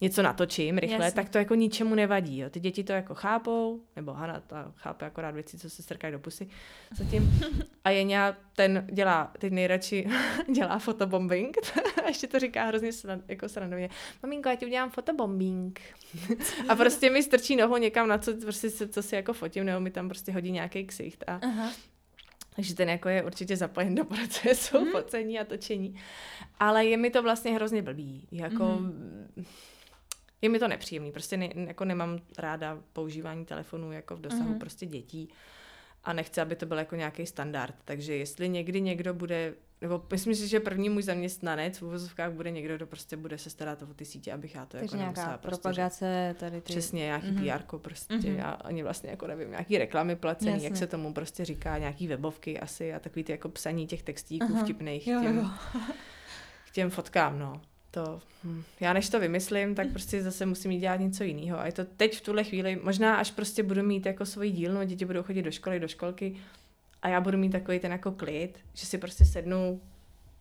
něco 0.00 0.22
natočím 0.22 0.78
rychle, 0.78 1.04
Jasně. 1.04 1.22
tak 1.22 1.28
to 1.28 1.38
jako 1.38 1.54
ničemu 1.54 1.94
nevadí. 1.94 2.38
Jo. 2.38 2.50
Ty 2.50 2.60
děti 2.60 2.84
to 2.84 2.92
jako 2.92 3.14
chápou, 3.14 3.80
nebo 3.96 4.12
Hana 4.12 4.40
ta 4.40 4.72
chápe 4.76 5.06
akorát 5.06 5.30
věci, 5.30 5.58
co 5.58 5.70
se 5.70 5.82
strkají 5.82 6.12
do 6.12 6.18
pusy 6.18 6.48
zatím. 6.96 7.40
A 7.84 7.90
Jeňa 7.90 8.36
ten 8.56 8.86
dělá, 8.92 9.32
teď 9.38 9.52
nejradši 9.52 10.06
dělá 10.54 10.78
fotobombing. 10.78 11.56
a 12.04 12.06
ještě 12.08 12.26
to 12.26 12.38
říká 12.38 12.64
hrozně 12.64 12.92
sran, 12.92 13.22
jako 13.28 13.48
srandovně. 13.48 13.88
Maminko, 14.22 14.48
já 14.48 14.54
ti 14.54 14.66
udělám 14.66 14.90
fotobombing. 14.90 15.80
a 16.68 16.74
prostě 16.76 17.10
mi 17.10 17.22
strčí 17.22 17.56
nohu 17.56 17.76
někam 17.76 18.08
na 18.08 18.18
co, 18.18 18.34
prostě, 18.34 18.70
co, 18.70 18.88
co 18.88 19.02
si 19.02 19.14
jako 19.14 19.32
fotím, 19.32 19.64
nebo 19.64 19.80
mi 19.80 19.90
tam 19.90 20.08
prostě 20.08 20.32
hodí 20.32 20.50
nějaký 20.50 20.84
ksicht. 20.86 21.24
A, 21.26 21.40
Aha. 21.42 21.72
takže 22.56 22.74
ten 22.74 22.88
jako 22.88 23.08
je 23.08 23.22
určitě 23.22 23.56
zapojen 23.56 23.94
do 23.94 24.04
procesu 24.04 24.80
mm. 24.80 24.90
focení 24.92 25.38
a 25.40 25.44
točení. 25.44 26.00
Ale 26.60 26.84
je 26.86 26.96
mi 26.96 27.10
to 27.10 27.22
vlastně 27.22 27.54
hrozně 27.54 27.82
blbý. 27.82 28.28
Jako, 28.32 28.64
Mhm. 28.64 29.44
Je 30.42 30.48
mi 30.48 30.58
to 30.58 30.68
nepříjemný. 30.68 31.12
Prostě 31.12 31.36
ne, 31.36 31.48
jako 31.54 31.84
nemám 31.84 32.18
ráda 32.38 32.78
používání 32.92 33.44
telefonu 33.44 33.92
jako 33.92 34.16
v 34.16 34.20
dosahu 34.20 34.42
Mhm. 34.42 34.52
mm. 34.52 34.58
prostě 34.58 34.86
dětí. 34.86 35.28
A 36.04 36.12
nechci, 36.12 36.40
aby 36.40 36.56
to 36.56 36.66
byl 36.66 36.78
jako 36.78 36.96
nějaký 36.96 37.26
standard. 37.26 37.74
Takže 37.84 38.16
jestli 38.16 38.48
někdy 38.48 38.80
někdo 38.80 39.14
bude, 39.14 39.54
nebo 39.80 40.02
myslím 40.12 40.34
si, 40.34 40.48
že 40.48 40.60
první 40.60 40.88
můj 40.88 41.02
zaměstnanec 41.02 41.78
v 41.78 41.82
uvozovkách 41.82 42.32
bude 42.32 42.50
někdo, 42.50 42.76
kdo 42.76 42.86
prostě 42.86 43.16
bude 43.16 43.38
se 43.38 43.50
starat 43.50 43.82
o 43.82 43.86
ty 43.94 44.04
sítě, 44.04 44.32
abych 44.32 44.54
já 44.54 44.66
to 44.66 44.70
Takže 44.70 44.84
jako 44.84 44.96
nějaká 44.96 45.20
nemusela 45.20 45.38
prostě 45.38 45.60
propagace, 45.62 46.34
tady 46.38 46.56
ty... 46.60 46.60
Přesně, 46.60 47.00
nějaký 47.04 47.26
Mhm. 47.30 47.44
mm-hmm. 47.44 47.58
PR 47.58 47.78
prostě, 47.78 48.14
Mhm. 48.14 48.22
mm-hmm. 48.24 48.36
já 48.38 48.50
ani 48.50 48.82
vlastně 48.82 49.10
jako 49.10 49.26
nevím, 49.26 49.50
nějaký 49.50 49.78
reklamy 49.78 50.16
placený, 50.16 50.52
Jasně. 50.52 50.66
jak 50.68 50.76
se 50.76 50.86
tomu 50.86 51.12
prostě 51.14 51.44
říká, 51.44 51.78
nějaký 51.78 52.08
webovky 52.08 52.60
asi 52.60 52.94
a 52.94 52.98
takový 52.98 53.24
ty 53.24 53.32
jako 53.32 53.48
psaní 53.48 53.86
těch 53.86 54.02
textíků. 54.02 54.46
Aha. 54.52 54.62
vtipných 54.64 55.06
Jo, 55.06 55.20
k 55.20 55.22
těm, 55.22 55.36
jo. 55.38 55.44
k 56.68 56.70
těm 56.72 56.90
fotkám, 56.90 57.38
no. 57.38 57.60
To, 58.04 58.20
hm. 58.44 58.62
Já 58.80 58.92
než 58.92 59.08
to 59.08 59.20
vymyslím, 59.20 59.74
tak 59.74 59.88
prostě 59.88 60.22
zase 60.22 60.46
musím 60.46 60.70
jít 60.70 60.80
dělat 60.80 61.00
něco 61.00 61.24
jiného. 61.24 61.58
A 61.60 61.66
je 61.66 61.72
to 61.72 61.84
teď 61.84 62.16
v 62.16 62.20
tuhle 62.20 62.44
chvíli, 62.44 62.80
možná 62.82 63.16
až 63.16 63.30
prostě 63.30 63.62
budu 63.62 63.82
mít 63.82 64.06
jako 64.06 64.26
svoji 64.26 64.50
dílnu, 64.50 64.80
a 64.80 64.84
děti 64.84 65.04
budou 65.04 65.22
chodit 65.22 65.42
do 65.42 65.50
školy, 65.50 65.80
do 65.80 65.88
školky 65.88 66.36
a 67.02 67.08
já 67.08 67.20
budu 67.20 67.38
mít 67.38 67.50
takový 67.52 67.78
ten 67.78 67.92
jako 67.92 68.12
klid, 68.12 68.58
že 68.74 68.86
si 68.86 68.98
prostě 68.98 69.24
sednu 69.24 69.80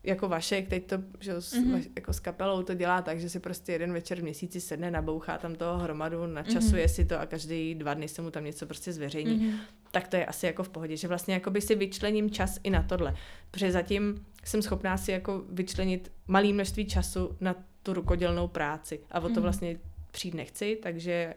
jako 0.03 0.27
Vašek, 0.29 0.67
teď 0.67 0.85
to 0.87 0.97
že, 1.19 1.31
jo, 1.31 1.41
s, 1.41 1.53
Mhm. 1.53 1.75
mm-hmm. 1.75 1.89
jako 1.95 2.13
s 2.13 2.19
kapelou 2.19 2.63
to 2.63 2.73
dělá 2.73 3.01
tak, 3.01 3.19
že 3.19 3.29
si 3.29 3.39
prostě 3.39 3.71
jeden 3.71 3.93
večer 3.93 4.19
v 4.19 4.23
měsíci 4.23 4.61
sedne, 4.61 4.91
nabouchá 4.91 5.37
tam 5.37 5.55
toho 5.55 5.77
hromadu, 5.77 6.27
načasuje 6.27 6.61
Mhm. 6.61 6.75
mm-hmm. 6.75 6.95
si 6.95 7.05
to 7.05 7.19
a 7.19 7.25
každý 7.25 7.75
dva 7.75 7.93
dny 7.93 8.07
se 8.07 8.21
mu 8.21 8.31
tam 8.31 8.43
něco 8.43 8.65
prostě 8.65 8.93
zveřejní. 8.93 9.31
Mm-hmm. 9.39 9.47
Mhm. 9.49 9.59
Tak 9.91 10.07
to 10.07 10.15
je 10.15 10.25
asi 10.25 10.45
jako 10.45 10.63
v 10.63 10.69
pohodě, 10.69 10.97
že 10.97 11.07
vlastně 11.07 11.33
jako 11.33 11.51
by 11.51 11.61
si 11.61 11.75
vyčlením 11.75 12.31
čas 12.31 12.59
i 12.63 12.69
na 12.69 12.83
tohle. 12.83 13.15
Protože 13.51 13.71
zatím 13.71 14.25
jsem 14.45 14.61
schopná 14.61 14.97
si 14.97 15.11
jako 15.11 15.43
vyčlenit 15.49 16.11
malý 16.27 16.53
množství 16.53 16.85
času 16.85 17.37
na 17.41 17.55
tu 17.83 17.93
rukodělnou 17.93 18.47
práci 18.47 18.99
a 19.11 19.19
o 19.19 19.23
to 19.23 19.29
Mhm. 19.29 19.41
vlastně 19.41 19.79
přijít 20.11 20.33
nechci, 20.33 20.79
takže 20.83 21.33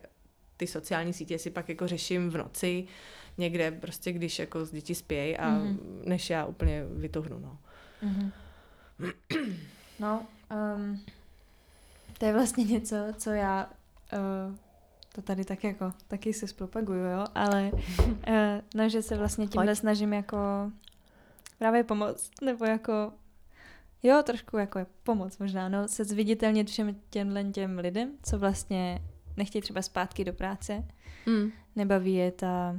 ty 0.57 0.67
sociální 0.67 1.13
sítě 1.13 1.39
si 1.39 1.51
pak 1.51 1.69
jako 1.69 1.87
řeším 1.89 2.31
v 2.31 2.37
noci, 2.37 2.87
někde 3.39 3.71
prostě, 3.71 4.13
když 4.13 4.39
jako 4.39 4.65
z 4.65 4.71
děti 4.71 4.95
spějí 4.95 5.37
a 5.37 5.49
Mhm. 5.51 5.67
mm-hmm. 5.77 6.09
než 6.09 6.31
já 6.31 6.47
úplně 6.47 6.85
vytuhnu, 6.93 7.39
no. 7.39 7.59
Mhm. 8.03 8.33
No, 10.01 10.27
um, 10.77 11.01
to 12.19 12.25
je 12.27 12.33
vlastně 12.33 12.65
něco, 12.65 12.97
co 13.19 13.31
já 13.31 13.71
uh, 14.13 14.55
to 15.15 15.23
tady 15.23 15.45
tak 15.45 15.65
jako 15.65 15.93
taky 16.09 16.33
se 16.33 16.47
zpropaguju, 16.47 16.99
jo, 17.05 17.25
ale 17.35 17.71
uh, 17.73 18.07
no, 18.75 18.89
že 18.89 19.03
se 19.03 19.17
vlastně 19.17 19.47
tímhle 19.47 19.67
Pojď. 19.73 19.79
snažím 19.79 20.13
jako 20.13 20.37
právě 21.59 21.85
pomoct, 21.85 22.31
nebo 22.43 22.65
jako 22.65 23.13
jo, 24.03 24.23
trošku 24.27 24.57
jako 24.57 24.79
je 24.79 24.87
pomoc 25.03 25.39
možná, 25.39 25.69
no, 25.69 25.89
se 25.89 26.05
zviditelnit 26.05 26.71
všem 26.71 26.97
těmhle 27.11 27.45
těm 27.45 27.79
lidem, 27.79 28.11
co 28.23 28.39
vlastně 28.39 29.03
nechtějí 29.37 29.63
třeba 29.63 29.83
zpátky 29.83 30.25
do 30.25 30.33
práce, 30.33 30.85
Mm. 31.27 31.51
nebaví 31.77 32.15
je 32.15 32.33
ta 32.33 32.77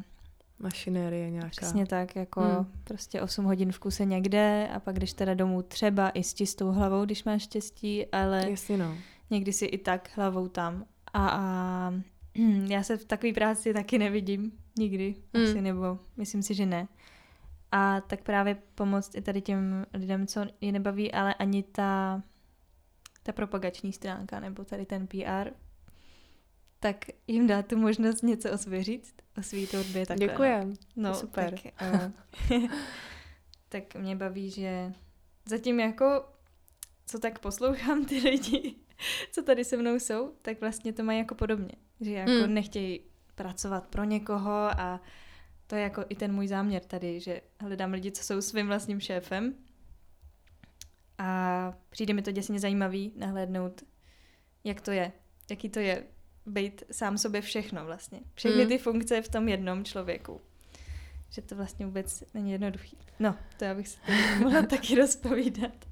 Mašinérie 0.59 1.29
nějaká. 1.29 1.49
Přesně 1.49 1.85
tak, 1.85 2.15
jako 2.15 2.41
Hmm. 2.41 2.51
hmm. 2.55 2.71
prostě 2.83 3.21
8 3.21 3.45
hodin 3.45 3.71
v 3.71 3.79
kuse 3.79 4.05
někde 4.05 4.69
a 4.73 4.79
pak 4.79 4.95
když 4.95 5.13
teda 5.13 5.33
domů 5.33 5.61
třeba 5.61 6.09
i 6.09 6.23
s 6.23 6.33
čistou 6.33 6.71
hlavou, 6.71 7.05
když 7.05 7.23
máš 7.23 7.43
štěstí, 7.43 8.05
ale 8.05 8.49
Jasně 8.49 8.77
no. 8.77 8.97
někdy 9.29 9.53
si 9.53 9.65
i 9.65 9.77
tak 9.77 10.09
hlavou 10.15 10.47
tam. 10.47 10.85
A, 11.13 11.27
a 11.29 11.93
já 12.67 12.83
se 12.83 12.97
v 12.97 13.05
takové 13.05 13.33
práci 13.33 13.73
taky 13.73 13.97
nevidím 13.97 14.51
nikdy, 14.77 15.15
Hmm. 15.33 15.43
asi, 15.45 15.61
nebo 15.61 15.99
myslím 16.17 16.41
si, 16.43 16.53
že 16.53 16.65
ne. 16.65 16.87
A 17.71 18.01
tak 18.01 18.23
právě 18.23 18.57
pomoct 18.75 19.15
i 19.15 19.21
tady 19.21 19.41
těm 19.41 19.85
lidem, 19.93 20.27
co 20.27 20.45
je 20.61 20.71
nebaví, 20.71 21.11
ale 21.11 21.33
ani 21.33 21.63
ta, 21.63 22.21
ta 23.23 23.31
propagační 23.31 23.93
stránka, 23.93 24.39
nebo 24.39 24.63
tady 24.65 24.85
ten 24.85 25.07
PR, 25.07 25.49
tak 26.79 27.05
jim 27.27 27.47
dá 27.47 27.61
tu 27.61 27.77
možnost 27.77 28.21
něco 28.21 28.51
o 28.51 28.57
sobě 28.57 28.83
říct, 28.83 29.15
o 29.37 29.43
svý 29.43 29.67
tvorbě. 29.67 30.05
takhle, 30.05 30.27
no. 30.27 30.33
Děkujem. 30.33 30.73
No, 30.95 31.13
super. 31.13 31.59
Tak, 31.59 31.73
uh, 32.51 32.69
tak 33.69 33.95
mě 33.95 34.15
baví, 34.15 34.49
že 34.49 34.93
zatím 35.45 35.79
jako, 35.79 36.25
co 37.05 37.19
tak 37.19 37.39
poslouchám 37.39 38.05
ty 38.05 38.19
lidi, 38.19 38.75
co 39.31 39.43
tady 39.43 39.65
se 39.65 39.77
mnou 39.77 39.95
jsou, 39.95 40.33
tak 40.41 40.61
vlastně 40.61 40.93
to 40.93 41.03
mají 41.03 41.19
jako 41.19 41.35
podobně. 41.35 41.73
Že 42.01 42.11
jako 42.11 42.31
mm. 42.31 42.53
nechtějí 42.53 42.99
pracovat 43.35 43.87
pro 43.87 44.03
někoho 44.03 44.51
a 44.51 45.01
to 45.69 45.75
je 45.75 45.81
jako 45.81 46.05
i 46.09 46.15
ten 46.15 46.33
můj 46.33 46.47
záměr 46.47 46.81
tady, 46.81 47.19
že 47.19 47.41
hledám 47.59 47.91
lidi, 47.91 48.11
co 48.11 48.23
jsou 48.23 48.41
svým 48.41 48.67
vlastním 48.67 48.99
šéfem 48.99 49.53
a 51.17 51.73
přijde 51.89 52.13
mi 52.13 52.21
to 52.21 52.31
děsně 52.31 52.59
zajímavý 52.59 53.11
nahlédnout, 53.15 53.83
jak 54.63 54.81
to 54.81 54.91
je, 54.91 55.11
jaký 55.49 55.69
to 55.69 55.79
je 55.79 56.03
být 56.45 56.83
sám 56.91 57.17
sobě 57.17 57.41
všechno 57.41 57.85
vlastně. 57.85 58.19
Všechny 58.33 58.59
Hmm. 58.61 58.67
ty 58.69 58.77
funkce 58.77 59.21
v 59.21 59.29
tom 59.29 59.47
jednom 59.47 59.85
člověku. 59.85 60.41
Že 61.29 61.41
to 61.41 61.55
vlastně 61.55 61.85
vůbec 61.85 62.23
není 62.33 62.51
jednoduchý. 62.51 62.97
No, 63.19 63.35
to 63.57 63.65
já 63.65 63.75
bych 63.75 63.87
se 63.87 63.99
tady 64.05 64.17
mohla 64.43 64.61
taky 64.61 64.95
rozpovídat. 64.95 65.85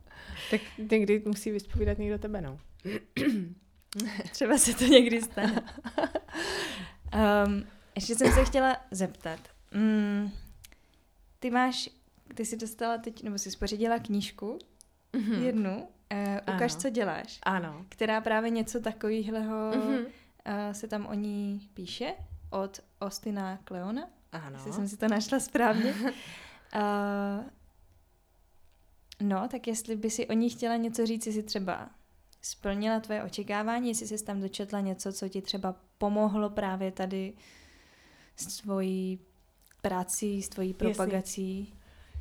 Tak 0.52 0.62
někdy 0.92 1.24
musí 1.26 1.52
vyspovídat 1.52 1.98
někdo 1.98 2.18
tebe, 2.18 2.42
no. 2.42 2.60
Třeba 4.32 4.58
se 4.58 4.74
to 4.74 4.84
někdy 4.86 5.22
stane. 5.22 5.62
Um, 7.46 7.64
ještě 7.96 8.16
jsem 8.16 8.32
se 8.32 8.46
chtěla 8.46 8.78
zeptat. 8.92 9.40
Mm, 9.72 10.32
ty 11.39 11.51
máš, 11.51 11.89
ty 12.36 12.45
jsi 12.45 12.57
dostala 12.57 12.97
teď, 12.97 13.24
nebo 13.24 13.38
jsi 13.38 13.51
spořídila 13.51 13.99
knížku, 13.99 14.59
Mhm. 15.13 15.43
jednu, 15.45 15.78
uh, 15.78 16.53
ukaž, 16.55 16.72
Ano. 16.74 16.82
co 16.82 16.89
děláš, 16.89 17.39
Ano. 17.43 17.86
která 17.89 18.22
právě 18.22 18.49
něco 18.49 18.80
takového 18.80 19.72
Mhm. 19.76 19.95
uh, 19.95 20.05
se 20.72 20.88
tam 20.88 21.05
o 21.05 21.13
ní 21.13 21.70
píše 21.74 22.13
od 22.49 22.80
Ostina 22.99 23.59
Kleona. 23.63 24.09
Ano. 24.32 24.55
Jestli 24.57 24.74
jsem 24.74 24.88
si 24.88 24.97
to 24.97 25.07
našla 25.07 25.39
správně. 25.39 25.93
uh, 25.93 26.09
no, 29.22 29.47
tak 29.47 29.68
jestli 29.68 29.95
by 29.95 30.09
si 30.09 30.28
o 30.28 30.34
ní 30.34 30.49
chtěla 30.49 30.76
něco 30.76 31.05
říct, 31.05 31.26
jestli 31.28 31.43
třeba 31.43 31.89
splnila 32.41 32.99
tvoje 32.99 33.24
očekávání, 33.24 33.89
jestli 33.89 34.07
jsi 34.07 34.26
tam 34.26 34.41
dočetla 34.41 34.80
něco, 34.80 35.13
co 35.13 35.30
ti 35.30 35.41
třeba 35.41 35.76
pomohlo 35.97 36.49
právě 36.49 36.91
tady 36.91 37.34
s 38.36 38.57
tvojí 38.57 39.20
prací, 39.90 40.42
s 40.42 40.50
tvojí 40.50 40.74
propagací. 40.74 41.74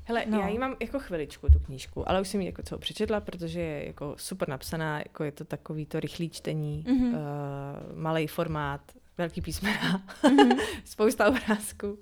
Hele, 0.05 0.25
No. 0.27 0.41
já 0.41 0.49
ji 0.49 0.59
mám 0.59 0.77
jako 0.81 0.99
chviličku, 0.99 1.49
tu 1.51 1.59
knížku, 1.59 2.09
ale 2.09 2.21
už 2.21 2.29
jsem 2.29 2.41
ji 2.41 2.47
jako 2.47 2.63
celou 2.63 2.79
přečetla, 2.79 3.21
protože 3.21 3.61
je 3.61 3.87
jako 3.87 4.15
super 4.19 4.49
napsaná, 4.49 4.99
jako 4.99 5.25
je 5.25 5.33
to 5.33 5.45
takový 5.45 5.87
to 5.87 6.01
rychlý 6.01 6.31
čtení, 6.31 6.85
Mhm. 6.89 6.97
mm-hmm. 6.97 7.17
uh, 7.17 7.99
malý 7.99 8.27
formát, 8.27 8.81
velký 9.19 9.41
písmena, 9.41 10.03
Mhm. 10.25 10.59
spousta 10.85 11.29
obrázků. 11.29 11.99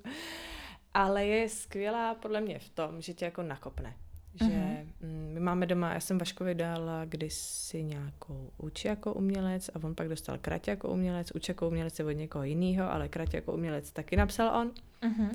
Ale 0.93 1.25
je 1.25 1.49
skvělá 1.49 2.13
podle 2.15 2.41
mě 2.41 2.59
v 2.59 2.69
tom, 2.69 3.01
že 3.01 3.13
tě 3.13 3.25
jako 3.25 3.43
nakopne. 3.43 3.93
Že 4.39 4.45
Mhm. 4.45 4.91
mm, 5.01 5.29
my 5.33 5.39
máme 5.39 5.65
doma, 5.65 5.93
já 5.93 5.99
jsem 5.99 6.17
Vaškovi 6.17 6.55
dala 6.55 7.05
kdysi 7.05 7.83
nějakou 7.83 8.49
uči 8.57 8.87
jako 8.87 9.13
umělec 9.13 9.69
a 9.69 9.83
on 9.83 9.95
pak 9.95 10.09
dostal 10.09 10.37
krať 10.41 10.67
jako 10.67 10.89
umělec, 10.89 11.31
uč 11.35 11.47
jako 11.49 11.67
umělec 11.67 11.99
je 11.99 12.05
od 12.05 12.11
někoho 12.11 12.43
jiného, 12.43 12.91
ale 12.91 13.07
krať 13.09 13.33
jako 13.33 13.53
umělec 13.53 13.91
taky 13.91 14.15
napsal 14.15 14.59
on. 14.61 14.71
Mhm. 15.01 15.31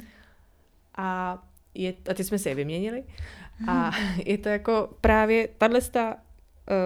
A, 1.01 1.39
je, 1.75 1.95
a 2.11 2.15
teď 2.15 2.27
jsme 2.27 2.39
si 2.39 2.49
je 2.49 2.55
vyměnili. 2.55 3.05
A 3.69 3.91
je 4.27 4.39
to 4.39 4.49
jako 4.49 4.89
právě, 5.01 5.49
tahle 5.59 5.81
uh, 5.81 6.15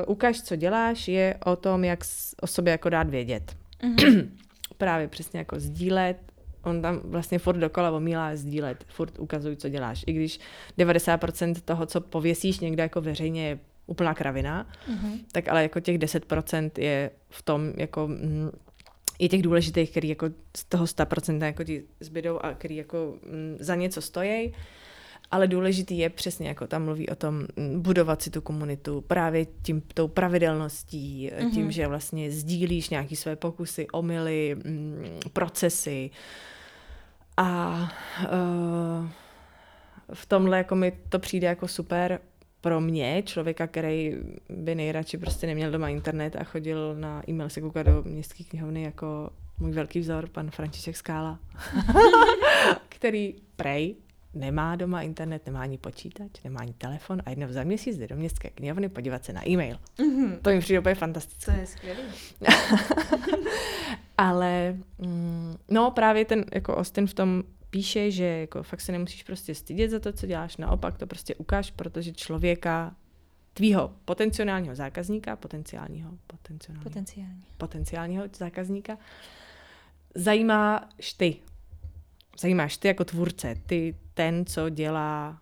ukaž, 0.07 0.43
co 0.43 0.57
děláš, 0.57 1.09
je 1.09 1.35
o 1.45 1.57
tom, 1.57 1.85
jak 1.85 1.99
o 2.41 2.47
sobě 2.47 2.71
jako 2.71 2.89
dát 2.89 3.09
vědět. 3.11 3.57
Mhm. 3.83 4.37
Právě 4.79 5.09
přesně 5.09 5.39
jako 5.39 5.61
sdílet, 5.61 6.17
on 6.63 6.83
tam 6.83 7.01
vlastně 7.05 7.39
furt 7.39 7.57
dokola 7.57 7.91
omílá 7.91 8.37
sdílet, 8.37 8.85
furt 8.89 9.19
ukazuj, 9.19 9.57
co 9.57 9.69
děláš. 9.69 10.05
I 10.07 10.13
když 10.13 10.41
90% 10.79 11.55
toho, 11.65 11.87
co 11.87 12.01
pověsíš 12.01 12.61
někde 12.61 12.83
jako 12.83 13.01
veřejně, 13.01 13.49
je 13.49 13.59
úplná 13.87 14.15
kravina, 14.15 14.67
Mhm. 14.89 15.19
tak 15.33 15.49
ale 15.49 15.63
jako 15.63 15.81
těch 15.81 15.99
10% 15.99 16.71
je 16.79 17.11
v 17.29 17.43
tom 17.43 17.73
jako 17.77 18.09
mm, 18.09 18.51
i 19.19 19.29
těch 19.29 19.43
důležitých, 19.43 19.91
který 19.91 20.09
jako 20.09 20.27
z 20.57 20.65
toho 20.65 20.85
100% 20.85 21.45
jako 21.45 21.65
ti 21.65 21.85
zbydou 22.01 22.39
a 22.39 22.55
který 22.55 22.77
jako 22.77 23.15
mm, 23.27 23.57
za 23.61 23.75
něco 23.75 24.01
stojí. 24.01 24.53
ale 25.31 25.47
důležitý 25.49 25.99
je 25.99 26.11
přesně, 26.11 26.49
jako 26.49 26.67
tam 26.67 26.85
mluví 26.85 27.09
o 27.09 27.15
tom, 27.15 27.47
mm, 27.57 27.83
budovat 27.83 28.23
si 28.23 28.31
tu 28.31 28.41
komunitu 28.41 29.01
právě 29.01 29.47
tím, 29.63 29.83
tou 29.95 30.09
pravidelností, 30.09 31.31
mm-hmm. 31.31 31.51
tím, 31.55 31.71
že 31.71 31.87
vlastně 31.87 32.31
sdílíš 32.31 32.91
nějaké 32.91 33.17
své 33.17 33.37
pokusy, 33.37 33.87
omily, 33.89 34.57
mm, 34.65 35.05
procesy. 35.33 36.11
A 37.37 37.81
uh, 38.23 39.09
v 40.15 40.27
tomhle 40.27 40.59
jako 40.59 40.75
mi 40.75 40.93
to 41.09 41.19
přijde 41.19 41.47
jako 41.47 41.69
super 41.69 42.21
pro 42.65 42.81
mě, 42.81 43.23
člověka, 43.23 43.67
který 43.67 44.17
by 44.49 44.75
nejradši 44.75 45.19
prostě 45.19 45.47
neměl 45.47 45.71
doma 45.71 45.89
internet 45.89 46.37
a 46.37 46.45
chodil 46.45 46.95
na 46.95 47.23
e-mail 47.29 47.49
se 47.49 47.61
koukat 47.61 47.87
do 47.87 48.03
městské 48.03 48.45
knihovny 48.45 48.83
jako 48.83 49.31
můj 49.59 49.73
velký 49.73 50.01
vzor, 50.01 50.29
pan 50.29 50.51
František 50.51 50.97
Skála, 50.97 51.39
který 52.89 53.35
prej 53.57 53.97
nemá 54.35 54.77
doma 54.77 55.03
internet, 55.03 55.47
nemá 55.47 55.61
ani 55.61 55.79
počítač, 55.79 56.31
nemá 56.45 56.61
ani 56.61 56.73
telefon 56.73 57.23
a 57.27 57.31
jednou 57.31 57.53
za 57.53 57.65
měsíc 57.65 57.99
jde 57.99 58.07
do 58.07 58.17
městské 58.17 58.51
knihovny 58.51 58.89
podívat 58.89 59.25
se 59.25 59.33
na 59.33 59.49
e-mail. 59.49 59.79
Mm-hmm. 59.99 60.39
To 60.43 60.51
mi 60.51 60.61
přijde 60.61 60.81
úplně 60.81 60.95
fantastické. 60.95 61.53
To 61.53 61.61
je 61.61 61.67
skvělé. 61.67 62.01
Ale 64.19 64.77
mm, 64.99 65.57
no 65.71 65.91
právě 65.91 66.25
ten 66.25 66.45
jako 66.55 66.77
Austin 66.77 67.07
v 67.07 67.15
tom 67.15 67.43
píše, 67.75 68.11
že 68.11 68.25
jako 68.25 68.63
fakt 68.63 68.81
se 68.81 68.93
nemusíš 68.93 69.23
prostě 69.23 69.55
stydět 69.55 69.91
za 69.91 69.99
to, 69.99 70.13
co 70.13 70.27
děláš, 70.27 70.57
naopak 70.57 70.99
to 70.99 71.07
prostě 71.07 71.35
ukáž, 71.35 71.71
protože 71.71 72.13
člověka, 72.13 72.97
tvýho 73.55 73.93
potenciálního 74.05 74.75
zákazníka, 74.75 75.37
potenciálního, 75.37 76.11
potenciálního, 76.27 76.85
Potenciální. 76.85 77.45
potenciálního 77.59 78.25
zákazníka, 78.37 78.99
zajímáš 80.15 81.13
ty. 81.17 81.37
Zajímáš 82.41 82.77
ty 82.77 82.89
jako 82.89 83.05
tvůrce, 83.05 83.55
ty 83.67 83.97
ten, 84.15 84.47
co 84.47 84.69
dělá 84.69 85.39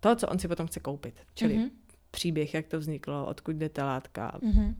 to, 0.00 0.16
co 0.16 0.28
on 0.28 0.38
si 0.38 0.48
potom 0.48 0.66
chce 0.66 0.80
koupit. 0.80 1.14
Čili 1.34 1.58
mm-hmm. 1.58 1.70
příběh, 2.10 2.54
jak 2.54 2.66
to 2.66 2.78
vzniklo, 2.78 3.26
odkud 3.26 3.56
jde 3.56 3.68
ta 3.68 3.86
látka, 3.86 4.38
mm-hmm. 4.42 4.74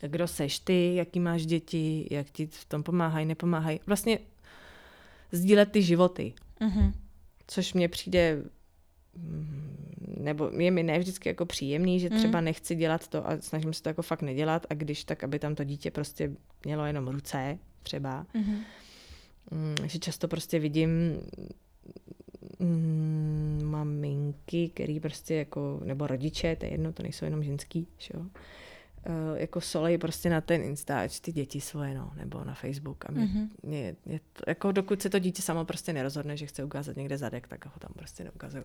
kdo 0.00 0.28
seš 0.28 0.58
ty, 0.58 0.94
jaký 0.94 1.20
máš 1.20 1.46
děti, 1.46 2.08
jak 2.10 2.30
ti 2.30 2.46
v 2.46 2.64
tom 2.64 2.82
pomáhají, 2.82 3.26
nepomáhají. 3.26 3.80
Vlastně 3.86 4.18
sdílet 5.32 5.72
ty 5.72 5.82
životy. 5.82 6.32
Mm-hmm. 6.60 6.92
Což 7.46 7.74
mně 7.74 7.88
přijde 7.88 8.42
mm, 9.16 9.76
nebo 10.20 10.50
je 10.58 10.70
mi 10.70 10.82
ne 10.82 10.98
vždycky 10.98 11.28
jako 11.28 11.46
příjemný, 11.46 12.00
že 12.00 12.10
třeba 12.10 12.38
mm. 12.38 12.44
nechci 12.44 12.74
dělat 12.74 13.08
to 13.08 13.28
a 13.28 13.40
snažím 13.40 13.72
se 13.72 13.82
to 13.82 13.88
jako 13.88 14.02
fakt 14.02 14.22
nedělat 14.22 14.66
a 14.70 14.74
když 14.74 15.04
tak, 15.04 15.24
aby 15.24 15.38
tam 15.38 15.54
to 15.54 15.64
dítě 15.64 15.90
prostě 15.90 16.32
mělo 16.64 16.86
jenom 16.86 17.08
ruce 17.08 17.58
třeba. 17.82 18.26
Mm-hmm. 18.34 18.58
Že 19.86 19.98
často 19.98 20.28
prostě 20.28 20.58
vidím 20.58 20.90
mm, 22.58 23.60
maminky, 23.64 24.68
který 24.68 25.00
prostě 25.00 25.34
jako, 25.34 25.80
nebo 25.84 26.06
rodiče, 26.06 26.56
to 26.56 26.66
je 26.66 26.72
jedno, 26.72 26.92
to 26.92 27.02
nejsou 27.02 27.24
jenom 27.24 27.42
ženský, 27.42 27.86
že 27.98 28.10
jo, 28.14 28.26
jako 29.34 29.60
solej 29.60 29.98
prostě 29.98 30.30
na 30.30 30.40
ten 30.40 30.62
Instač 30.62 31.20
ty 31.20 31.32
děti 31.32 31.60
svoje, 31.60 31.94
no, 31.94 32.12
nebo 32.16 32.44
na 32.44 32.54
Facebook. 32.54 33.04
A 33.08 33.12
mě, 33.12 33.24
mm-hmm. 33.24 33.48
mě, 33.62 33.96
mě 34.04 34.20
to, 34.32 34.42
jako 34.46 34.72
dokud 34.72 35.02
se 35.02 35.10
to 35.10 35.18
dítě 35.18 35.42
samo 35.42 35.64
prostě 35.64 35.92
nerozhodne, 35.92 36.36
že 36.36 36.46
chce 36.46 36.64
ukázat 36.64 36.96
někde 36.96 37.18
zadek, 37.18 37.48
tak 37.48 37.66
ho 37.66 37.72
tam 37.78 37.90
prostě 37.94 38.24
neukazuju. 38.24 38.64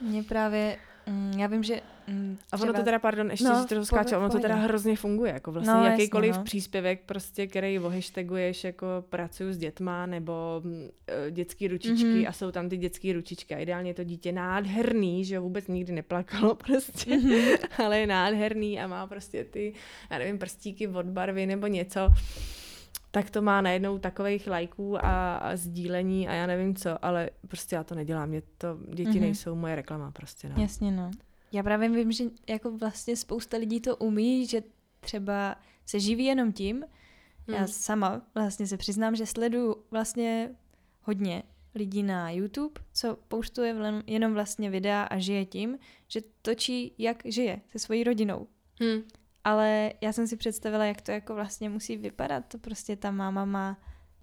Mně 0.00 0.22
právě, 0.22 0.78
mm, 1.10 1.32
já 1.38 1.46
vím, 1.46 1.62
že 1.62 1.80
mm, 2.06 2.38
třeba... 2.46 2.62
A 2.62 2.62
ono 2.62 2.72
to 2.72 2.84
teda, 2.84 2.98
pardon, 2.98 3.30
ještě 3.30 3.44
no, 3.44 3.66
to 3.66 3.84
skáče, 3.84 4.16
ono 4.16 4.30
to 4.30 4.38
teda 4.38 4.54
hrozně 4.54 4.96
funguje, 4.96 5.32
jako 5.32 5.52
vlastně 5.52 5.74
no, 5.74 5.84
jakýkoliv 5.84 6.28
jasně, 6.28 6.38
no. 6.38 6.44
příspěvek, 6.44 7.00
prostě, 7.06 7.46
který 7.46 7.78
ohashtaguješ 7.78 8.64
jako 8.64 8.86
pracuju 9.08 9.52
s 9.52 9.58
dětma, 9.58 10.06
nebo 10.06 10.62
uh, 10.64 10.72
dětský 11.30 11.68
ručičky 11.68 12.06
mm-hmm. 12.06 12.28
a 12.28 12.32
jsou 12.32 12.50
tam 12.50 12.68
ty 12.68 12.76
dětské 12.76 13.12
ručičky 13.12 13.54
a 13.54 13.58
ideálně 13.58 13.94
to 13.94 14.04
dítě 14.04 14.32
nádherný, 14.32 15.24
že 15.24 15.38
vůbec 15.38 15.66
nikdy 15.66 15.92
neplakalo 15.92 16.54
prostě, 16.66 17.10
mm-hmm. 17.10 17.58
ale 17.84 17.98
je 17.98 18.06
nádherný 18.06 18.80
a 18.80 18.86
má 18.86 19.06
prostě 19.06 19.44
ty, 19.44 19.74
já 20.10 20.18
nevím, 20.18 20.38
prstíky 20.38 20.88
od 20.88 21.06
barvy 21.06 21.46
nebo 21.46 21.66
něco 21.66 22.08
tak 23.10 23.30
to 23.30 23.42
má 23.42 23.60
najednou 23.60 23.98
takových 23.98 24.46
lajků 24.46 25.04
a, 25.04 25.36
a 25.36 25.56
sdílení 25.56 26.28
a 26.28 26.32
já 26.32 26.46
nevím 26.46 26.74
co, 26.74 27.04
ale 27.04 27.30
prostě 27.48 27.76
já 27.76 27.84
to 27.84 27.94
nedělám, 27.94 28.28
mě 28.28 28.42
to, 28.58 28.78
děti 28.94 29.10
mm-hmm. 29.10 29.20
nejsou 29.20 29.54
moje 29.54 29.74
reklama 29.74 30.10
prostě, 30.10 30.48
no. 30.48 30.62
Jasně, 30.62 30.90
no. 30.90 31.10
Já 31.52 31.62
právě 31.62 31.88
vím, 31.88 32.12
že 32.12 32.24
jako 32.48 32.78
vlastně 32.78 33.16
spousta 33.16 33.56
lidí 33.56 33.80
to 33.80 33.96
umí, 33.96 34.46
že 34.46 34.62
třeba 35.00 35.56
se 35.86 36.00
živí 36.00 36.24
jenom 36.24 36.52
tím, 36.52 36.76
mm. 37.46 37.54
já 37.54 37.66
sama 37.66 38.22
vlastně 38.34 38.66
se 38.66 38.76
přiznám, 38.76 39.16
že 39.16 39.26
sleduju 39.26 39.76
vlastně 39.90 40.50
hodně 41.02 41.42
lidí 41.74 42.02
na 42.02 42.30
YouTube, 42.30 42.80
co 42.92 43.18
pouštuje 43.28 43.76
jenom 44.06 44.34
vlastně 44.34 44.70
videa 44.70 45.02
a 45.02 45.18
žije 45.18 45.44
tím, 45.44 45.78
že 46.08 46.20
točí, 46.42 46.94
jak 46.98 47.22
žije 47.24 47.60
se 47.68 47.78
svojí 47.78 48.04
rodinou. 48.04 48.46
Hmm 48.80 49.02
ale 49.44 49.92
já 50.00 50.12
jsem 50.12 50.26
si 50.26 50.36
představila, 50.36 50.84
jak 50.84 51.00
to 51.00 51.10
jako 51.10 51.34
vlastně 51.34 51.70
musí 51.70 51.96
vypadat. 51.96 52.44
To 52.48 52.58
prostě 52.58 52.96
ta 52.96 53.10
máma 53.10 53.44
má 53.44 53.78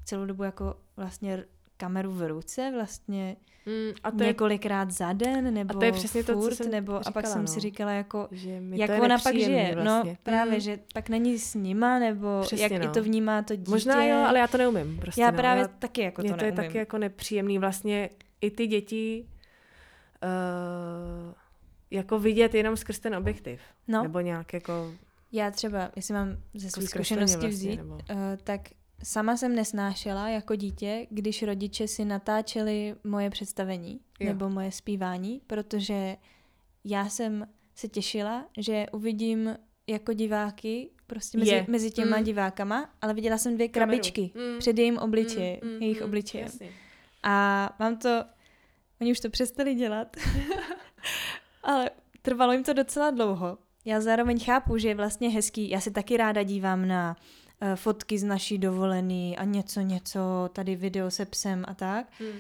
celou 0.05 0.26
dobu 0.26 0.43
jako 0.43 0.76
vlastně 0.97 1.43
kameru 1.78 2.11
v 2.11 2.28
ruce, 2.28 2.72
vlastně 2.76 3.36
mm, 3.65 3.91
a 4.03 4.11
to 4.11 4.24
několikrát 4.24 4.88
je, 4.88 4.93
za 4.93 5.13
den, 5.13 5.53
nebo 5.53 5.78
a 5.78 5.80
to 5.80 5.86
je 5.86 5.91
přesně 5.91 6.24
furt, 6.24 6.36
to, 6.36 6.49
co 6.49 6.55
jsem 6.55 6.72
nebo 6.72 6.91
říkala, 6.91 7.03
a 7.05 7.11
pak 7.11 7.28
jsem 7.28 7.41
no. 7.41 7.47
si 7.47 7.59
říkala, 7.59 7.91
jako, 7.91 8.28
že 8.32 8.61
jak 8.72 9.01
ona 9.01 9.18
pak 9.18 9.36
žije. 9.36 9.76
No, 9.76 9.84
vlastně. 9.84 10.11
No 10.11 10.18
právě, 10.24 10.53
mm. 10.53 10.59
že 10.59 10.80
pak 10.93 11.09
není 11.09 11.39
s 11.39 11.55
nima, 11.55 11.99
nebo 11.99 12.41
přesně, 12.41 12.63
jak 12.63 12.72
no. 12.84 12.89
i 12.89 12.93
to 12.93 13.03
vnímá 13.03 13.41
to 13.41 13.55
dítě. 13.55 13.72
Možná 13.72 14.03
jo, 14.03 14.26
ale 14.28 14.39
já 14.39 14.47
to 14.47 14.57
neumím. 14.57 14.97
Prostě, 14.99 15.22
já 15.22 15.32
no. 15.32 15.38
právě 15.38 15.61
já, 15.61 15.68
taky 15.68 16.01
jako 16.01 16.22
to 16.22 16.28
neumím. 16.28 16.39
to 16.39 16.45
je 16.45 16.51
taky 16.51 16.78
jako 16.78 16.97
nepříjemný. 16.97 17.59
Vlastně 17.59 18.09
i 18.41 18.51
ty 18.51 18.68
děti 18.68 19.28
uh, 20.24 21.34
jako 21.91 22.20
vidět 22.20 22.55
jenom 22.55 22.78
skrz 22.78 22.99
ten 22.99 23.15
objektiv. 23.15 23.61
No. 23.88 24.03
Nebo 24.03 24.20
nějak 24.20 24.53
jako 24.53 24.91
já 25.32 25.51
třeba, 25.51 25.91
jestli 25.95 26.13
mám 26.13 26.38
ze 26.53 26.69
své 26.69 26.88
zkušenosti 26.88 27.38
vlastně, 27.38 27.49
vzít, 27.49 27.78
nebo... 27.78 27.93
uh, 27.93 27.99
tak 28.43 28.61
sama 29.03 29.38
jsem 29.38 29.55
nesnášela 29.55 30.30
jako 30.30 30.55
dítě, 30.55 31.07
když 31.09 31.43
rodiče 31.43 31.88
si 31.88 32.05
natáčeli 32.05 32.95
moje 33.03 33.30
představení 33.30 33.99
jo. 34.19 34.28
nebo 34.28 34.49
moje 34.49 34.71
zpívání, 34.71 35.41
protože 35.47 36.17
já 36.84 37.09
jsem 37.09 37.47
se 37.75 37.88
těšila, 37.88 38.45
že 38.57 38.86
uvidím 38.91 39.55
jako 39.88 40.13
diváky 40.13 40.89
prostě 41.07 41.38
mezi, 41.38 41.65
mezi 41.67 41.91
těma 41.91 42.17
mm. 42.17 42.23
divákama, 42.23 42.89
ale 43.01 43.13
viděla 43.13 43.38
jsem 43.38 43.55
dvě 43.55 43.67
krabičky 43.67 44.32
mm. 44.36 44.59
před 44.59 44.78
jejím 44.78 44.97
obličeje, 44.97 45.59
mm, 45.63 45.69
mm, 45.69 45.82
jejich 45.82 45.99
mm, 45.99 46.05
obličejem. 46.05 46.45
Jasně. 46.45 46.69
A 47.23 47.69
mám 47.80 47.97
to, 47.97 48.23
oni 49.01 49.11
už 49.11 49.19
to 49.19 49.30
přestali 49.30 49.75
dělat, 49.75 50.17
ale 51.63 51.89
trvalo 52.21 52.51
jim 52.51 52.63
to 52.63 52.73
docela 52.73 53.11
dlouho, 53.11 53.57
já 53.88 54.01
zároveň 54.01 54.39
chápu, 54.39 54.77
že 54.77 54.88
je 54.88 54.95
vlastně 54.95 55.29
hezký, 55.29 55.69
já 55.69 55.79
se 55.79 55.91
taky 55.91 56.17
ráda 56.17 56.43
dívám 56.43 56.88
na 56.88 57.15
uh, 57.61 57.75
fotky 57.75 58.19
z 58.19 58.23
naší 58.23 58.57
dovolený 58.57 59.38
a 59.38 59.43
něco, 59.43 59.81
něco, 59.81 60.49
tady 60.53 60.75
video 60.75 61.11
se 61.11 61.25
psem 61.25 61.65
a 61.67 61.73
tak, 61.73 62.07
hmm. 62.19 62.39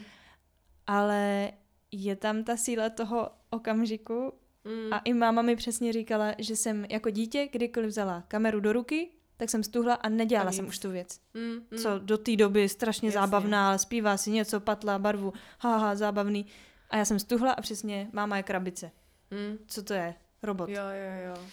ale 0.87 1.51
je 1.91 2.15
tam 2.15 2.43
ta 2.43 2.57
síla 2.57 2.89
toho 2.89 3.29
okamžiku 3.49 4.33
hmm. 4.65 4.93
a 4.93 4.99
i 4.99 5.13
máma 5.13 5.41
mi 5.41 5.55
přesně 5.55 5.93
říkala, 5.93 6.33
že 6.37 6.55
jsem 6.55 6.85
jako 6.89 7.09
dítě 7.09 7.49
kdykoliv 7.51 7.89
vzala 7.89 8.23
kameru 8.27 8.59
do 8.59 8.73
ruky, 8.73 9.09
tak 9.37 9.49
jsem 9.49 9.63
stuhla 9.63 9.93
a 9.93 10.09
nedělala 10.09 10.49
a 10.49 10.51
jsem 10.51 10.67
už 10.67 10.79
tu 10.79 10.91
věc. 10.91 11.19
Mm, 11.33 11.41
mm. 11.43 11.77
Co 11.77 11.99
do 11.99 12.17
té 12.17 12.35
doby 12.35 12.69
strašně 12.69 13.07
Jasně. 13.07 13.19
zábavná, 13.21 13.67
ale 13.67 13.79
zpívá 13.79 14.17
si 14.17 14.31
něco, 14.31 14.59
patla, 14.59 14.99
barvu, 14.99 15.33
haha, 15.59 15.95
zábavný. 15.95 16.45
A 16.89 16.97
já 16.97 17.05
jsem 17.05 17.19
stuhla 17.19 17.51
a 17.51 17.61
přesně, 17.61 18.09
máma 18.13 18.37
je 18.37 18.43
krabice. 18.43 18.91
Mm. 19.31 19.57
Co 19.67 19.83
to 19.83 19.93
je? 19.93 20.15
Robot. 20.47 20.69
Jo, 20.69 20.75
jo, 20.75 21.29
jo. 21.29 21.43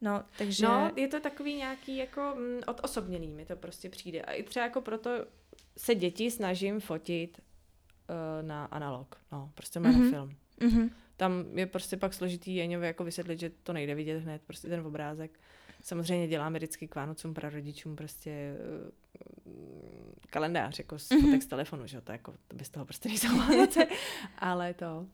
No, 0.00 0.24
takže... 0.38 0.66
No, 0.66 0.90
je 0.96 1.08
to 1.08 1.20
takový 1.20 1.54
nějaký 1.54 1.96
jako 1.96 2.34
mm, 2.36 2.60
odosobněný 2.66 3.34
mi 3.34 3.44
to 3.44 3.56
prostě 3.56 3.90
přijde. 3.90 4.22
A 4.22 4.32
i 4.32 4.42
třeba 4.42 4.64
jako 4.64 4.80
proto 4.80 5.10
se 5.76 5.94
děti 5.94 6.30
snažím 6.30 6.80
fotit 6.80 7.40
uh, 7.40 8.46
na 8.48 8.64
analog. 8.64 9.16
No, 9.32 9.50
prostě 9.54 9.80
mám 9.80 9.92
mm-hmm. 9.92 10.10
film. 10.10 10.36
Mm-hmm. 10.60 10.90
Tam 11.16 11.58
je 11.58 11.66
prostě 11.66 11.96
pak 11.96 12.14
složitý 12.14 12.54
Jeňově 12.54 12.86
jako 12.86 13.04
vysvětlit, 13.04 13.40
že 13.40 13.50
to 13.50 13.72
nejde 13.72 13.94
vidět 13.94 14.18
hned, 14.18 14.42
prostě 14.46 14.68
ten 14.68 14.86
obrázek. 14.86 15.40
Samozřejmě 15.82 16.28
děláme 16.28 16.58
vždycky 16.58 16.88
k 16.88 16.94
Vánocům 16.94 17.34
rodičům 17.34 17.96
prostě 17.96 18.54
uh, 19.44 19.52
kalendář 20.30 20.78
jako 20.78 20.98
z 20.98 21.10
mm-hmm. 21.10 21.40
z 21.40 21.46
telefonu, 21.46 21.86
že 21.86 22.00
to 22.00 22.12
jako 22.12 22.34
to 22.48 22.56
bez 22.56 22.68
toho 22.68 22.84
prostě 22.84 23.08
nejsou 23.08 23.38
Vánoce, 23.38 23.86
ale 24.38 24.74
to 24.74 25.06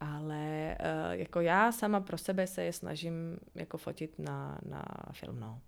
ale 0.00 0.76
uh, 0.80 1.12
jako 1.12 1.40
já 1.40 1.72
sama 1.72 2.00
pro 2.00 2.18
sebe 2.18 2.46
se 2.46 2.64
je 2.64 2.72
snažím 2.72 3.38
jako 3.54 3.78
fotit 3.78 4.18
na, 4.18 4.58
na 4.68 4.84
film, 5.12 5.40
no. 5.40 5.60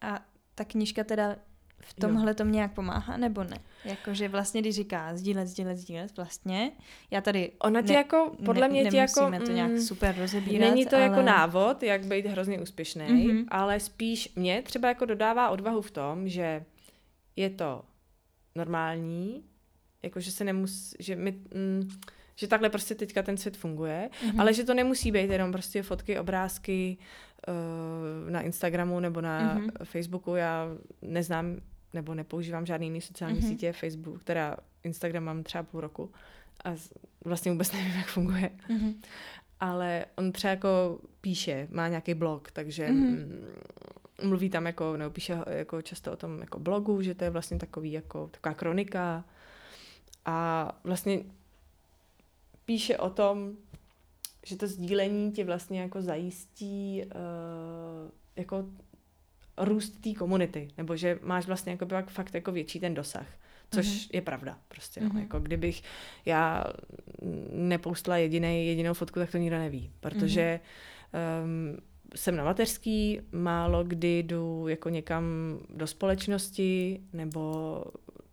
A 0.00 0.20
ta 0.54 0.64
knížka 0.64 1.04
teda 1.04 1.36
v 1.80 1.94
tomhle 1.94 2.34
to 2.34 2.44
nějak 2.44 2.74
pomáhá, 2.74 3.16
nebo 3.16 3.44
ne? 3.44 3.56
Jakože 3.84 4.28
vlastně, 4.28 4.60
když 4.60 4.74
říká 4.74 5.16
sdílet, 5.16 5.48
sdílet, 5.48 5.78
sdílet, 5.78 6.16
vlastně, 6.16 6.72
já 7.10 7.20
tady... 7.20 7.52
Ona 7.58 7.82
ti 7.82 7.88
ne, 7.88 7.94
jako, 7.94 8.36
podle 8.44 8.68
mě 8.68 8.90
ti 8.90 8.96
jako... 8.96 9.30
to 9.46 9.52
nějak 9.52 9.70
mm, 9.70 9.80
super 9.80 10.14
rozebírat, 10.18 10.70
Není 10.70 10.86
to 10.86 10.96
jako 10.96 11.14
ale... 11.14 11.22
jako 11.22 11.38
návod, 11.38 11.82
jak 11.82 12.06
být 12.06 12.26
hrozně 12.26 12.60
úspěšný, 12.60 13.04
mm-hmm. 13.04 13.44
ale 13.48 13.80
spíš 13.80 14.34
mě 14.36 14.62
třeba 14.62 14.88
jako 14.88 15.04
dodává 15.04 15.48
odvahu 15.48 15.82
v 15.82 15.90
tom, 15.90 16.28
že 16.28 16.64
je 17.36 17.50
to 17.50 17.82
normální, 18.54 19.44
jakože 20.02 20.30
se 20.30 20.44
nemus... 20.44 20.94
že 20.98 21.16
my... 21.16 21.32
Mm, 21.54 21.88
že 22.38 22.46
takhle 22.48 22.70
prostě 22.70 22.94
teďka 22.94 23.22
ten 23.22 23.36
svět 23.36 23.56
funguje, 23.56 24.10
Mhm. 24.26 24.40
ale 24.40 24.54
že 24.54 24.64
to 24.64 24.74
nemusí 24.74 25.12
být 25.12 25.30
jenom 25.30 25.52
prostě 25.52 25.82
fotky, 25.82 26.18
obrázky 26.18 26.96
uh, 27.48 28.30
na 28.30 28.40
Instagramu 28.40 29.00
nebo 29.00 29.20
na 29.20 29.54
Mhm. 29.54 29.70
Facebooku. 29.84 30.34
Já 30.34 30.66
neznám 31.02 31.56
nebo 31.94 32.14
nepoužívám 32.14 32.66
žádný 32.66 32.86
jiný 32.86 33.00
sociální 33.00 33.38
Mhm. 33.38 33.48
sítě, 33.48 33.72
Facebook, 33.72 34.24
teda 34.24 34.56
Instagram 34.82 35.24
mám 35.24 35.42
třeba 35.42 35.62
půl 35.64 35.80
roku 35.80 36.12
a 36.64 36.74
vlastně 37.24 37.52
vůbec 37.52 37.72
nevím, 37.72 37.92
jak 37.96 38.06
funguje. 38.06 38.50
Mhm. 38.68 38.94
Ale 39.60 40.04
on 40.16 40.32
třeba 40.32 40.50
jako 40.50 40.98
píše, 41.20 41.68
má 41.70 41.88
nějaký 41.88 42.14
blog, 42.14 42.50
takže 42.50 42.88
Mhm. 42.88 43.06
mm, 43.06 43.44
mluví 44.28 44.50
tam 44.50 44.66
jako, 44.66 44.96
nebo 44.96 45.10
píše 45.10 45.38
jako 45.46 45.82
často 45.82 46.12
o 46.12 46.16
tom 46.16 46.40
jako 46.40 46.58
blogu, 46.58 47.02
že 47.02 47.14
to 47.14 47.24
je 47.24 47.30
vlastně 47.30 47.58
takový 47.58 47.92
jako 47.92 48.28
taková 48.30 48.54
kronika 48.54 49.24
a 50.24 50.68
vlastně 50.84 51.20
píše 52.68 52.96
o 52.98 53.10
tom, 53.10 53.52
že 54.46 54.56
to 54.56 54.66
sdílení 54.66 55.32
ti 55.32 55.44
vlastně 55.44 55.80
jako 55.80 56.02
zajistí 56.02 57.02
uh, 57.04 58.10
jako 58.36 58.64
růst 59.58 59.90
té 60.00 60.14
komunity, 60.14 60.68
nebo 60.78 60.96
že 60.96 61.18
máš 61.22 61.46
vlastně 61.46 61.72
jako 61.72 61.86
pak 61.86 62.10
fakt 62.10 62.34
jako 62.34 62.52
větší 62.52 62.80
ten 62.80 62.94
dosah, 62.94 63.26
což 63.70 63.86
Mhm. 63.86 64.10
je 64.12 64.22
pravda 64.22 64.58
prostě, 64.68 65.00
no. 65.00 65.08
Mhm. 65.08 65.18
jako 65.18 65.40
kdybych 65.40 65.82
já 66.26 66.64
nepoustla 67.52 68.16
jedinej, 68.16 68.66
jedinou 68.66 68.94
fotku, 68.94 69.18
tak 69.18 69.30
to 69.30 69.38
nikdo 69.38 69.58
neví, 69.58 69.90
protože 70.00 70.60
um, 71.44 71.78
jsem 72.16 72.36
na 72.36 72.44
mateřský, 72.44 73.20
málo 73.32 73.84
kdy 73.84 74.18
jdu 74.18 74.68
jako 74.68 74.88
někam 74.88 75.24
do 75.68 75.86
společnosti, 75.86 77.00
nebo 77.12 77.84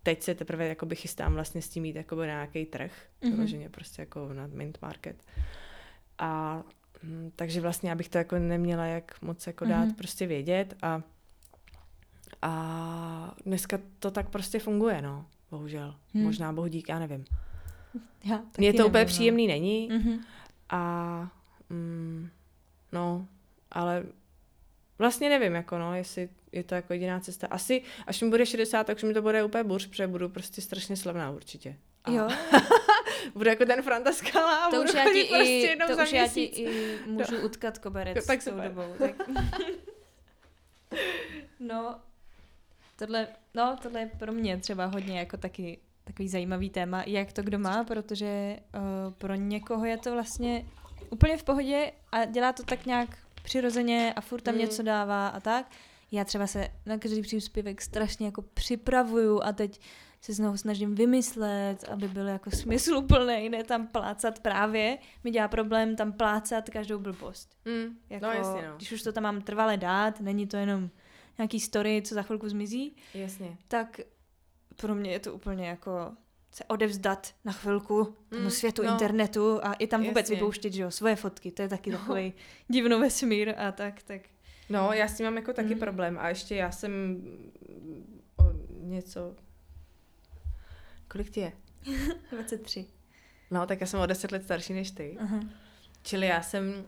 teď 0.05 0.23
se 0.23 0.35
teprve 0.35 0.67
jakoby 0.67 0.95
chystám 0.95 1.33
vlastně 1.33 1.61
s 1.61 1.69
tím 1.69 1.85
jít 1.85 1.95
jakoby 1.95 2.21
na 2.21 2.33
nějaký 2.33 2.65
trh, 2.65 2.91
Mhm. 3.21 3.33
vyloženě 3.33 3.69
prostě 3.69 4.01
jako 4.01 4.33
na 4.33 4.47
mint 4.47 4.77
market. 4.81 5.23
A 6.17 6.61
mm, 7.03 7.31
takže 7.35 7.61
vlastně 7.61 7.91
abych 7.91 8.09
to 8.09 8.17
jako 8.17 8.39
neměla 8.39 8.85
jak 8.85 9.21
moc 9.21 9.47
jako 9.47 9.65
dát 9.65 9.85
Mhm. 9.85 9.93
prostě 9.95 10.27
vědět 10.27 10.75
a 10.81 11.01
a 12.41 13.35
dneska 13.45 13.79
to 13.99 14.11
tak 14.11 14.29
prostě 14.29 14.59
funguje, 14.59 15.01
no, 15.01 15.25
bohužel. 15.51 15.95
Hmm. 16.13 16.23
Možná 16.23 16.53
bohu 16.53 16.67
dík, 16.67 16.89
já 16.89 16.99
nevím. 16.99 17.25
Já 18.23 18.37
taky 18.37 18.61
Mně 18.61 18.73
to 18.73 18.87
úplně 18.87 18.91
nevím, 18.93 19.07
no. 19.07 19.13
příjemný 19.13 19.47
není 19.47 19.89
Mhm. 19.91 20.19
a 20.69 21.31
mm, 21.69 22.29
no, 22.91 23.27
ale 23.71 24.03
vlastně 24.99 25.29
nevím, 25.29 25.55
jako 25.55 25.77
no, 25.77 25.95
jestli 25.95 26.29
je 26.57 26.63
to 26.63 26.75
jako 26.75 26.93
jediná 26.93 27.19
cesta. 27.19 27.47
Asi, 27.47 27.81
až 28.07 28.21
mi 28.21 28.29
bude 28.29 28.45
60, 28.45 28.83
tak 28.87 28.97
už 28.97 29.03
mi 29.03 29.13
to 29.13 29.21
bude 29.21 29.43
úplně 29.43 29.63
burš, 29.63 29.85
protože 29.85 30.07
budu 30.07 30.29
prostě 30.29 30.61
strašně 30.61 30.95
slavná 30.97 31.31
určitě. 31.31 31.75
A 32.03 32.11
Jo, 32.11 32.27
budu 33.33 33.49
jako 33.49 33.65
ten 33.65 33.81
Franta 33.81 34.11
Skala 34.13 34.65
a 34.65 34.69
to 34.69 34.75
budu 34.75 34.89
už 34.89 34.95
já 34.95 35.03
ti 35.03 35.23
prostě 35.23 35.43
i, 35.43 35.61
jednou 35.61 35.87
to 35.87 35.95
za 35.95 36.03
už 36.03 36.11
já 36.11 36.27
ti 36.27 36.39
měsíc. 36.39 36.57
i 36.59 36.97
můžu 37.05 37.37
utkat 37.45 37.77
koberec 37.79 38.25
Tak 38.25 38.43
tou 38.43 38.51
super. 38.51 38.67
dobou. 38.69 38.93
Tak. 38.99 39.11
no, 41.59 41.99
tohle, 42.95 43.27
no, 43.53 43.77
tohle 43.81 43.99
je 43.99 44.09
pro 44.19 44.31
mě 44.31 44.57
třeba 44.57 44.85
hodně 44.85 45.19
jako 45.19 45.37
taky 45.37 45.79
takový 46.03 46.29
zajímavý 46.29 46.69
téma, 46.69 47.03
jak 47.07 47.33
to 47.33 47.43
kdo 47.43 47.59
má, 47.59 47.83
protože 47.83 48.57
uh, 48.75 49.13
pro 49.13 49.35
někoho 49.35 49.85
je 49.85 49.97
to 49.97 50.11
vlastně 50.11 50.65
úplně 51.09 51.37
v 51.37 51.43
pohodě 51.43 51.91
a 52.11 52.25
dělá 52.25 52.53
to 52.53 52.63
tak 52.63 52.85
nějak 52.85 53.09
přirozeně 53.43 54.13
a 54.15 54.21
furt 54.21 54.41
tam 54.41 54.53
Mm. 54.53 54.59
něco 54.61 54.83
dává 54.83 55.27
a 55.27 55.39
tak. 55.39 55.65
Já 56.11 56.23
třeba 56.23 56.47
se 56.47 56.67
na 56.85 56.97
každý 56.97 57.21
příspěvek 57.21 57.81
strašně 57.81 58.25
jako 58.25 58.41
připravuju 58.41 59.41
a 59.43 59.53
teď 59.53 59.81
se 60.21 60.33
znovu 60.33 60.57
snažím 60.57 60.95
vymyslet, 60.95 61.83
aby 61.91 62.07
byl 62.07 62.27
jako 62.27 62.51
smysluplný, 62.51 63.49
ne 63.49 63.63
tam 63.63 63.87
plácat 63.87 64.39
právě. 64.39 64.97
Mi 65.23 65.31
dělá 65.31 65.47
problém 65.47 65.95
tam 65.95 66.13
plácat 66.13 66.69
každou 66.69 66.99
blbost. 66.99 67.55
Mm, 67.65 67.97
Jako, 68.09 68.25
no 68.25 68.31
jasně, 68.31 68.67
no. 68.67 68.75
Když 68.77 68.91
už 68.91 69.01
to 69.03 69.11
tam 69.11 69.23
mám 69.23 69.41
trvale 69.41 69.77
dát, 69.77 70.19
není 70.19 70.47
to 70.47 70.57
jenom 70.57 70.89
nějaký 71.37 71.59
story, 71.59 72.01
co 72.05 72.15
za 72.15 72.21
chvilku 72.21 72.49
zmizí, 72.49 72.95
Jasně. 73.13 73.57
tak 73.67 73.99
pro 74.75 74.95
mě 74.95 75.11
je 75.11 75.19
to 75.19 75.33
úplně 75.33 75.67
jako 75.67 76.11
se 76.51 76.63
odevzdat 76.63 77.33
na 77.45 77.51
chvilku 77.51 78.15
tomu 78.29 78.43
Mm, 78.43 78.49
světu 78.49 78.83
no. 78.83 78.91
internetu 78.91 79.59
a 79.65 79.73
i 79.73 79.87
tam 79.87 80.03
vůbec 80.03 80.23
Jasně. 80.23 80.35
vypouštět, 80.35 80.73
že 80.73 80.81
jo, 80.83 80.91
svoje 80.91 81.15
fotky, 81.15 81.51
to 81.51 81.61
je 81.61 81.69
taky 81.69 81.91
No. 81.91 81.97
takový 81.97 82.33
divnou 82.67 82.99
vesmír 82.99 83.53
a 83.57 83.71
tak, 83.71 84.03
tak. 84.03 84.21
No, 84.69 84.93
já 84.93 85.07
s 85.07 85.17
tím 85.17 85.25
mám 85.25 85.35
jako 85.37 85.53
taky 85.53 85.73
Mm. 85.73 85.79
problém 85.79 86.17
a 86.19 86.29
ještě 86.29 86.55
já 86.55 86.71
jsem 86.71 87.21
o 88.37 88.43
něco... 88.79 89.35
Kolik 91.07 91.29
ti 91.29 91.39
je? 91.39 91.51
23. 92.31 92.85
No, 93.51 93.65
tak 93.65 93.81
já 93.81 93.87
jsem 93.87 93.99
o 93.99 94.05
10 94.05 94.31
let 94.31 94.43
starší 94.43 94.73
než 94.73 94.91
ty. 94.91 95.17
Aha. 95.19 95.39
Čili 96.03 96.27
já 96.27 96.41
jsem, 96.41 96.85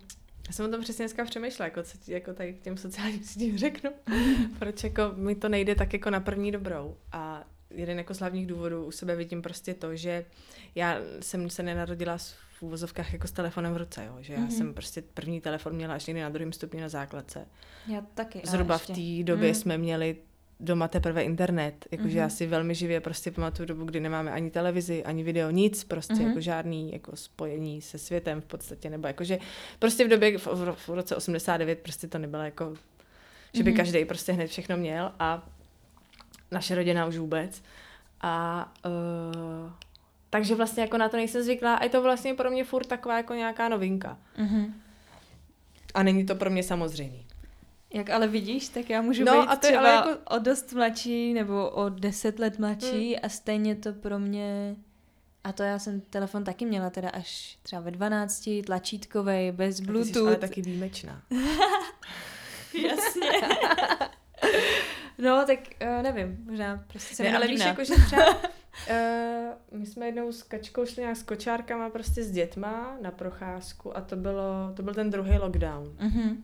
já 0.48 0.54
jsem 0.54 0.66
o 0.66 0.70
tom 0.70 0.82
přesně 0.82 1.04
dneska 1.06 1.26
přemýšlela, 1.26 1.66
jako, 1.68 1.84
co 1.84 1.98
jako 2.08 2.34
tady 2.34 2.54
k 2.54 2.60
těm 2.62 2.78
sociálním 2.78 3.24
sítím 3.24 3.58
řeknu. 3.58 3.92
Proč 4.60 4.84
jako 4.84 5.02
mi 5.16 5.36
to 5.36 5.50
nejde 5.50 5.76
tak 5.76 5.94
jako 5.94 6.10
na 6.10 6.20
první 6.20 6.52
dobrou. 6.52 6.98
A 7.12 7.44
jeden 7.70 7.98
jako 7.98 8.14
z 8.14 8.20
hlavních 8.20 8.48
důvodů 8.48 8.86
u 8.86 8.92
sebe 8.92 9.16
vidím 9.16 9.42
prostě 9.42 9.74
to, 9.74 9.96
že 9.96 10.26
já 10.76 10.98
jsem 11.20 11.50
se 11.50 11.64
nenarodila 11.64 12.18
s- 12.18 12.36
v 12.60 12.64
úvozovkách 12.64 13.14
jako 13.14 13.28
s 13.28 13.32
telefonem 13.32 13.74
v 13.74 13.78
ruce, 13.78 14.06
jo? 14.06 14.18
že 14.20 14.34
já 14.34 14.40
Mhm. 14.40 14.52
jsem 14.52 14.74
prostě 14.74 15.02
první 15.14 15.42
telefon 15.42 15.74
měla 15.74 15.94
až 15.94 16.06
někdy 16.06 16.22
na 16.22 16.30
druhém 16.30 16.54
stupni 16.54 16.82
na 16.82 16.90
základce. 16.90 17.48
Já 17.88 18.02
taky. 18.14 18.42
Zhruba 18.46 18.76
ještě. 18.76 18.94
v 18.94 18.96
té 18.96 19.24
době 19.24 19.48
Mm. 19.50 19.56
jsme 19.56 19.78
měli 19.78 20.16
doma 20.60 20.88
teprve 20.88 21.24
internet, 21.24 21.86
jakože 21.92 22.10
Mhm. 22.10 22.18
já 22.18 22.30
si 22.30 22.48
velmi 22.48 22.76
živě 22.76 23.02
prostě 23.02 23.32
pamatuju 23.32 23.66
dobu, 23.68 23.86
kdy 23.86 24.00
nemáme 24.00 24.32
ani 24.32 24.52
televizi, 24.52 25.04
ani 25.04 25.24
video, 25.24 25.50
nic, 25.52 25.84
prostě 25.84 26.14
Mhm. 26.14 26.28
jako 26.28 26.42
žádný 26.42 26.92
jako 26.94 27.16
spojení 27.16 27.82
se 27.82 27.98
světem 27.98 28.42
v 28.42 28.46
podstatě, 28.46 28.90
nebo 28.90 29.08
jakože 29.08 29.40
prostě 29.80 30.06
v 30.06 30.10
době, 30.10 30.38
v, 30.38 30.46
v, 30.48 30.88
v 30.88 30.90
roce 30.90 31.16
89 31.16 31.80
prostě 31.80 32.08
to 32.08 32.18
nebylo 32.18 32.44
jako, 32.44 32.74
že 33.54 33.64
by 33.64 33.70
Mhm. 33.72 33.78
každý 33.78 34.06
prostě 34.06 34.32
hned 34.32 34.48
všechno 34.48 34.78
měl 34.78 35.12
a 35.20 35.50
naše 36.52 36.76
rodina 36.76 37.06
už 37.06 37.18
vůbec. 37.18 37.62
A 38.22 38.74
uh, 38.86 39.72
takže 40.30 40.56
vlastně 40.56 40.82
jako 40.84 40.98
na 40.98 41.10
to 41.10 41.18
nejsem 41.18 41.44
zvyklá 41.44 41.76
a 41.76 41.84
je 41.84 41.90
to 41.90 42.02
vlastně 42.02 42.34
pro 42.34 42.52
mě 42.52 42.64
furt 42.64 42.86
taková 42.88 43.18
jako 43.18 43.34
nějaká 43.34 43.70
novinka. 43.70 44.18
Mhm. 44.38 44.74
A 45.94 46.04
není 46.04 46.26
to 46.26 46.36
pro 46.36 46.50
mě 46.50 46.64
samozřejmý. 46.64 47.26
Jak 47.94 48.10
ale 48.10 48.28
vidíš, 48.28 48.70
tak 48.70 48.90
já 48.90 49.02
můžu 49.02 49.24
No, 49.24 49.32
být 49.42 49.48
a 49.48 49.56
to 49.56 49.68
je 49.68 49.72
třeba 49.72 49.80
ale 49.98 50.10
jako- 50.10 50.20
o 50.36 50.40
dost 50.40 50.74
mladší 50.74 51.34
nebo 51.34 51.70
o 51.70 51.90
deset 51.90 52.40
let 52.40 52.60
mladší 52.60 53.08
Hmm. 53.14 53.20
a 53.24 53.30
stejně 53.30 53.76
to 53.76 53.94
pro 53.94 54.20
mě 54.20 54.76
a 55.44 55.52
to 55.52 55.64
já 55.64 55.80
jsem 55.80 56.02
telefon 56.02 56.44
taky 56.44 56.66
měla 56.66 56.90
teda 56.90 57.10
až 57.10 57.58
třeba 57.64 57.82
ve 57.82 57.92
12, 57.92 58.64
tlačítkovej, 58.66 59.52
bez 59.52 59.76
A 59.76 59.78
ty 59.80 59.86
jsi 59.86 59.92
bluetooth. 59.92 60.28
ale 60.28 60.36
taky 60.36 60.62
výjimečná. 60.62 61.22
Jasně. 62.88 63.30
no, 65.18 65.44
tak 65.48 65.60
uh, 65.82 66.04
nevím, 66.04 66.38
možná 66.50 66.84
prostě 66.88 67.16
jsem 67.16 67.26
Ne, 67.26 67.36
ale 67.38 67.48
víš, 67.48 67.66
jako, 67.66 67.84
že 67.84 67.94
třeba 68.06 68.36
uh, 68.36 68.40
my 69.80 69.86
jsme 69.86 70.06
jednou 70.06 70.32
s 70.32 70.44
Kačkou 70.44 70.86
šli 70.86 71.02
nějak 71.02 71.18
s 71.18 71.24
kočárkama 71.24 71.90
prostě 71.90 72.24
s 72.24 72.32
dětma 72.32 72.98
na 73.02 73.12
procházku 73.12 73.98
a 73.98 74.02
to 74.02 74.16
bylo, 74.16 74.72
to 74.74 74.84
byl 74.84 74.94
ten 74.94 75.10
druhý 75.10 75.38
lockdown. 75.38 75.96
Mhm. 76.00 76.44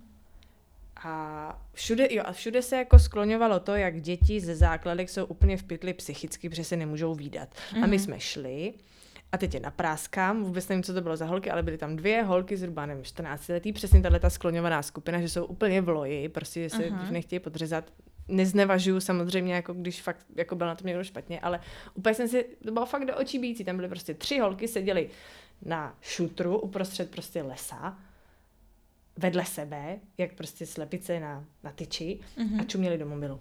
A 1.05 1.61
všude, 1.73 2.07
jo, 2.11 2.23
a 2.25 2.31
všude 2.31 2.61
se 2.61 2.75
jako 2.77 2.99
skloňovalo 2.99 3.59
to, 3.59 3.75
jak 3.75 4.01
děti 4.01 4.39
ze 4.39 4.55
základek 4.55 5.09
jsou 5.09 5.25
úplně 5.25 5.57
v 5.57 5.63
pytli 5.63 5.93
psychicky, 5.93 6.49
protože 6.49 6.63
se 6.63 6.77
nemůžou 6.77 7.13
výdat. 7.15 7.49
A 7.75 7.79
my 7.79 7.87
Mhm. 7.87 7.99
jsme 7.99 8.19
šli 8.19 8.73
a 9.31 9.37
teď 9.37 9.53
je 9.53 9.59
napráskám, 9.59 10.43
vůbec 10.43 10.67
nevím, 10.67 10.83
co 10.83 10.93
to 10.93 11.01
bylo 11.01 11.17
za 11.17 11.25
holky, 11.25 11.51
ale 11.51 11.63
byly 11.63 11.77
tam 11.77 11.95
dvě 11.95 12.23
holky 12.23 12.57
zhruba, 12.57 12.85
nevím, 12.85 13.03
14 13.03 13.49
letý, 13.49 13.73
přesně 13.73 14.01
tahle 14.01 14.19
ta 14.19 14.29
skloňovaná 14.29 14.81
skupina, 14.81 15.21
že 15.21 15.29
jsou 15.29 15.45
úplně 15.45 15.81
v 15.81 15.89
loji, 15.89 16.29
prostě 16.29 16.63
že 16.63 16.69
se 16.69 16.85
Aha. 16.85 17.11
nechtějí 17.11 17.39
podřezat. 17.39 17.91
Neznevažuju 18.27 18.99
samozřejmě, 18.99 19.53
jako 19.53 19.73
když 19.73 20.01
fakt 20.01 20.25
jako 20.35 20.55
byl 20.55 20.67
na 20.67 20.75
tom 20.75 20.87
někdo 20.87 21.03
špatně, 21.03 21.39
ale 21.39 21.59
úplně 21.93 22.15
jsem 22.15 22.27
si, 22.27 22.45
to 22.65 22.71
bylo 22.71 22.85
fakt 22.85 23.05
do 23.05 23.17
očí 23.17 23.39
bící, 23.39 23.63
tam 23.63 23.75
byly 23.75 23.87
prostě 23.89 24.13
tři 24.13 24.39
holky, 24.39 24.67
seděly 24.67 25.09
na 25.65 25.97
šutru 26.01 26.59
uprostřed 26.59 27.11
prostě 27.11 27.41
lesa, 27.41 27.97
vedle 29.17 29.45
sebe, 29.45 29.99
jak 30.17 30.33
prostě 30.33 30.65
slepice 30.65 31.19
na, 31.19 31.45
na 31.63 31.71
tyči 31.71 32.19
Mhm. 32.37 32.59
a 32.59 32.63
čuměli 32.63 32.97
do 32.97 33.05
mobilu. 33.05 33.39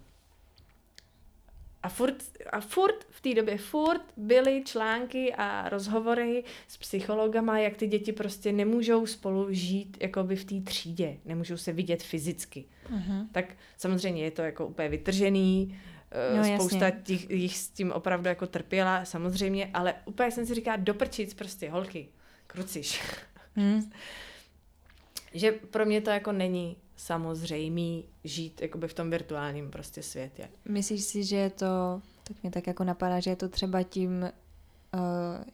A 1.83 1.89
furt, 1.89 2.23
a 2.49 2.59
furt 2.59 3.05
v 3.09 3.21
té 3.21 3.33
době 3.33 3.57
furt 3.57 4.01
byly 4.17 4.63
články 4.65 5.33
a 5.37 5.69
rozhovory 5.69 6.43
s 6.67 6.77
psychologama, 6.77 7.59
jak 7.59 7.77
ty 7.77 7.87
děti 7.87 8.11
prostě 8.11 8.51
nemůžou 8.51 9.05
spolu 9.05 9.47
žít 9.49 9.97
jakoby 10.01 10.35
v 10.35 10.45
té 10.45 10.61
třídě, 10.61 11.17
nemůžou 11.25 11.57
se 11.57 11.71
vidět 11.71 12.03
fyzicky. 12.03 12.65
Mhm. 12.89 13.27
Tak 13.31 13.45
samozřejmě 13.77 14.23
je 14.23 14.31
to 14.31 14.41
jako 14.41 14.67
úplně 14.67 14.89
vytržený, 14.89 15.79
eh, 16.11 16.37
No, 16.37 16.57
spousta 16.57 16.85
jasně. 16.85 17.01
těch, 17.03 17.29
jich 17.29 17.57
s 17.57 17.69
tím 17.69 17.91
opravdu 17.91 18.27
jako 18.29 18.47
trpěla, 18.47 19.05
samozřejmě, 19.05 19.69
ale 19.73 19.93
úplně 20.05 20.31
jsem 20.31 20.45
si 20.45 20.53
říkala, 20.53 20.77
doprčic 20.77 21.33
prostě, 21.33 21.69
holky, 21.69 22.07
kruciš. 22.47 23.01
Mhm. 23.55 23.91
že 25.33 25.51
pro 25.51 25.85
mě 25.85 26.01
to 26.01 26.09
jako 26.09 26.31
není 26.31 26.77
samozřejmý 27.03 28.05
žít 28.23 28.61
jakoby 28.61 28.87
v 28.87 28.93
tom 28.93 29.09
virtuálním 29.09 29.71
prostě 29.71 30.03
světě. 30.03 30.49
Myslíš 30.69 31.03
si, 31.03 31.23
že 31.23 31.35
je 31.35 31.49
to, 31.49 32.01
tak 32.23 32.37
mě 32.43 32.51
tak 32.51 32.67
jako 32.67 32.83
napadá, 32.83 33.19
že 33.19 33.29
je 33.29 33.35
to 33.35 33.49
třeba 33.49 33.83
tím, 33.83 34.21
uh, 34.93 34.99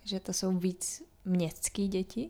že 0.04 0.20
to 0.20 0.34
jsou 0.34 0.58
víc 0.58 1.04
městský 1.26 1.88
děti? 1.88 2.30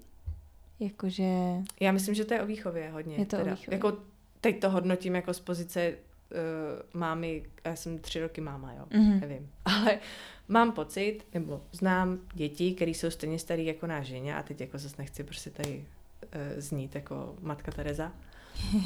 Jakože... 0.80 1.34
Já 1.80 1.91
myslím, 1.91 2.15
že 2.15 2.26
to 2.26 2.34
je 2.34 2.41
o 2.41 2.45
výchově 2.45 2.89
hodně. 2.89 3.15
Je 3.15 3.26
to 3.26 3.38
teda. 3.38 3.51
o 3.51 3.55
výchově. 3.55 3.76
Jako 3.76 3.97
teď 4.41 4.61
to 4.61 4.70
hodnotím 4.70 5.15
jako 5.15 5.34
z 5.34 5.39
pozice 5.39 5.93
uh, 5.93 6.99
mámy, 6.99 7.43
já 7.65 7.76
jsem 7.76 7.99
tři 7.99 8.22
roky 8.22 8.41
máma, 8.41 8.74
jo, 8.74 8.86
Mhm. 8.93 9.20
nevím. 9.20 9.49
Ale 9.65 9.99
mám 10.47 10.72
pocit, 10.72 11.20
nebo 11.34 11.61
znám 11.72 12.20
děti, 12.34 12.74
které 12.74 12.91
jsou 12.91 13.09
stejně 13.09 13.39
starý 13.39 13.65
jako 13.65 13.88
náš 13.88 14.07
ženě 14.07 14.36
a 14.36 14.43
teď 14.43 14.61
jako 14.61 14.78
zase 14.78 14.95
nechci 14.97 15.24
prostě 15.24 15.49
tady 15.49 15.86
uh, 16.24 16.30
znít 16.57 16.95
jako 16.95 17.36
matka 17.41 17.72
Tereza. 17.72 18.11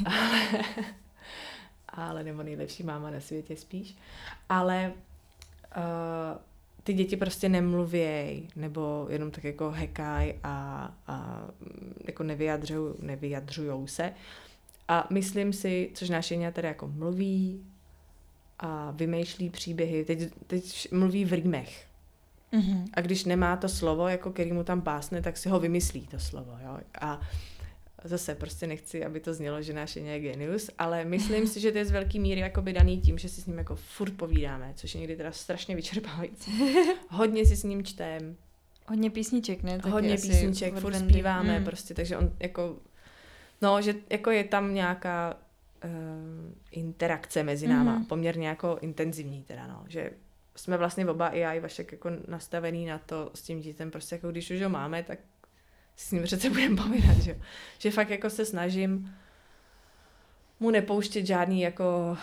Ale, 0.04 0.64
ale 1.88 2.24
nebo 2.24 2.42
nejlepší 2.42 2.82
máma 2.82 3.10
na 3.10 3.20
světě 3.20 3.56
spíš. 3.56 3.96
Ale 4.48 4.92
uh, 5.76 6.40
ty 6.84 6.92
děti 6.92 7.16
prostě 7.16 7.48
nemluvěj, 7.48 8.48
nebo 8.56 9.06
jenom 9.10 9.30
tak 9.30 9.44
jako 9.44 9.70
hekaj 9.70 10.34
a, 10.44 10.90
a 11.06 11.44
mm, 11.60 11.94
jako 12.06 12.22
nevyjadřují, 12.22 12.94
nevyjadřujou 12.98 13.86
se. 13.86 14.12
A 14.88 15.06
myslím 15.10 15.52
si, 15.52 15.90
což 15.94 16.10
naše 16.10 16.52
tady 16.52 16.68
jako 16.68 16.88
mluví 16.88 17.64
a 18.58 18.90
vymýšlí 18.90 19.50
příběhy, 19.50 20.04
teď, 20.04 20.32
teď 20.46 20.92
mluví 20.92 21.24
v 21.24 21.32
rýmech. 21.32 21.86
Mhm. 22.52 22.84
A 22.94 23.00
když 23.00 23.24
nemá 23.24 23.56
to 23.56 23.68
slovo, 23.68 24.08
jako 24.08 24.30
který 24.30 24.52
mu 24.52 24.64
tam 24.64 24.82
pásne, 24.82 25.22
tak 25.22 25.36
si 25.36 25.48
ho 25.48 25.60
vymyslí 25.60 26.06
to 26.06 26.18
slovo. 26.18 26.58
Jo? 26.64 26.78
A 27.00 27.20
zase 28.04 28.34
prostě 28.34 28.66
nechci, 28.66 29.04
aby 29.04 29.20
to 29.20 29.34
znělo, 29.34 29.62
že 29.62 29.72
náš 29.72 29.96
je 29.96 30.20
genius, 30.20 30.70
ale 30.78 31.04
myslím 31.04 31.46
si, 31.46 31.60
že 31.60 31.72
to 31.72 31.78
je 31.78 31.84
z 31.84 31.90
velký 31.90 32.20
míry 32.20 32.40
jakoby 32.40 32.72
daný 32.72 33.00
tím, 33.00 33.18
že 33.18 33.28
si 33.28 33.40
s 33.40 33.46
ním 33.46 33.58
jako 33.58 33.76
furt 33.76 34.10
povídáme, 34.16 34.72
což 34.76 34.94
je 34.94 35.00
někdy 35.00 35.16
teda 35.16 35.32
strašně 35.32 35.76
vyčerpávající. 35.76 36.52
Hodně 37.10 37.46
si 37.46 37.56
s 37.56 37.62
ním 37.62 37.84
čtem, 37.84 38.36
Hodně 38.86 39.10
písniček, 39.10 39.62
ne? 39.62 39.76
Taky 39.78 39.90
hodně 39.90 40.14
písniček, 40.16 40.74
furt 40.78 40.92
Wendy. 40.92 41.12
zpíváme 41.12 41.58
Mm. 41.58 41.64
prostě, 41.64 41.94
takže 41.94 42.16
on 42.16 42.30
jako, 42.40 42.76
no, 43.62 43.82
že 43.82 43.94
jako 44.10 44.30
je 44.30 44.44
tam 44.44 44.74
nějaká 44.74 45.36
uh, 45.84 45.90
interakce 46.70 47.42
mezi 47.42 47.68
náma, 47.68 47.94
Mhm. 47.94 48.04
poměrně 48.04 48.48
jako 48.48 48.78
intenzivní 48.80 49.42
teda, 49.42 49.66
no, 49.66 49.84
že 49.88 50.10
jsme 50.56 50.76
vlastně 50.76 51.06
oba 51.06 51.28
i 51.28 51.40
já 51.40 51.52
i 51.52 51.60
Vašek 51.60 51.92
jako 51.92 52.10
nastavený 52.28 52.86
na 52.86 52.98
to 52.98 53.30
s 53.34 53.42
tím 53.42 53.60
dítem, 53.60 53.90
prostě 53.90 54.14
jako 54.14 54.30
když 54.30 54.50
už 54.50 54.62
ho 54.62 54.68
máme, 54.68 55.02
tak 55.02 55.18
s 55.96 56.10
ním 56.12 56.22
přece 56.22 56.50
budeme 56.50 56.76
povídat, 56.82 57.16
že. 57.16 57.40
Že 57.78 57.90
fakt 57.90 58.10
jako 58.10 58.30
se 58.30 58.44
snažím 58.44 59.14
mu 60.60 60.70
nepouštět 60.70 61.26
žádný 61.26 61.60
jako 61.60 62.16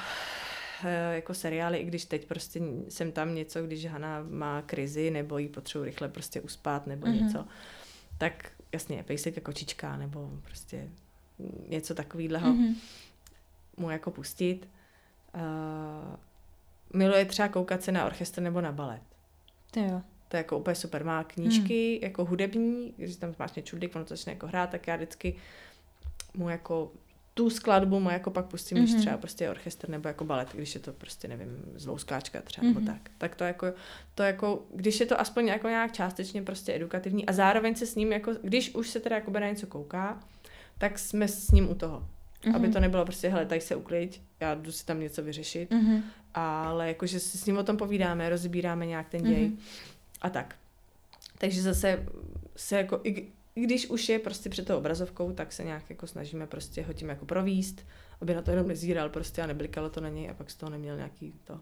eh, 0.85 1.15
jako 1.15 1.33
seriály, 1.33 1.77
i 1.77 1.83
když 1.85 2.05
teď 2.05 2.25
prostě 2.27 2.61
jsem 2.89 3.11
tam 3.11 3.35
něco, 3.35 3.63
když 3.63 3.85
Hana 3.85 4.23
má 4.29 4.61
krizi 4.61 5.11
nebo 5.11 5.37
jí 5.37 5.47
potřebuji 5.47 5.83
rychle 5.85 6.09
prostě 6.09 6.41
uspát 6.41 6.87
nebo 6.87 7.07
Mhm. 7.07 7.15
mm-hmm. 7.15 7.23
něco, 7.25 7.45
tak 8.17 8.51
jasně, 8.73 9.03
pejsek 9.03 9.37
a 9.37 9.41
kočička 9.41 9.97
nebo 9.97 10.29
prostě 10.43 10.89
něco 11.67 11.95
takového 11.95 12.53
Mhm. 12.53 12.75
mu 13.77 13.89
jako 13.89 14.11
pustit. 14.11 14.69
Uh, 15.35 16.15
miluje 16.93 17.25
třeba 17.25 17.47
koukat 17.47 17.83
se 17.83 17.91
na 17.91 18.05
orchestr 18.05 18.41
nebo 18.41 18.61
na 18.61 18.71
balet. 18.71 19.01
To 19.71 19.79
jo. 19.79 20.01
To 20.31 20.37
je 20.37 20.39
jako 20.39 20.57
úplně 20.57 20.75
super. 20.75 21.05
Má 21.05 21.23
knížky 21.23 21.91
hmm. 21.93 22.03
jako 22.03 22.25
hudební, 22.25 22.93
když 22.97 23.15
tam 23.15 23.35
máš 23.39 23.51
čudlik, 23.63 23.95
ono 23.95 24.05
to 24.05 24.15
začne 24.15 24.33
jako 24.33 24.47
hrát, 24.47 24.69
tak 24.69 24.87
já 24.87 24.95
vždycky 24.95 25.35
mu 26.33 26.49
jako 26.49 26.91
tu 27.33 27.49
skladbu 27.49 27.99
mu 27.99 28.09
jako 28.09 28.31
pak 28.31 28.45
pustím, 28.45 28.77
mm-hmm. 28.77 28.81
když 28.81 28.91
Mhm. 28.93 29.01
třeba 29.01 29.17
prostě 29.17 29.49
orchestr 29.49 29.89
nebo 29.89 30.07
jako 30.07 30.23
balet, 30.25 30.47
když 30.53 30.73
je 30.75 30.81
to 30.81 30.93
prostě, 30.93 31.27
nevím, 31.27 31.57
zlouskáčka 31.75 32.41
třeba 32.41 32.67
Mhm. 32.67 32.75
nebo 32.75 32.91
tak. 32.91 33.11
Tak 33.17 33.35
to 33.35 33.43
jako, 33.43 33.73
to 34.15 34.23
jako, 34.23 34.63
když 34.75 34.99
je 34.99 35.05
to 35.05 35.19
aspoň 35.19 35.47
jako 35.47 35.67
nějak 35.67 35.91
částečně 35.91 36.41
prostě 36.41 36.75
edukativní 36.75 37.25
a 37.25 37.33
zároveň 37.33 37.75
se 37.75 37.85
s 37.85 37.95
ním 37.95 38.11
jako, 38.11 38.31
když 38.43 38.75
už 38.75 38.89
se 38.89 38.99
teda 38.99 39.15
jako 39.15 39.31
na 39.31 39.47
něco 39.49 39.67
kouká, 39.67 40.19
tak 40.77 40.99
jsme 40.99 41.27
s 41.27 41.51
ním 41.51 41.69
u 41.71 41.75
toho. 41.75 42.07
Mm-hmm. 42.43 42.55
Aby 42.55 42.69
to 42.69 42.79
nebylo 42.79 43.05
prostě, 43.05 43.29
hele, 43.29 43.45
tady 43.45 43.61
se 43.61 43.75
uklid, 43.75 44.21
já 44.39 44.55
jdu 44.55 44.71
si 44.71 44.85
tam 44.85 44.99
něco 44.99 45.23
vyřešit, 45.23 45.71
Mhm. 45.71 46.03
ale 46.33 46.87
jakože 46.87 47.19
si 47.19 47.37
s 47.37 47.45
ním 47.45 47.57
o 47.57 47.63
tom 47.63 47.77
povídáme, 47.77 48.29
rozbíráme 48.29 48.85
nějak 48.85 49.09
ten 49.09 49.23
děj 49.23 49.45
Mhm. 49.47 49.57
A 50.21 50.29
tak. 50.29 50.55
Takže 51.37 51.61
zase 51.61 52.05
se 52.55 52.77
jako, 52.77 52.99
i, 53.03 53.27
když 53.55 53.89
už 53.89 54.09
je 54.09 54.19
prostě 54.19 54.49
před 54.49 54.67
tou 54.67 54.77
obrazovkou, 54.77 55.31
tak 55.31 55.53
se 55.53 55.63
nějak 55.63 55.89
jako 55.89 56.07
snažíme 56.07 56.47
prostě 56.47 56.83
ho 56.83 56.93
tím 56.93 57.09
jako 57.09 57.25
províst, 57.25 57.85
aby 58.21 58.35
na 58.35 58.41
to 58.41 58.51
jenom 58.51 58.67
nezíral 58.67 59.09
prostě 59.09 59.41
a 59.41 59.47
neblikalo 59.47 59.89
to 59.89 60.01
na 60.01 60.09
něj 60.09 60.29
a 60.29 60.33
pak 60.33 60.49
z 60.51 60.55
toho 60.55 60.69
neměl 60.69 60.95
nějaký 60.95 61.33
to 61.43 61.59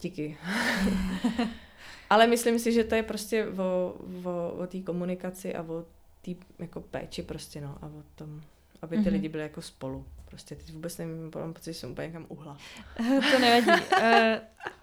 díky. 0.00 0.36
Ale 2.10 2.26
myslím 2.26 2.58
si, 2.58 2.72
že 2.72 2.84
to 2.84 2.94
je 2.94 3.02
prostě 3.02 3.46
o, 3.46 3.94
o, 4.24 4.52
o 4.58 4.66
té 4.66 4.80
komunikaci 4.80 5.54
a 5.54 5.62
o 5.62 5.84
té 6.22 6.30
jako 6.58 6.80
péči 6.80 7.22
prostě 7.22 7.60
no 7.60 7.78
a 7.82 7.86
o 7.86 8.02
tom, 8.14 8.42
aby 8.82 8.96
ty 8.96 9.02
Mhm. 9.02 9.12
lidi 9.12 9.28
byli 9.28 9.42
jako 9.42 9.62
spolu. 9.62 10.04
Prostě 10.32 10.54
teď 10.56 10.72
vůbec 10.72 10.98
nevím, 10.98 11.30
mám 11.34 11.52
pocit, 11.54 11.72
že 11.72 11.78
jsem 11.78 11.90
úplně 11.90 12.06
někam 12.06 12.26
uhla. 12.28 12.58
to 13.32 13.38
nevadí. 13.38 13.82
Uh, 13.92 14.04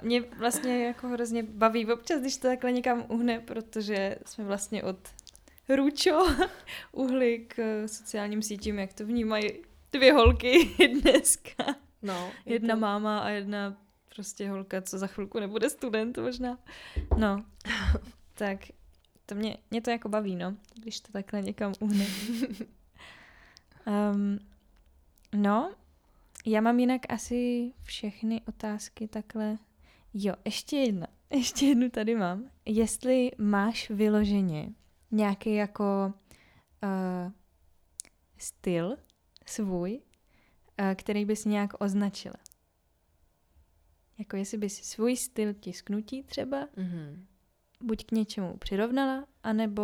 mě 0.04 0.22
vlastně 0.22 0.86
jako 0.86 1.08
hrozně 1.08 1.44
baví 1.44 1.86
občas, 1.86 2.22
když 2.22 2.38
to 2.38 2.48
takhle 2.48 2.72
někam 2.72 3.06
uhne, 3.08 3.40
protože 3.40 4.16
jsme 4.26 4.44
vlastně 4.44 4.84
od 4.84 4.98
Růčo 5.70 6.28
uhli 6.92 7.46
k 7.48 7.60
eh, 7.60 7.88
sociálním 7.88 8.42
sítím, 8.42 8.80
jak 8.80 8.94
to 8.94 9.06
vnímají 9.06 9.50
dvě 9.92 10.14
holky 10.14 10.70
dneska. 11.02 11.66
No, 12.02 12.32
je 12.46 12.54
Jedna 12.54 12.76
to- 12.76 12.80
máma 12.82 13.20
a 13.20 13.30
jedna 13.30 13.78
prostě 14.16 14.50
holka, 14.50 14.82
co 14.82 14.98
za 14.98 15.08
chvilku 15.08 15.40
nebude 15.40 15.70
student 15.70 16.18
možná. 16.18 16.58
No, 17.18 17.46
tak 18.34 18.60
to 19.26 19.36
mě, 19.36 19.58
mě 19.72 19.82
to 19.82 19.92
jako 19.92 20.10
baví, 20.10 20.36
no, 20.36 20.56
když 20.76 21.00
to 21.00 21.12
takhle 21.12 21.42
někam 21.42 21.74
uhne. 21.80 22.06
Um, 24.14 24.40
no, 25.36 25.76
já 26.46 26.62
mám 26.62 26.80
jinak 26.80 27.02
asi 27.10 27.72
všechny 27.84 28.42
otázky 28.48 29.08
takhle. 29.08 29.58
Jo, 30.14 30.34
ještě 30.46 30.78
jedna. 30.78 31.08
Ještě 31.32 31.66
jednu 31.66 31.90
tady 31.90 32.16
mám. 32.16 32.50
Jestli 32.66 33.32
máš 33.38 33.90
vyloženě 33.90 34.70
nějaký 35.12 35.54
jako 35.56 36.14
uh, 36.84 37.32
styl 38.38 38.96
svůj, 39.46 40.00
uh, 40.80 40.94
který 40.96 41.26
bys 41.26 41.46
nějak 41.46 41.74
označila. 41.80 42.36
Jako 44.18 44.36
jestli 44.36 44.58
bys 44.58 44.84
svůj 44.84 45.18
styl 45.18 45.54
tisknutí 45.54 46.24
třeba 46.24 46.68
Mhm. 46.78 47.26
buď 47.82 48.06
k 48.06 48.12
něčemu 48.12 48.58
přirovnala, 48.58 49.26
anebo 49.44 49.84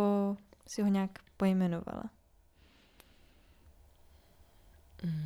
si 0.66 0.82
ho 0.82 0.88
nějak 0.88 1.10
pojmenovala. 1.36 2.10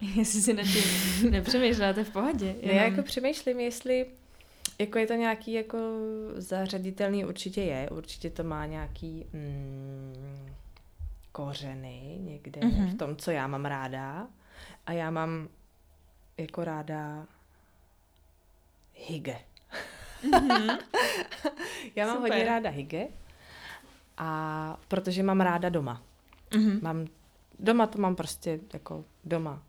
Jestli 0.00 0.40
si 0.42 0.54
nad 0.54 0.62
tím 0.62 0.82
je 1.98 2.04
v 2.04 2.10
pohodě. 2.10 2.54
Já 2.62 2.82
jako 2.82 3.02
přemýšlím, 3.02 3.60
jestli 3.60 4.06
jako 4.78 4.98
je 4.98 5.06
to 5.06 5.14
nějaký 5.14 5.52
jako 5.52 5.78
zařaditelný, 6.34 7.24
určitě 7.24 7.62
je, 7.62 7.90
určitě 7.90 8.30
to 8.30 8.44
má 8.44 8.66
nějaký 8.66 9.24
mm, 9.32 10.48
kořeny 11.32 12.18
někde 12.20 12.60
Mhm. 12.66 12.90
v 12.90 12.98
tom, 12.98 13.16
co 13.16 13.30
já 13.30 13.46
mám 13.46 13.64
ráda. 13.64 14.26
A 14.86 14.92
já 14.92 15.10
mám 15.10 15.48
jako 16.38 16.64
ráda 16.64 17.26
hygge. 19.06 19.38
Mhm. 20.32 20.68
Já 21.96 22.06
mám 22.06 22.16
Super. 22.16 22.30
hodně 22.32 22.44
ráda 22.44 22.70
hygge, 22.70 23.06
a 24.18 24.80
protože 24.88 25.22
mám 25.22 25.40
ráda 25.40 25.68
doma. 25.68 26.02
Mhm. 26.54 26.78
Mám, 26.82 27.06
doma 27.58 27.86
to 27.86 27.98
mám 27.98 28.16
prostě 28.16 28.60
jako 28.72 29.04
doma. 29.24 29.62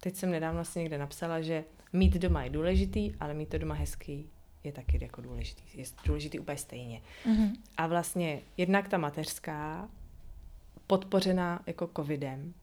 Teď 0.00 0.16
jsem 0.16 0.30
nedávno 0.30 0.64
si 0.64 0.78
někde 0.78 0.98
napsala, 0.98 1.40
že 1.40 1.64
mít 1.92 2.14
doma 2.14 2.44
je 2.44 2.50
důležitý, 2.50 3.14
ale 3.20 3.34
mít 3.34 3.48
to 3.48 3.58
doma 3.58 3.74
hezký 3.74 4.26
je 4.64 4.72
taky 4.72 4.98
jako 5.02 5.20
důležitý. 5.20 5.62
Je 5.74 5.84
důležitý 6.04 6.38
úplně 6.38 6.56
stejně. 6.56 7.02
Mhm. 7.26 7.52
A 7.76 7.86
vlastně 7.86 8.40
jednak 8.56 8.88
ta 8.88 8.98
mateřská, 8.98 9.88
podpořená 10.86 11.62
jako 11.66 11.90
covidem, 11.96 12.54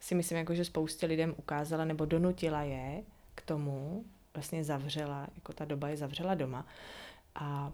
si 0.00 0.14
myslím, 0.14 0.38
jako, 0.38 0.54
že 0.54 0.64
spoustě 0.64 1.06
lidem 1.06 1.34
ukázala 1.36 1.84
nebo 1.84 2.04
donutila 2.04 2.62
je 2.62 3.02
k 3.34 3.42
tomu, 3.42 4.04
vlastně 4.34 4.64
zavřela, 4.64 5.26
jako 5.34 5.52
ta 5.52 5.64
doba 5.64 5.88
je 5.88 5.96
zavřela 5.96 6.34
doma. 6.34 6.66
A 7.34 7.72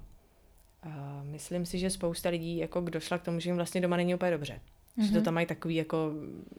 myslím 1.23 1.67
si, 1.67 1.79
že 1.79 1.91
spousta 1.91 2.29
lidí 2.29 2.57
jako 2.57 2.81
došla 2.81 3.19
k 3.19 3.23
tomu, 3.23 3.41
že 3.41 3.49
jim 3.49 3.57
vlastně 3.57 3.81
doma 3.81 3.97
není 3.97 4.15
úplně 4.15 4.31
dobře. 4.31 4.61
Mm-hmm. 4.99 5.03
Že 5.05 5.09
to 5.11 5.15
Mhm. 5.15 5.25
tam 5.25 5.35
mají 5.35 5.47
takový 5.47 5.75
jako 5.75 6.13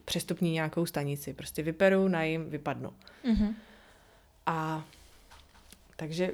přestupní 0.05 0.51
nějakou 0.51 0.85
stanici. 0.85 1.33
Prostě 1.33 1.63
vyperu, 1.63 2.07
najím, 2.07 2.49
vypadnu. 2.49 2.93
Mhm. 3.23 3.55
A 4.45 4.85
takže 5.95 6.31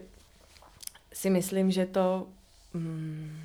si 1.14 1.30
myslím, 1.30 1.72
že 1.72 1.86
to, 1.86 2.28
mm, 2.74 3.40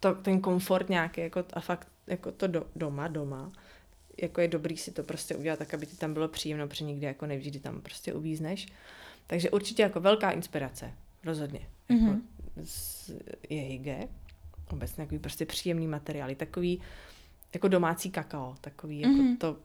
to 0.00 0.14
ten 0.14 0.40
komfort 0.40 0.88
nějaký, 0.88 1.20
jako, 1.20 1.44
a 1.52 1.60
fakt 1.60 1.88
jako 2.06 2.32
to 2.32 2.46
do, 2.46 2.66
doma, 2.76 3.08
doma, 3.08 3.52
jako 4.22 4.40
je 4.40 4.48
dobrý 4.48 4.76
si 4.76 4.90
to 4.90 5.02
prostě 5.02 5.36
udělat 5.36 5.58
tak, 5.58 5.74
aby 5.74 5.86
ti 5.86 5.96
tam 5.96 6.14
bylo 6.14 6.28
příjemno, 6.28 6.68
protože 6.68 6.84
nikdy 6.84 7.06
jako 7.06 7.26
nevždy 7.26 7.60
tam 7.60 7.80
prostě 7.80 8.14
uvízneš. 8.14 8.66
Takže 9.26 9.50
určitě 9.50 9.82
jako 9.82 10.00
velká 10.00 10.30
inspirace, 10.30 10.92
rozhodně. 11.24 11.60
Mhm. 11.88 12.06
Jako 12.08 12.20
z, 12.64 13.10
je 13.50 13.62
hygge, 13.62 14.08
obecně 14.70 15.04
takový 15.04 15.18
prostě 15.18 15.46
příjemný 15.46 15.86
materiály, 15.86 16.34
takový 16.34 16.80
jako 17.54 17.68
domácí 17.68 18.10
kakao, 18.10 18.54
takový 18.60 19.00
jako 19.00 19.14
Mhm. 19.14 19.36
to, 19.36 19.56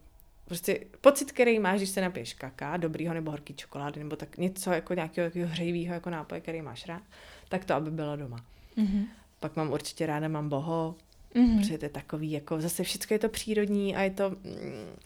prostě 0.45 0.79
pocit, 1.01 1.31
který 1.31 1.59
máš, 1.59 1.77
když 1.79 1.89
se 1.89 2.01
napiješ 2.01 2.33
kaká, 2.33 2.77
dobrýho 2.77 3.13
nebo 3.13 3.31
horký 3.31 3.53
čokolády, 3.53 3.99
nebo 3.99 4.15
tak 4.15 4.37
něco 4.37 4.71
jako 4.71 4.93
nějakého 4.93 5.27
takového 5.27 5.51
hřejivého 5.51 5.93
jako 5.93 6.09
nápoje, 6.09 6.41
který 6.41 6.61
máš 6.61 6.85
rád, 6.87 7.01
tak 7.49 7.65
to, 7.65 7.73
aby 7.73 7.91
bylo 7.91 8.15
doma. 8.15 8.45
Mhm. 8.75 9.05
Pak 9.39 9.55
mám 9.55 9.71
určitě 9.71 10.05
ráda, 10.05 10.27
mám 10.27 10.49
boho, 10.49 10.95
Mhm. 11.35 11.59
protože 11.59 11.77
to 11.77 11.85
je 11.85 11.89
takový, 11.89 12.31
jako 12.31 12.61
zase 12.61 12.83
všechno 12.83 13.13
je 13.13 13.19
to 13.19 13.29
přírodní 13.29 13.95
a 13.95 14.01
je 14.01 14.09
to, 14.11 14.29
mm, 14.29 14.35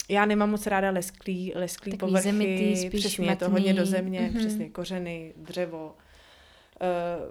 já 0.08 0.24
nemám 0.26 0.50
moc 0.50 0.66
ráda 0.66 0.90
lesklý, 0.90 1.52
lesklý 1.54 1.92
Takový 1.92 2.10
povrchy, 2.12 2.30
zemitý, 2.32 2.76
spíš 2.76 3.00
přesně 3.00 3.26
je 3.30 3.36
to 3.36 3.44
matný. 3.44 3.52
hodně 3.60 3.74
do 3.80 3.86
země, 3.86 4.20
Mhm. 4.20 4.38
přesně 4.38 4.68
kořeny, 4.70 5.34
dřevo, 5.36 5.94
uh, 6.80 7.26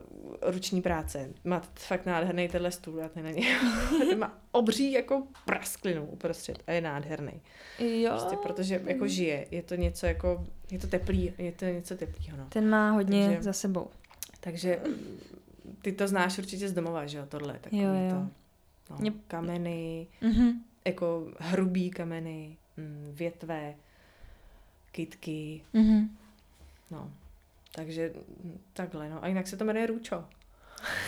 ruční 0.54 0.82
práce. 0.82 1.30
Má 1.44 1.62
fakt 1.76 2.06
nádherný 2.06 2.48
tenhle 2.50 2.72
stůl, 2.72 2.98
já 3.00 3.10
ten 3.10 3.24
na 3.24 3.32
něj. 3.32 3.46
Má 4.18 4.38
obří 4.52 4.92
jako 4.92 5.24
prasklinu 5.46 6.06
uprostřed 6.06 6.64
a 6.68 6.72
je 6.72 6.82
nádherný. 6.82 7.42
Jo. 7.80 8.10
Prostě 8.12 8.36
protože 8.44 8.82
jako 8.86 9.08
žije, 9.08 9.48
je 9.52 9.64
to 9.64 9.76
něco 9.76 10.06
jako, 10.06 10.46
je 10.72 10.80
to 10.80 10.88
teplý, 10.88 11.34
je 11.38 11.52
to 11.52 11.66
něco 11.66 11.96
teplýho, 11.96 12.38
no. 12.38 12.46
Ten 12.50 12.70
má 12.70 12.92
hodně 12.92 13.26
Takže- 13.28 13.44
za 13.44 13.54
sebou. 13.54 13.88
Takže 14.40 14.80
mm, 14.88 15.20
ty 15.82 15.92
to 15.92 16.08
znáš 16.08 16.38
určitě 16.38 16.70
z 16.70 16.74
domova, 16.74 17.06
že 17.06 17.18
jo, 17.18 17.26
tohle, 17.30 17.60
takový 17.62 17.82
Jo, 17.82 17.90
jo. 17.94 18.10
to. 18.10 18.30
No, 18.94 18.98
Mě- 19.00 19.12
kameny, 19.28 20.08
Mhm. 20.22 20.52
jako 20.86 21.28
hrubý 21.40 21.90
kameny, 21.90 22.58
mm, 22.78 23.12
větve, 23.16 23.74
kytky, 24.92 25.62
Mhm. 25.74 26.18
no. 26.92 27.12
Takže 27.78 28.14
mm, 28.44 28.60
takhle, 28.74 29.10
no. 29.10 29.24
A 29.24 29.28
jinak 29.28 29.48
se 29.48 29.58
to 29.58 29.66
jmenuje 29.66 29.88
Růčo. 29.88 30.26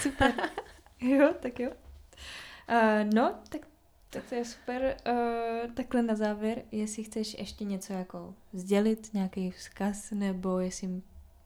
Super. 0.01 0.33
jo, 1.01 1.33
tak 1.39 1.59
jo. 1.59 1.69
Uh, 1.69 3.13
no, 3.13 3.35
tak, 3.49 3.61
tak 4.09 4.23
to 4.29 4.35
je 4.35 4.45
super. 4.45 4.97
Uh, 5.07 5.73
takhle 5.73 6.01
na 6.01 6.15
závěr, 6.15 6.61
jestli 6.71 7.03
chceš 7.03 7.35
ještě 7.39 7.63
něco 7.65 7.93
jako 7.93 8.33
sdělit, 8.53 9.13
nějaký 9.13 9.51
vzkaz, 9.51 10.11
nebo 10.11 10.59
jestli 10.59 11.01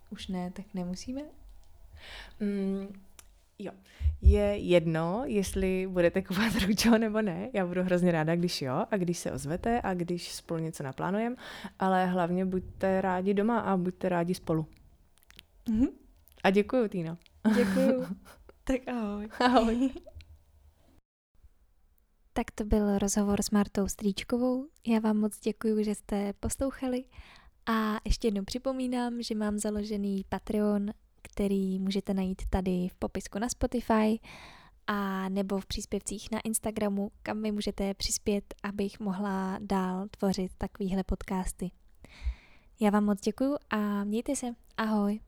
už 0.10 0.28
ne, 0.28 0.52
tak 0.52 0.66
nemusíme. 0.74 1.22
Mm, 2.40 2.88
jo. 3.60 3.72
Je 4.22 4.58
jedno, 4.58 5.24
jestli 5.26 5.88
budete 5.88 6.22
kupovat 6.22 6.54
Růčo 6.68 6.98
nebo 6.98 7.22
ne. 7.22 7.50
Já 7.54 7.66
budu 7.66 7.84
hrozně 7.84 8.12
ráda, 8.12 8.36
když 8.36 8.62
jo 8.62 8.86
a 8.92 8.98
když 8.98 9.18
se 9.18 9.32
ozvete 9.32 9.82
a 9.82 9.94
když 9.94 10.34
spolu 10.34 10.60
něco 10.60 10.84
naplánujeme, 10.84 11.36
ale 11.80 12.06
hlavně 12.06 12.46
buďte 12.46 13.02
rádi 13.02 13.34
doma 13.34 13.60
a 13.60 13.78
buďte 13.78 14.10
rádi 14.10 14.34
spolu. 14.34 14.68
Mhm. 15.70 15.88
A 16.44 16.50
děkuju, 16.50 16.88
Týno. 16.88 17.18
Děkuju. 17.56 18.06
tak 18.64 18.88
ahoj. 18.88 19.30
Ahoj. 19.40 19.90
Tak 22.34 22.52
to 22.52 22.66
byl 22.66 22.98
rozhovor 22.98 23.42
s 23.42 23.52
Martou 23.52 23.88
Strýčkovou. 23.88 24.68
Já 24.88 25.00
vám 25.00 25.18
moc 25.18 25.40
děkuji, 25.40 25.84
že 25.84 25.96
jste 25.96 26.34
poslouchali 26.34 27.04
a 27.66 28.00
ještě 28.06 28.28
jednou 28.28 28.44
připomínám, 28.44 29.22
že 29.22 29.36
mám 29.36 29.58
založený 29.58 30.26
Patreon, 30.30 30.92
který 31.22 31.80
můžete 31.80 32.14
najít 32.14 32.42
tady 32.50 32.88
v 32.88 32.96
popisku 32.96 33.40
na 33.40 33.50
Spotify 33.50 34.20
a 34.88 35.30
nebo 35.30 35.60
v 35.60 35.66
příspěvcích 35.66 36.32
na 36.32 36.40
Instagramu, 36.40 37.12
kam 37.24 37.42
mi 37.42 37.52
můžete 37.52 37.94
přispět, 37.94 38.54
abych 38.64 39.00
mohla 39.00 39.58
dál 39.62 40.08
tvořit 40.20 40.52
takovýhle 40.58 41.04
podcasty. 41.04 41.72
Já 42.80 42.90
vám 42.90 43.06
moc 43.06 43.22
děkuji 43.22 43.56
a 43.70 44.04
mějte 44.04 44.36
se. 44.36 44.48
Ahoj. 44.78 45.20